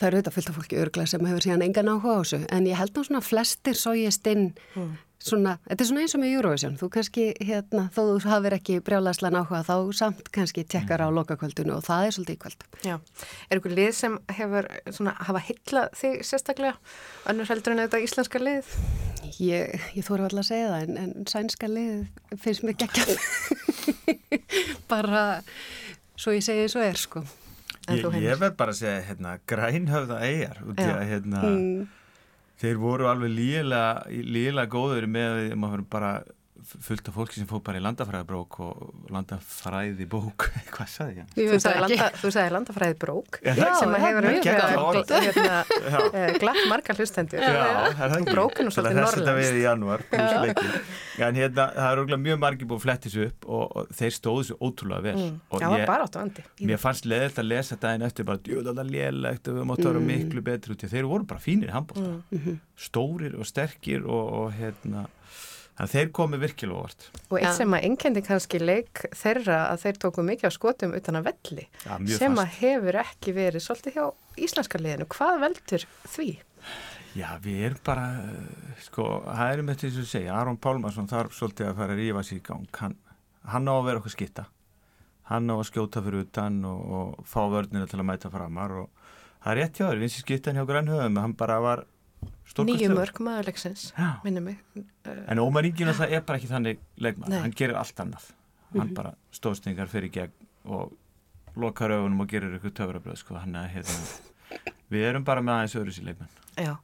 [0.00, 2.78] það eru fullt af fólki örgla sem hefur síðan engan áhuga á þessu en ég
[2.80, 4.92] held ná svona flestir sójist inn mm.
[5.22, 8.78] Svona, þetta er svona eins og með Eurovision, þú kannski, hérna, þó þú hafið ekki
[8.82, 11.14] brjálæslan áhuga, þá samt kannski tekkar á mm.
[11.20, 12.64] lokakvöldinu og það er svolítið íkvöld.
[12.88, 12.96] Já,
[13.46, 16.74] er ykkur lið sem hefur, svona, hafa hyllað þig sérstaklega,
[17.30, 18.74] annars heldur en þetta íslenska lið?
[19.38, 23.14] Ég, ég þóru alltaf að segja það, en, en sænska lið finnst mér geggjað.
[24.92, 25.24] bara,
[26.18, 27.22] svo ég segi svo er, sko.
[27.92, 31.46] Ég, ég verð bara að segja, hérna, grænhöfða eigjar, út í að, hérna...
[31.46, 31.90] Mm
[32.62, 36.12] þeir voru alveg líla góður með að maður bara
[36.62, 41.30] fullt af fólki sem fóð bara í landafræðibrók og landafræði bók hvað sagði ég?
[41.36, 45.60] Þú sagði, landa, þú sagði landafræði brók já, sem að hefur auðvitað hérna,
[46.12, 47.46] eh, glatt margar hlustendur.
[48.32, 52.70] Brókun og svolítið norrlands þetta við í janúar en hérna það er auðvitað mjög margir
[52.70, 55.16] búið að fletti svo upp og, og þeir stóðu svo ótrúlega vel.
[55.22, 55.40] Mm.
[55.52, 59.68] og já, ég, mér fannst leðilt að lesa daginn eftir bara djóðalega lélegt og við
[59.70, 60.12] máttu að vera mm.
[60.12, 62.60] miklu betri út þeir voru bara fínir í handbósta mm.
[62.88, 65.06] stórir og sterkir og, og hérna
[65.82, 67.04] Þannig að þeir komi virkilega óvart.
[67.26, 71.18] Og eitt sem að enkendi kannski leik þeirra að þeir tóku mikið á skotum utan
[71.18, 72.42] að velli ja, sem fast.
[72.44, 74.04] að hefur ekki verið svolítið hjá
[74.46, 75.08] íslenska liðinu.
[75.10, 76.28] Hvað veldur því?
[77.18, 78.04] Já, við erum bara,
[78.86, 82.02] sko, það er um þetta eins og segja, Aron Pálmarsson þarf svolítið að fara að
[82.04, 82.78] rífa sér í gang.
[82.78, 82.94] Hann,
[83.50, 84.44] hann á að vera okkur skitta.
[85.32, 89.10] Hann á að skjóta fyrir utan og, og fá vörnina til að mæta framar og
[89.42, 91.84] það er rétt hjá þér, vinsi skittan hjá Grænhöfum, hann bara var
[92.52, 93.92] Nýju mörg maðurleiksins,
[94.24, 94.58] minnum mig.
[95.26, 98.26] En Ómar Íngina það er bara ekki þannig leikmann, hann gerir allt annað.
[98.72, 98.94] Hann mm -hmm.
[98.94, 100.32] bara stóðstingar fyrir gegn
[100.64, 100.92] og
[101.56, 103.34] lokar öfunum og gerir ykkur töfrabröð, sko.
[103.34, 103.96] Hann er hérna,
[104.92, 106.38] við erum bara með aðeins öðru sér leikmann.
[106.52, 106.74] Já,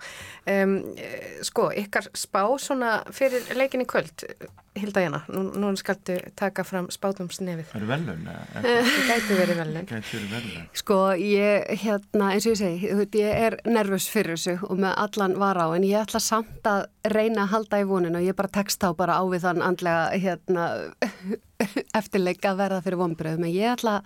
[0.49, 0.78] um,
[1.45, 4.24] sko, ykkar spá svona fyrir leikinni kvöld,
[4.78, 7.66] Hilda Jana, nú, nú skaldu taka fram spátum snefið.
[7.73, 8.23] Það eru velun?
[8.55, 9.89] Það gæti verið velun.
[9.90, 10.70] Gæti verið velun.
[10.81, 15.36] Sko, ég, hérna, eins og ég segi, ég er nervus fyrir þessu og með allan
[15.43, 18.55] var á, en ég ætla samt að reyna að halda í voninu og ég bara
[18.57, 20.69] tekst þá bara á við þann andlega, hérna,
[21.99, 24.01] eftirleik að verða fyrir vonbröðum, en ég ætla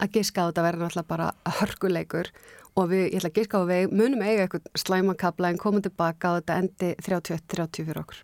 [0.00, 1.28] að giska á þetta verða náttúrulega bara
[1.60, 2.32] hörkuleikur
[2.78, 6.34] og við, ég ætla að gíska á við, munum eiga eitthvað slæmakabla en komum tilbaka
[6.34, 8.20] á þetta endi 31-30 fyrir okkur.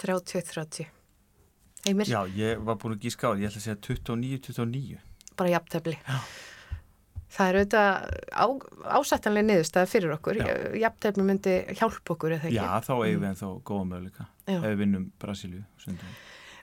[0.00, 0.88] 31-30.
[1.84, 2.08] Heimir?
[2.08, 4.98] Já, ég var búin að gíska á þetta, ég ætla að segja 29-29.
[5.38, 5.96] Bara jafntefni.
[6.00, 6.18] Já.
[7.34, 7.88] Það er auðvitað
[8.30, 8.46] á,
[8.94, 10.38] ásættanlega niðurstað fyrir okkur.
[10.78, 12.58] Jafntefni myndi hjálpa okkur, eða ekki?
[12.60, 14.26] Já, þá eigum við en þá góða möguleika.
[14.46, 16.12] Ef við vinnum Brasilíu, sundum.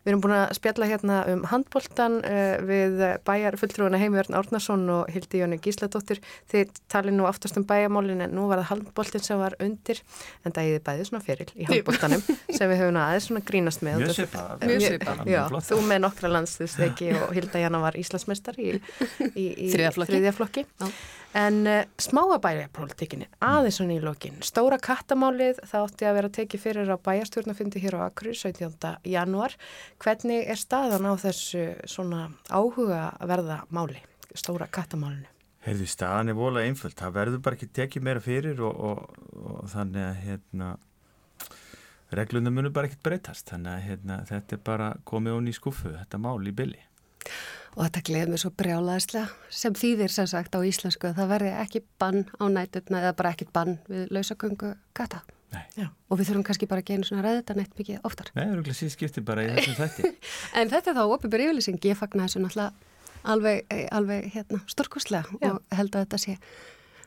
[0.01, 5.11] Við erum búin að spjalla hérna um handbóltan uh, við bæjar fulltrúina Heimjörn Árnarsson og
[5.13, 6.21] Hildi Jóni Gísladóttir.
[6.51, 10.01] Þið tali nú aftast um bæjarmálin en nú var það handbóltin sem var undir
[10.45, 14.01] en það er bæðið svona fyrir í handbóltanum sem við höfum aðeins svona grínast með.
[14.01, 14.67] Mjög svipað.
[14.67, 15.23] Mjög svipað.
[15.29, 18.73] Já, þú með nokkra landsliðsleiki og Hilda Janna var Íslandsmeistar í,
[19.35, 20.65] í, í þriðjaflokki.
[21.37, 26.97] En uh, smáabæriaprólitíkinni, aðeins og nýlokkin, stóra kattamálið það átti að vera tekið fyrir á
[26.99, 28.97] bæjarstjórnafundi hér á Akru 17.
[29.07, 29.55] januar.
[30.03, 34.03] Hvernig er staðan á þessu svona áhuga að verða máli,
[34.35, 35.29] stóra kattamálinu?
[35.63, 36.97] Heyrðu, staðan er volað einföld.
[36.99, 40.69] Það verður bara ekki tekið meira fyrir og, og, og þannig að hérna,
[42.17, 43.47] reglunum munur bara ekkert breytast.
[43.53, 46.81] Þannig að hérna, þetta er bara komið ón í skuffu, þetta mál í bylli.
[47.77, 51.51] Og þetta gleður mér svo brjálaðislega sem þýðir sem sagt á íslensku að það verði
[51.61, 55.21] ekki bann á nætutna eða bara ekkit bann við lausagöngu kata.
[55.51, 55.87] Nei.
[56.11, 58.31] Og við þurfum kannski bara að geina svona ræðita neitt mikið oftar.
[58.35, 60.11] Nei, það eru ekki síðan skipti bara í þessum þætti.
[60.59, 62.91] en þetta er þá opið yfirlýsing, ég fagnar þessu náttúrulega
[63.23, 66.37] alveg, eh, alveg hérna, stórkostlega og held að þetta sé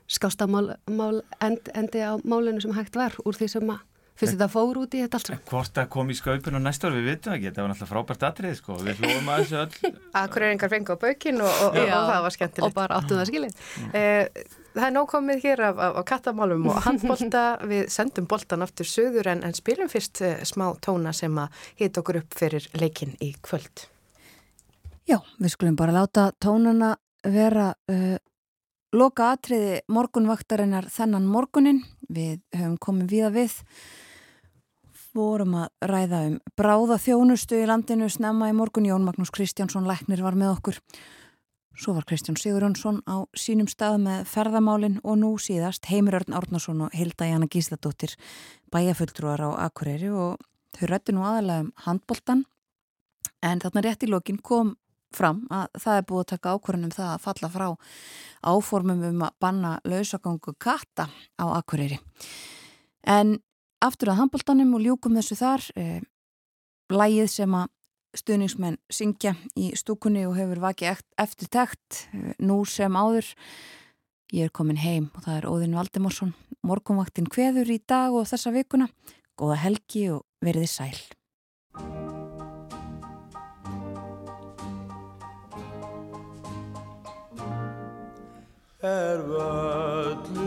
[0.07, 3.81] skásta mál, mál end, endi á málinu sem hægt var úr því sem að
[4.15, 5.45] fyrst þetta fór út í þetta allt saman.
[5.51, 8.59] Hvort það kom í skaupinu næsta ár, við vitum ekki, þetta var náttúrulega frábært atrið
[8.61, 9.95] sko, við hlóðum að þessu öll.
[10.20, 12.69] Akkur einhver fengu á baukinn og, og, og, og það var skemmtilegt.
[12.69, 13.65] Og bara áttu það skilið.
[13.91, 18.66] Eh, það er nóg komið hér af, af, af kattamálum og handbolta, við sendum boltan
[18.66, 22.70] aftur söður en, en spilum fyrst eh, smá tóna sem að hita okkur upp fyrir
[22.78, 23.89] leikin í kvöld.
[25.05, 26.95] Já, við skulum bara láta tónana
[27.28, 28.16] vera uh,
[28.97, 31.82] loka atriði morgunvaktarinnar þennan morgunin.
[32.09, 33.59] Við höfum komið viða við
[35.15, 38.89] vorum að ræða um bráða þjónustu í landinu snemma í morgun.
[38.89, 40.81] Jón Magnús Kristjánsson Læknir var með okkur.
[41.74, 46.85] Svo var Kristján Sigurjónsson á sínum stað með ferðamálinn og nú síðast Heimir Örn Árnason
[46.86, 48.15] og Hilda Jana Gísladóttir
[48.70, 50.39] bæjafulltrúar á Akureyri og
[50.78, 52.45] þau rætti nú aðalega um handboltan
[53.43, 54.77] en þarna rétt í lokin kom
[55.15, 57.66] fram að það er búið að taka ákvörðunum það að falla frá
[58.55, 61.99] áformum um að banna lausagangu katta á Akureyri.
[63.03, 63.39] En
[63.86, 66.01] aftur að handbóltanum og ljúkum þessu þar eh,
[66.93, 67.70] lægið sem að
[68.15, 73.35] stuðningsmenn syngja í stúkunni og hefur vakið eftir tekt eh, nú sem áður.
[74.35, 76.32] Ég er komin heim og það er Óðin Valdemarsson
[76.65, 78.89] morgunvaktinn hveður í dag og þessa vikuna.
[79.39, 80.98] Góða helgi og verið sæl.
[88.85, 90.44] Er völlur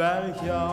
[0.00, 0.64] vel hjá